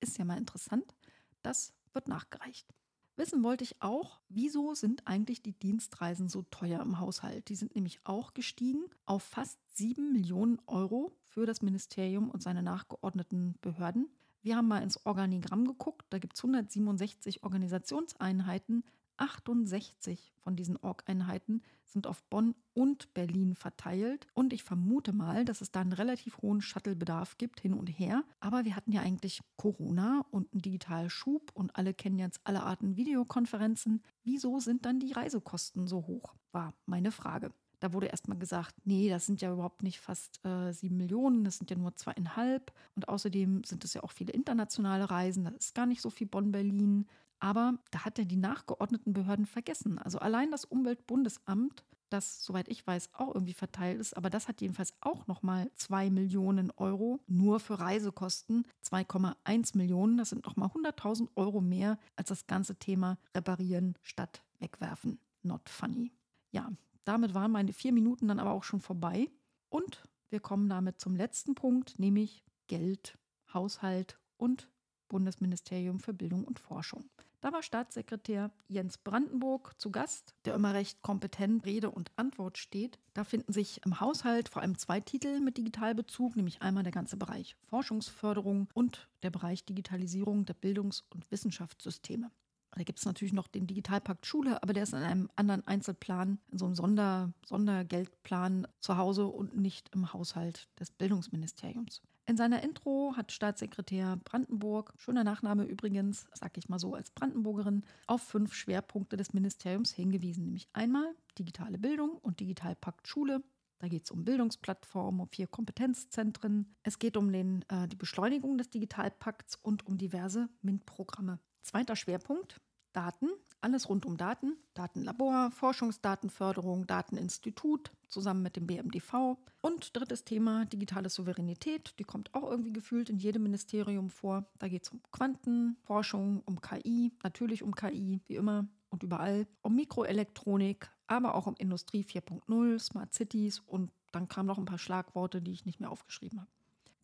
Ist 0.00 0.18
ja 0.18 0.24
mal 0.24 0.38
interessant. 0.38 0.94
Das 1.42 1.72
wird 1.92 2.08
nachgereicht. 2.08 2.66
Wissen 3.16 3.42
wollte 3.42 3.64
ich 3.64 3.82
auch, 3.82 4.20
wieso 4.30 4.74
sind 4.74 5.06
eigentlich 5.06 5.42
die 5.42 5.52
Dienstreisen 5.52 6.28
so 6.30 6.42
teuer 6.50 6.80
im 6.80 6.98
Haushalt? 6.98 7.50
Die 7.50 7.56
sind 7.56 7.74
nämlich 7.74 8.00
auch 8.04 8.32
gestiegen 8.32 8.84
auf 9.04 9.22
fast 9.22 9.58
7 9.76 10.12
Millionen 10.12 10.60
Euro 10.66 11.12
für 11.26 11.44
das 11.44 11.60
Ministerium 11.60 12.30
und 12.30 12.42
seine 12.42 12.62
nachgeordneten 12.62 13.56
Behörden. 13.60 14.08
Wir 14.40 14.56
haben 14.56 14.66
mal 14.66 14.82
ins 14.82 15.04
Organigramm 15.04 15.66
geguckt, 15.66 16.06
da 16.10 16.18
gibt 16.18 16.36
es 16.36 16.42
167 16.42 17.44
Organisationseinheiten, 17.44 18.82
68 19.22 20.32
von 20.40 20.56
diesen 20.56 20.76
Org-Einheiten 20.76 21.62
sind 21.84 22.08
auf 22.08 22.22
Bonn 22.24 22.56
und 22.74 23.14
Berlin 23.14 23.54
verteilt. 23.54 24.26
Und 24.34 24.52
ich 24.52 24.64
vermute 24.64 25.12
mal, 25.12 25.44
dass 25.44 25.60
es 25.60 25.70
da 25.70 25.80
einen 25.80 25.92
relativ 25.92 26.38
hohen 26.38 26.60
Shuttle-Bedarf 26.60 27.38
gibt, 27.38 27.60
hin 27.60 27.74
und 27.74 27.86
her. 27.86 28.24
Aber 28.40 28.64
wir 28.64 28.74
hatten 28.74 28.90
ja 28.90 29.02
eigentlich 29.02 29.40
Corona 29.56 30.24
und 30.30 30.52
einen 30.52 30.62
Digitalschub 30.62 31.52
und 31.54 31.76
alle 31.76 31.94
kennen 31.94 32.18
jetzt 32.18 32.40
alle 32.44 32.64
Arten 32.64 32.96
Videokonferenzen. 32.96 34.02
Wieso 34.24 34.58
sind 34.58 34.84
dann 34.86 34.98
die 34.98 35.12
Reisekosten 35.12 35.86
so 35.86 36.06
hoch? 36.06 36.34
War 36.50 36.74
meine 36.86 37.12
Frage. 37.12 37.52
Da 37.78 37.92
wurde 37.92 38.06
erstmal 38.06 38.38
gesagt, 38.38 38.74
nee, 38.84 39.08
das 39.08 39.26
sind 39.26 39.40
ja 39.40 39.52
überhaupt 39.52 39.82
nicht 39.82 39.98
fast 39.98 40.44
äh, 40.44 40.72
sieben 40.72 40.96
Millionen, 40.96 41.42
das 41.42 41.58
sind 41.58 41.68
ja 41.68 41.76
nur 41.76 41.96
zweieinhalb. 41.96 42.72
Und 42.94 43.08
außerdem 43.08 43.64
sind 43.64 43.84
es 43.84 43.94
ja 43.94 44.04
auch 44.04 44.12
viele 44.12 44.32
internationale 44.32 45.10
Reisen, 45.10 45.44
das 45.44 45.54
ist 45.56 45.74
gar 45.74 45.86
nicht 45.86 46.00
so 46.00 46.08
viel 46.08 46.28
Bonn-Berlin. 46.28 47.06
Aber 47.42 47.74
da 47.90 48.04
hat 48.04 48.20
er 48.20 48.24
die 48.24 48.36
nachgeordneten 48.36 49.12
Behörden 49.12 49.46
vergessen. 49.46 49.98
Also 49.98 50.20
allein 50.20 50.52
das 50.52 50.64
Umweltbundesamt, 50.64 51.84
das, 52.08 52.44
soweit 52.44 52.68
ich 52.68 52.86
weiß, 52.86 53.10
auch 53.14 53.34
irgendwie 53.34 53.52
verteilt 53.52 53.98
ist, 53.98 54.16
aber 54.16 54.30
das 54.30 54.46
hat 54.46 54.60
jedenfalls 54.60 54.94
auch 55.00 55.26
nochmal 55.26 55.68
2 55.74 56.10
Millionen 56.10 56.70
Euro 56.76 57.18
nur 57.26 57.58
für 57.58 57.80
Reisekosten. 57.80 58.64
2,1 58.84 59.76
Millionen, 59.76 60.18
das 60.18 60.28
sind 60.30 60.46
nochmal 60.46 60.68
100.000 60.68 61.30
Euro 61.34 61.60
mehr 61.60 61.98
als 62.14 62.28
das 62.28 62.46
ganze 62.46 62.76
Thema 62.76 63.18
Reparieren 63.34 63.98
statt 64.02 64.44
Wegwerfen. 64.60 65.18
Not 65.42 65.68
funny. 65.68 66.12
Ja, 66.52 66.70
damit 67.02 67.34
waren 67.34 67.50
meine 67.50 67.72
vier 67.72 67.92
Minuten 67.92 68.28
dann 68.28 68.38
aber 68.38 68.52
auch 68.52 68.62
schon 68.62 68.80
vorbei. 68.80 69.28
Und 69.68 70.08
wir 70.30 70.38
kommen 70.38 70.68
damit 70.68 71.00
zum 71.00 71.16
letzten 71.16 71.56
Punkt, 71.56 71.98
nämlich 71.98 72.44
Geld, 72.68 73.18
Haushalt 73.52 74.20
und 74.36 74.68
Bundesministerium 75.08 75.98
für 75.98 76.14
Bildung 76.14 76.44
und 76.44 76.60
Forschung. 76.60 77.10
Da 77.42 77.52
war 77.52 77.64
Staatssekretär 77.64 78.52
Jens 78.68 78.98
Brandenburg 78.98 79.74
zu 79.76 79.90
Gast, 79.90 80.36
der 80.44 80.54
immer 80.54 80.74
recht 80.74 81.02
kompetent 81.02 81.66
Rede 81.66 81.90
und 81.90 82.12
Antwort 82.14 82.56
steht. 82.56 83.00
Da 83.14 83.24
finden 83.24 83.52
sich 83.52 83.84
im 83.84 83.98
Haushalt 83.98 84.48
vor 84.48 84.62
allem 84.62 84.78
zwei 84.78 85.00
Titel 85.00 85.40
mit 85.40 85.58
Digitalbezug, 85.58 86.36
nämlich 86.36 86.62
einmal 86.62 86.84
der 86.84 86.92
ganze 86.92 87.16
Bereich 87.16 87.56
Forschungsförderung 87.64 88.68
und 88.74 89.08
der 89.24 89.30
Bereich 89.30 89.64
Digitalisierung 89.64 90.44
der 90.44 90.54
Bildungs- 90.54 91.02
und 91.10 91.28
Wissenschaftssysteme. 91.32 92.30
Da 92.76 92.84
gibt 92.84 93.00
es 93.00 93.06
natürlich 93.06 93.34
noch 93.34 93.48
den 93.48 93.66
Digitalpakt 93.66 94.24
Schule, 94.24 94.62
aber 94.62 94.72
der 94.72 94.84
ist 94.84 94.92
in 94.92 95.02
einem 95.02 95.28
anderen 95.34 95.66
Einzelplan, 95.66 96.38
in 96.52 96.58
so 96.58 96.66
einem 96.66 96.76
Sonder, 96.76 97.32
Sondergeldplan 97.44 98.68
zu 98.78 98.96
Hause 98.96 99.26
und 99.26 99.56
nicht 99.56 99.90
im 99.92 100.12
Haushalt 100.12 100.68
des 100.78 100.92
Bildungsministeriums. 100.92 102.02
In 102.26 102.36
seiner 102.36 102.62
Intro 102.62 103.14
hat 103.16 103.32
Staatssekretär 103.32 104.16
Brandenburg, 104.24 104.94
schöner 104.96 105.24
Nachname 105.24 105.64
übrigens, 105.64 106.26
sag 106.34 106.56
ich 106.56 106.68
mal 106.68 106.78
so 106.78 106.94
als 106.94 107.10
Brandenburgerin, 107.10 107.84
auf 108.06 108.22
fünf 108.22 108.54
Schwerpunkte 108.54 109.16
des 109.16 109.34
Ministeriums 109.34 109.92
hingewiesen, 109.92 110.44
nämlich 110.44 110.68
einmal 110.72 111.14
digitale 111.38 111.78
Bildung 111.78 112.12
und 112.18 112.38
Digitalpakt 112.38 113.08
Schule, 113.08 113.42
da 113.82 113.88
geht 113.88 114.04
es 114.04 114.12
um 114.12 114.24
Bildungsplattformen, 114.24 115.20
um 115.20 115.28
vier 115.28 115.48
Kompetenzzentren. 115.48 116.76
Es 116.84 117.00
geht 117.00 117.16
um 117.16 117.32
den, 117.32 117.64
äh, 117.68 117.88
die 117.88 117.96
Beschleunigung 117.96 118.56
des 118.56 118.70
Digitalpakts 118.70 119.56
und 119.56 119.84
um 119.88 119.98
diverse 119.98 120.48
MINT-Programme. 120.62 121.40
Zweiter 121.62 121.96
Schwerpunkt, 121.96 122.60
Daten. 122.92 123.30
Alles 123.60 123.88
rund 123.88 124.06
um 124.06 124.16
Daten. 124.16 124.56
Datenlabor, 124.74 125.50
Forschungsdatenförderung, 125.52 126.86
Dateninstitut 126.86 127.92
zusammen 128.08 128.42
mit 128.42 128.56
dem 128.56 128.66
BMDV. 128.66 129.36
Und 129.60 129.96
drittes 129.96 130.24
Thema, 130.24 130.64
digitale 130.64 131.08
Souveränität. 131.08 131.94
Die 131.98 132.04
kommt 132.04 132.34
auch 132.34 132.50
irgendwie 132.50 132.72
gefühlt 132.72 133.08
in 133.08 133.18
jedem 133.18 133.44
Ministerium 133.44 134.10
vor. 134.10 134.44
Da 134.58 134.68
geht 134.68 134.84
es 134.84 134.90
um 134.90 135.00
Quantenforschung, 135.12 136.42
um 136.44 136.60
KI, 136.60 137.12
natürlich 137.22 137.62
um 137.62 137.74
KI, 137.74 138.20
wie 138.26 138.36
immer. 138.36 138.66
und 138.90 139.02
überall 139.02 139.46
um 139.62 139.74
Mikroelektronik, 139.74 140.90
aber 141.06 141.34
auch 141.34 141.46
um 141.46 141.54
Industrie 141.56 142.04
4.0, 142.04 142.78
Smart 142.78 143.14
Cities 143.14 143.58
und 143.60 143.90
dann 144.12 144.28
kamen 144.28 144.46
noch 144.46 144.58
ein 144.58 144.66
paar 144.66 144.78
Schlagworte, 144.78 145.40
die 145.40 145.52
ich 145.52 145.64
nicht 145.64 145.80
mehr 145.80 145.90
aufgeschrieben 145.90 146.40
habe. 146.40 146.50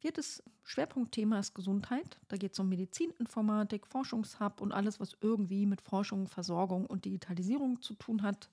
Viertes 0.01 0.45
Schwerpunktthema 0.63 1.41
ist 1.41 1.55
Gesundheit. 1.55 2.21
Da 2.29 2.37
geht 2.37 2.53
es 2.53 2.59
um 2.61 2.69
Medizininformatik, 2.69 3.85
Forschungshub 3.87 4.61
und 4.61 4.71
alles, 4.71 5.01
was 5.01 5.17
irgendwie 5.21 5.67
mit 5.67 5.81
Forschung, 5.81 6.29
Versorgung 6.29 6.87
und 6.87 7.05
Digitalisierung 7.05 7.83
zu 7.83 7.95
tun 7.95 8.23
hat. 8.23 8.49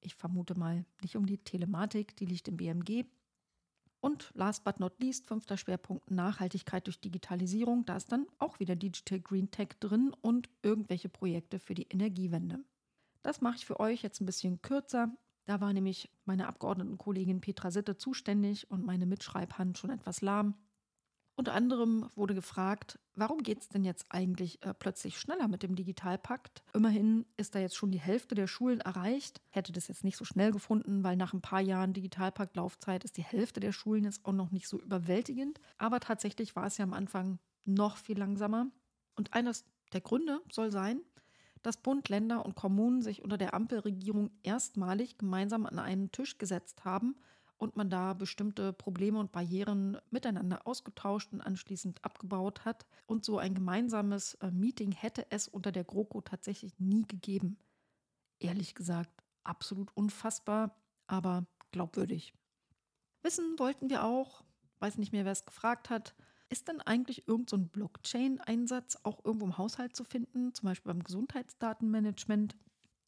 Ich 0.00 0.16
vermute 0.16 0.58
mal 0.58 0.84
nicht 1.00 1.16
um 1.16 1.26
die 1.26 1.38
Telematik, 1.38 2.16
die 2.16 2.26
liegt 2.26 2.48
im 2.48 2.56
BMG. 2.56 3.04
Und 4.00 4.32
last 4.34 4.64
but 4.64 4.80
not 4.80 4.98
least, 4.98 5.26
fünfter 5.26 5.56
Schwerpunkt 5.56 6.10
Nachhaltigkeit 6.10 6.86
durch 6.86 7.00
Digitalisierung. 7.00 7.84
Da 7.84 7.96
ist 7.96 8.10
dann 8.10 8.26
auch 8.38 8.58
wieder 8.58 8.74
Digital 8.74 9.20
Green 9.20 9.50
Tech 9.50 9.68
drin 9.78 10.12
und 10.22 10.48
irgendwelche 10.62 11.10
Projekte 11.10 11.60
für 11.60 11.74
die 11.74 11.86
Energiewende. 11.88 12.64
Das 13.22 13.42
mache 13.42 13.56
ich 13.56 13.66
für 13.66 13.78
euch 13.78 14.02
jetzt 14.02 14.20
ein 14.20 14.26
bisschen 14.26 14.60
kürzer. 14.62 15.14
Da 15.44 15.60
war 15.60 15.72
nämlich 15.72 16.10
meine 16.24 16.48
Abgeordnetenkollegin 16.48 17.40
Petra 17.40 17.70
Sitte 17.70 17.96
zuständig 17.96 18.70
und 18.70 18.84
meine 18.84 19.06
Mitschreibhand 19.06 19.78
schon 19.78 19.90
etwas 19.90 20.22
lahm. 20.22 20.54
Unter 21.40 21.54
anderem 21.54 22.10
wurde 22.16 22.34
gefragt, 22.34 22.98
warum 23.14 23.42
geht 23.42 23.62
es 23.62 23.70
denn 23.70 23.82
jetzt 23.82 24.04
eigentlich 24.10 24.62
äh, 24.62 24.74
plötzlich 24.74 25.18
schneller 25.18 25.48
mit 25.48 25.62
dem 25.62 25.74
Digitalpakt? 25.74 26.62
Immerhin 26.74 27.24
ist 27.38 27.54
da 27.54 27.60
jetzt 27.60 27.76
schon 27.76 27.90
die 27.90 27.98
Hälfte 27.98 28.34
der 28.34 28.46
Schulen 28.46 28.82
erreicht. 28.82 29.40
Hätte 29.48 29.72
das 29.72 29.88
jetzt 29.88 30.04
nicht 30.04 30.18
so 30.18 30.26
schnell 30.26 30.52
gefunden, 30.52 31.02
weil 31.02 31.16
nach 31.16 31.32
ein 31.32 31.40
paar 31.40 31.62
Jahren 31.62 31.94
Digitalpakt-Laufzeit 31.94 33.04
ist 33.04 33.16
die 33.16 33.22
Hälfte 33.22 33.58
der 33.58 33.72
Schulen 33.72 34.04
jetzt 34.04 34.26
auch 34.26 34.34
noch 34.34 34.50
nicht 34.50 34.68
so 34.68 34.78
überwältigend. 34.78 35.62
Aber 35.78 35.98
tatsächlich 36.00 36.56
war 36.56 36.66
es 36.66 36.76
ja 36.76 36.84
am 36.84 36.92
Anfang 36.92 37.38
noch 37.64 37.96
viel 37.96 38.18
langsamer. 38.18 38.66
Und 39.16 39.32
eines 39.32 39.64
der 39.94 40.02
Gründe 40.02 40.42
soll 40.52 40.70
sein, 40.70 41.00
dass 41.62 41.78
Bund, 41.78 42.10
Länder 42.10 42.44
und 42.44 42.54
Kommunen 42.54 43.00
sich 43.00 43.24
unter 43.24 43.38
der 43.38 43.54
Ampelregierung 43.54 44.30
erstmalig 44.42 45.16
gemeinsam 45.16 45.64
an 45.64 45.78
einen 45.78 46.12
Tisch 46.12 46.36
gesetzt 46.36 46.84
haben 46.84 47.16
und 47.60 47.76
man 47.76 47.90
da 47.90 48.14
bestimmte 48.14 48.72
Probleme 48.72 49.18
und 49.18 49.32
Barrieren 49.32 49.98
miteinander 50.10 50.66
ausgetauscht 50.66 51.30
und 51.32 51.42
anschließend 51.42 52.02
abgebaut 52.02 52.64
hat. 52.64 52.86
Und 53.06 53.24
so 53.24 53.38
ein 53.38 53.54
gemeinsames 53.54 54.34
äh, 54.36 54.50
Meeting 54.50 54.92
hätte 54.92 55.26
es 55.30 55.46
unter 55.46 55.70
der 55.70 55.84
GroKo 55.84 56.22
tatsächlich 56.22 56.78
nie 56.78 57.06
gegeben. 57.06 57.58
Ehrlich 58.38 58.74
gesagt, 58.74 59.22
absolut 59.44 59.94
unfassbar, 59.94 60.74
aber 61.06 61.46
glaubwürdig. 61.70 62.32
Wissen 63.22 63.58
wollten 63.58 63.90
wir 63.90 64.04
auch, 64.04 64.42
weiß 64.78 64.96
nicht 64.96 65.12
mehr, 65.12 65.26
wer 65.26 65.32
es 65.32 65.44
gefragt 65.44 65.90
hat, 65.90 66.14
ist 66.48 66.66
denn 66.66 66.80
eigentlich 66.80 67.28
irgendein 67.28 67.60
so 67.60 67.68
Blockchain-Einsatz 67.68 68.96
auch 69.02 69.22
irgendwo 69.22 69.44
im 69.44 69.58
Haushalt 69.58 69.94
zu 69.94 70.04
finden, 70.04 70.54
zum 70.54 70.70
Beispiel 70.70 70.94
beim 70.94 71.04
Gesundheitsdatenmanagement? 71.04 72.56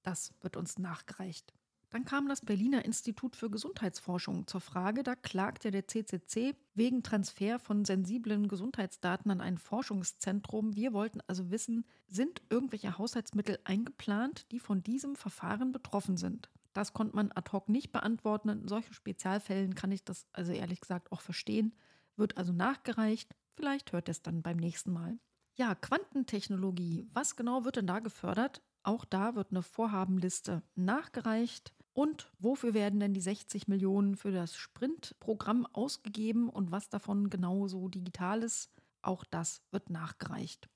Das 0.02 0.34
wird 0.42 0.58
uns 0.58 0.78
nachgereicht. 0.78 1.54
Dann 1.92 2.06
kam 2.06 2.26
das 2.26 2.40
Berliner 2.40 2.86
Institut 2.86 3.36
für 3.36 3.50
Gesundheitsforschung 3.50 4.46
zur 4.46 4.62
Frage, 4.62 5.02
da 5.02 5.14
klagte 5.14 5.70
der 5.70 5.86
CCC 5.86 6.56
wegen 6.72 7.02
Transfer 7.02 7.58
von 7.58 7.84
sensiblen 7.84 8.48
Gesundheitsdaten 8.48 9.30
an 9.30 9.42
ein 9.42 9.58
Forschungszentrum. 9.58 10.74
Wir 10.74 10.94
wollten 10.94 11.20
also 11.26 11.50
wissen, 11.50 11.84
sind 12.08 12.40
irgendwelche 12.48 12.96
Haushaltsmittel 12.96 13.58
eingeplant, 13.64 14.50
die 14.52 14.58
von 14.58 14.82
diesem 14.82 15.16
Verfahren 15.16 15.70
betroffen 15.70 16.16
sind? 16.16 16.48
Das 16.72 16.94
konnte 16.94 17.14
man 17.14 17.30
ad 17.30 17.52
hoc 17.52 17.68
nicht 17.68 17.92
beantworten. 17.92 18.48
In 18.48 18.68
solchen 18.68 18.94
Spezialfällen 18.94 19.74
kann 19.74 19.92
ich 19.92 20.02
das 20.02 20.26
also 20.32 20.50
ehrlich 20.50 20.80
gesagt 20.80 21.12
auch 21.12 21.20
verstehen. 21.20 21.74
Wird 22.16 22.38
also 22.38 22.54
nachgereicht. 22.54 23.36
Vielleicht 23.54 23.92
hört 23.92 24.08
es 24.08 24.22
dann 24.22 24.40
beim 24.40 24.56
nächsten 24.56 24.94
Mal. 24.94 25.18
Ja, 25.56 25.74
Quantentechnologie. 25.74 27.06
Was 27.12 27.36
genau 27.36 27.66
wird 27.66 27.76
denn 27.76 27.86
da 27.86 27.98
gefördert? 27.98 28.62
Auch 28.82 29.04
da 29.04 29.34
wird 29.34 29.50
eine 29.50 29.62
Vorhabenliste 29.62 30.62
nachgereicht. 30.74 31.74
Und 31.94 32.30
wofür 32.38 32.72
werden 32.72 33.00
denn 33.00 33.12
die 33.12 33.20
60 33.20 33.68
Millionen 33.68 34.16
für 34.16 34.32
das 34.32 34.56
Sprint-Programm 34.56 35.66
ausgegeben 35.72 36.48
und 36.48 36.70
was 36.70 36.88
davon 36.88 37.28
genau 37.28 37.68
so 37.68 37.88
digital 37.88 38.42
ist? 38.42 38.70
Auch 39.02 39.24
das 39.24 39.62
wird 39.70 39.90
nachgereicht. 39.90 40.68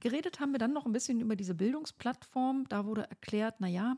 Geredet 0.00 0.40
haben 0.40 0.52
wir 0.52 0.58
dann 0.58 0.72
noch 0.72 0.86
ein 0.86 0.92
bisschen 0.92 1.20
über 1.20 1.36
diese 1.36 1.54
Bildungsplattform. 1.54 2.66
Da 2.68 2.86
wurde 2.86 3.08
erklärt, 3.08 3.60
naja, 3.60 3.96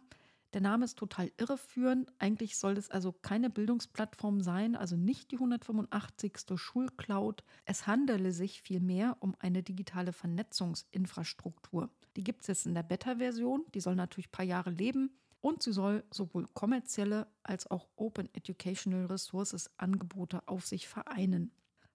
der 0.52 0.60
Name 0.60 0.84
ist 0.84 0.98
total 0.98 1.32
irreführend. 1.38 2.12
Eigentlich 2.18 2.58
soll 2.58 2.76
es 2.76 2.90
also 2.90 3.12
keine 3.12 3.48
Bildungsplattform 3.48 4.40
sein, 4.42 4.76
also 4.76 4.96
nicht 4.96 5.30
die 5.30 5.36
185. 5.36 6.32
Schulcloud. 6.56 7.42
Es 7.64 7.86
handele 7.86 8.32
sich 8.32 8.62
vielmehr 8.62 9.16
um 9.20 9.34
eine 9.38 9.62
digitale 9.62 10.12
Vernetzungsinfrastruktur. 10.12 11.90
Die 12.16 12.24
gibt 12.24 12.42
es 12.42 12.48
jetzt 12.48 12.66
in 12.66 12.74
der 12.74 12.82
Beta-Version. 12.82 13.64
Die 13.74 13.80
soll 13.80 13.96
natürlich 13.96 14.28
ein 14.28 14.32
paar 14.32 14.44
Jahre 14.44 14.70
leben 14.70 15.10
und 15.40 15.62
sie 15.62 15.72
soll 15.72 16.04
sowohl 16.10 16.46
kommerzielle 16.54 17.26
als 17.42 17.70
auch 17.70 17.88
Open 17.96 18.28
Educational 18.34 19.06
Resources 19.06 19.70
Angebote 19.76 20.46
auf 20.48 20.66
sich 20.66 20.88
vereinen. 20.88 21.52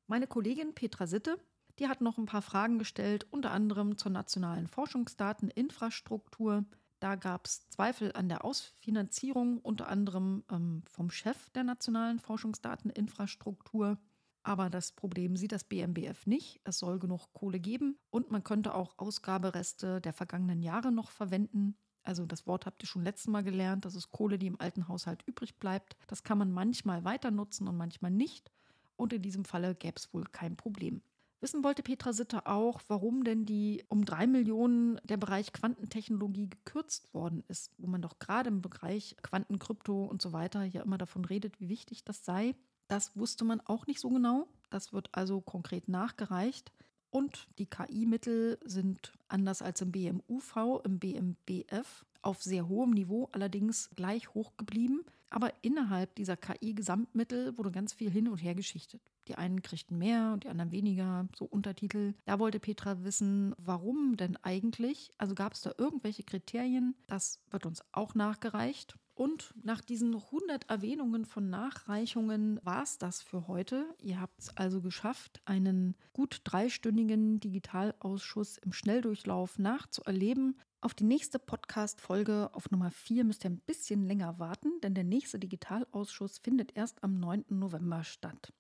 Meine 0.07 0.27
Kollegin 0.27 0.73
Petra 0.73 1.07
Sitte, 1.07 1.37
die 1.79 1.87
hat 1.87 2.01
noch 2.01 2.17
ein 2.17 2.25
paar 2.25 2.41
Fragen 2.41 2.79
gestellt, 2.79 3.27
unter 3.31 3.51
anderem 3.51 3.97
zur 3.97 4.11
nationalen 4.11 4.67
Forschungsdateninfrastruktur. 4.67 6.65
Da 6.99 7.15
gab 7.15 7.47
es 7.47 7.67
Zweifel 7.69 8.11
an 8.13 8.29
der 8.29 8.45
Ausfinanzierung, 8.45 9.57
unter 9.59 9.87
anderem 9.87 10.43
ähm, 10.51 10.83
vom 10.85 11.09
Chef 11.09 11.49
der 11.51 11.63
nationalen 11.63 12.19
Forschungsdateninfrastruktur. 12.19 13.97
Aber 14.43 14.69
das 14.69 14.91
Problem 14.91 15.35
sieht 15.35 15.51
das 15.51 15.63
BMBF 15.63 16.25
nicht. 16.25 16.61
Es 16.63 16.79
soll 16.79 16.99
genug 16.99 17.33
Kohle 17.33 17.59
geben 17.59 17.97
und 18.09 18.31
man 18.31 18.43
könnte 18.43 18.73
auch 18.73 18.97
Ausgabereste 18.97 20.01
der 20.01 20.13
vergangenen 20.13 20.61
Jahre 20.61 20.91
noch 20.91 21.11
verwenden. 21.11 21.75
Also 22.04 22.26
das 22.26 22.47
Wort 22.47 22.66
habt 22.66 22.84
ihr 22.84 22.88
schon 22.88 23.04
letztes 23.04 23.28
Mal 23.28 23.43
gelernt, 23.43 23.86
das 23.86 23.95
ist 23.95 24.12
Kohle, 24.12 24.39
die 24.39 24.47
im 24.47 24.60
alten 24.60 24.88
Haushalt 24.88 25.24
übrig 25.26 25.58
bleibt. 25.60 25.95
Das 26.08 26.24
kann 26.24 26.38
man 26.38 26.52
manchmal 26.52 27.04
weiter 27.04 27.32
nutzen 27.32 27.68
und 27.68 27.78
manchmal 27.78 28.12
nicht. 28.12 28.52
Und 28.95 29.14
in 29.14 29.22
diesem 29.22 29.45
Falle 29.45 29.76
gäbe 29.76 29.97
es 29.97 30.14
wohl 30.14 30.26
kein 30.26 30.56
Problem. 30.56 31.02
Wissen 31.41 31.64
wollte 31.64 31.82
Petra 31.82 32.14
Sitter 32.14 32.45
auch, 32.45 32.82
warum 32.88 33.24
denn 33.24 33.45
die 33.45 33.84
um 33.89 34.06
drei 34.06 34.28
Millionen 34.28 35.02
der 35.04 35.18
Bereich 35.18 35.52
Quantentechnologie 35.54 36.49
gekürzt 36.49 37.12
worden 37.16 37.43
ist, 37.47 37.72
wo 37.80 37.88
man 37.88 38.04
doch 38.04 38.20
gerade 38.20 38.49
im 38.49 38.62
Bereich 38.62 39.16
Quantenkrypto 39.24 40.04
und 40.06 40.22
so 40.22 40.34
weiter 40.34 40.64
ja 40.64 40.84
immer 40.84 40.99
davon 40.99 41.26
redet, 41.26 41.60
wie 41.60 41.70
wichtig 41.70 42.04
das 42.04 42.24
sei. 42.24 42.56
Das 42.88 43.18
wusste 43.18 43.43
man 43.43 43.60
auch 43.62 43.88
nicht 43.88 43.99
so 43.99 44.10
genau. 44.10 44.47
Das 44.70 44.93
wird 44.93 45.10
also 45.14 45.41
konkret 45.41 45.88
nachgereicht. 45.88 46.72
Und 47.12 47.47
die 47.59 47.66
KI-Mittel 47.66 48.57
sind 48.64 49.12
anders 49.28 49.62
als 49.62 49.82
im 49.82 49.91
BMUV, 49.91 50.82
im 50.84 50.97
BMBF 50.97 52.05
auf 52.22 52.41
sehr 52.41 52.68
hohem 52.68 52.91
Niveau, 52.91 53.30
allerdings 53.34 53.89
gleich 53.95 54.34
hoch 54.34 54.55
geblieben. 54.57 55.01
Aber 55.30 55.53
innerhalb 55.62 56.16
dieser 56.16 56.36
KI-Gesamtmittel 56.38 57.57
wurde 57.57 57.72
ganz 57.72 57.93
viel 57.93 58.09
hin 58.09 58.28
und 58.28 58.38
her 58.38 58.55
geschichtet. 58.55 59.01
Die 59.28 59.36
einen 59.36 59.62
kriegten 59.62 59.97
mehr 59.97 60.32
und 60.34 60.43
die 60.43 60.49
anderen 60.49 60.72
weniger, 60.72 61.28
so 61.36 61.45
Untertitel. 61.45 62.14
Da 62.26 62.39
wollte 62.39 62.59
Petra 62.59 63.03
wissen, 63.03 63.53
warum 63.57 64.18
denn 64.18 64.38
eigentlich? 64.38 65.12
Also 65.18 65.36
gab 65.36 65.53
es 65.53 65.62
da 65.62 65.74
irgendwelche 65.78 66.24
Kriterien? 66.24 66.95
Das 67.07 67.39
wird 67.49 67.66
uns 67.66 67.82
auch 67.91 68.14
nachgereicht. 68.16 68.97
Und 69.22 69.53
nach 69.61 69.82
diesen 69.82 70.15
100 70.15 70.67
Erwähnungen 70.67 71.26
von 71.26 71.47
Nachreichungen 71.47 72.59
war 72.63 72.82
es 72.82 72.97
das 72.97 73.22
für 73.22 73.47
heute. 73.47 73.86
Ihr 74.01 74.19
habt 74.19 74.39
es 74.39 74.57
also 74.57 74.82
geschafft, 74.82 75.43
einen 75.45 75.95
gut 76.11 76.41
dreistündigen 76.43 77.39
Digitalausschuss 77.39 78.57
im 78.57 78.74
Schnelldurchlauf 78.74 79.59
nachzuerleben. 79.59 80.57
Auf 80.80 80.95
die 80.95 81.03
nächste 81.03 81.38
Podcast-Folge 81.38 82.49
auf 82.53 82.72
Nummer 82.72 82.89
4 82.89 83.24
müsst 83.24 83.45
ihr 83.45 83.51
ein 83.51 83.59
bisschen 83.59 84.07
länger 84.07 84.39
warten, 84.39 84.82
denn 84.82 84.95
der 84.95 85.03
nächste 85.03 85.38
Digitalausschuss 85.38 86.39
findet 86.39 86.76
erst 86.76 87.03
am 87.03 87.19
9. 87.19 87.45
November 87.49 88.03
statt. 88.03 88.51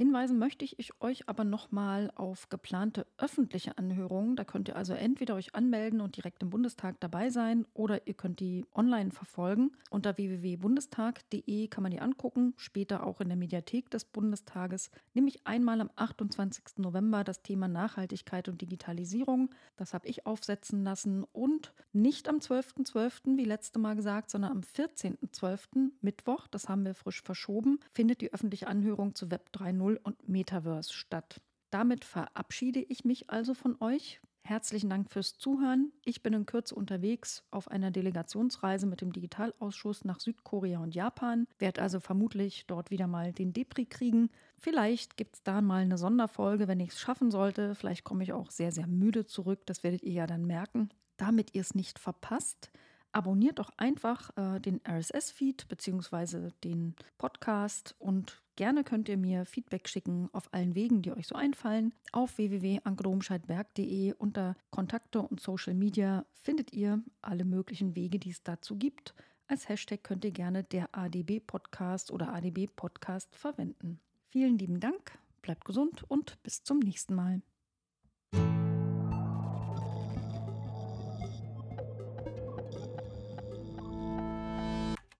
Hinweisen 0.00 0.38
möchte 0.38 0.64
ich 0.64 0.92
euch 1.00 1.28
aber 1.28 1.42
nochmal 1.42 2.12
auf 2.14 2.48
geplante 2.50 3.04
öffentliche 3.16 3.78
Anhörungen. 3.78 4.36
Da 4.36 4.44
könnt 4.44 4.68
ihr 4.68 4.76
also 4.76 4.94
entweder 4.94 5.34
euch 5.34 5.56
anmelden 5.56 6.00
und 6.00 6.16
direkt 6.16 6.40
im 6.40 6.50
Bundestag 6.50 7.00
dabei 7.00 7.30
sein 7.30 7.66
oder 7.74 8.06
ihr 8.06 8.14
könnt 8.14 8.38
die 8.38 8.64
online 8.72 9.10
verfolgen. 9.10 9.72
Unter 9.90 10.16
www.bundestag.de 10.16 11.66
kann 11.66 11.82
man 11.82 11.90
die 11.90 11.98
angucken, 11.98 12.54
später 12.58 13.04
auch 13.04 13.20
in 13.20 13.26
der 13.26 13.36
Mediathek 13.36 13.90
des 13.90 14.04
Bundestages. 14.04 14.92
Nämlich 15.14 15.44
einmal 15.48 15.80
am 15.80 15.90
28. 15.96 16.78
November 16.78 17.24
das 17.24 17.42
Thema 17.42 17.66
Nachhaltigkeit 17.66 18.48
und 18.48 18.60
Digitalisierung. 18.60 19.52
Das 19.76 19.94
habe 19.94 20.06
ich 20.06 20.26
aufsetzen 20.26 20.84
lassen 20.84 21.24
und 21.32 21.74
nicht 21.92 22.28
am 22.28 22.36
12.12., 22.36 22.92
.12., 22.92 23.36
wie 23.36 23.44
letzte 23.44 23.80
Mal 23.80 23.96
gesagt, 23.96 24.30
sondern 24.30 24.52
am 24.52 24.60
14.12. 24.60 25.90
Mittwoch, 26.02 26.46
das 26.46 26.68
haben 26.68 26.84
wir 26.84 26.94
frisch 26.94 27.20
verschoben, 27.20 27.80
findet 27.90 28.20
die 28.20 28.32
öffentliche 28.32 28.68
Anhörung 28.68 29.16
zu 29.16 29.32
Web 29.32 29.48
3.0 29.52 29.87
2.0 29.88 29.98
und 30.02 30.28
Metaverse 30.28 30.92
statt. 30.92 31.40
Damit 31.70 32.04
verabschiede 32.04 32.80
ich 32.80 33.04
mich 33.04 33.30
also 33.30 33.54
von 33.54 33.76
euch. 33.80 34.20
Herzlichen 34.42 34.88
Dank 34.88 35.10
fürs 35.10 35.36
Zuhören. 35.36 35.92
Ich 36.06 36.22
bin 36.22 36.32
in 36.32 36.46
Kürze 36.46 36.74
unterwegs 36.74 37.44
auf 37.50 37.70
einer 37.70 37.90
Delegationsreise 37.90 38.86
mit 38.86 39.02
dem 39.02 39.12
Digitalausschuss 39.12 40.06
nach 40.06 40.20
Südkorea 40.20 40.78
und 40.78 40.94
Japan, 40.94 41.46
werde 41.58 41.82
also 41.82 42.00
vermutlich 42.00 42.64
dort 42.66 42.90
wieder 42.90 43.06
mal 43.06 43.32
den 43.32 43.52
Depri 43.52 43.84
kriegen. 43.84 44.30
Vielleicht 44.56 45.18
gibt 45.18 45.36
es 45.36 45.42
da 45.42 45.60
mal 45.60 45.82
eine 45.82 45.98
Sonderfolge, 45.98 46.66
wenn 46.66 46.80
ich 46.80 46.90
es 46.90 47.00
schaffen 47.00 47.30
sollte. 47.30 47.74
Vielleicht 47.74 48.04
komme 48.04 48.22
ich 48.24 48.32
auch 48.32 48.50
sehr, 48.50 48.72
sehr 48.72 48.86
müde 48.86 49.26
zurück. 49.26 49.66
Das 49.66 49.82
werdet 49.82 50.02
ihr 50.02 50.12
ja 50.12 50.26
dann 50.26 50.46
merken. 50.46 50.88
Damit 51.18 51.54
ihr 51.54 51.60
es 51.60 51.74
nicht 51.74 51.98
verpasst, 51.98 52.70
abonniert 53.12 53.58
doch 53.58 53.70
einfach 53.76 54.30
äh, 54.38 54.60
den 54.60 54.80
RSS-Feed 54.88 55.68
bzw. 55.68 56.52
den 56.64 56.94
Podcast 57.18 57.96
und 57.98 58.40
gerne 58.58 58.82
könnt 58.82 59.08
ihr 59.08 59.16
mir 59.16 59.46
Feedback 59.46 59.88
schicken 59.88 60.28
auf 60.32 60.52
allen 60.52 60.74
Wegen, 60.74 61.00
die 61.00 61.12
euch 61.12 61.28
so 61.28 61.36
einfallen. 61.36 61.94
Auf 62.10 62.38
www.ankerdomscheidberg.de 62.38 64.14
unter 64.14 64.56
Kontakte 64.70 65.22
und 65.22 65.40
Social 65.40 65.74
Media 65.74 66.26
findet 66.42 66.72
ihr 66.72 67.00
alle 67.22 67.44
möglichen 67.44 67.94
Wege, 67.94 68.18
die 68.18 68.30
es 68.30 68.42
dazu 68.42 68.76
gibt. 68.76 69.14
Als 69.46 69.68
Hashtag 69.68 70.02
könnt 70.02 70.24
ihr 70.24 70.32
gerne 70.32 70.64
der 70.64 70.88
ADB 70.92 71.38
Podcast 71.38 72.10
oder 72.10 72.34
ADB 72.34 72.66
Podcast 72.66 73.34
verwenden. 73.36 74.00
Vielen 74.26 74.58
lieben 74.58 74.80
Dank, 74.80 75.18
bleibt 75.40 75.64
gesund 75.64 76.02
und 76.08 76.42
bis 76.42 76.64
zum 76.64 76.80
nächsten 76.80 77.14
Mal. 77.14 77.40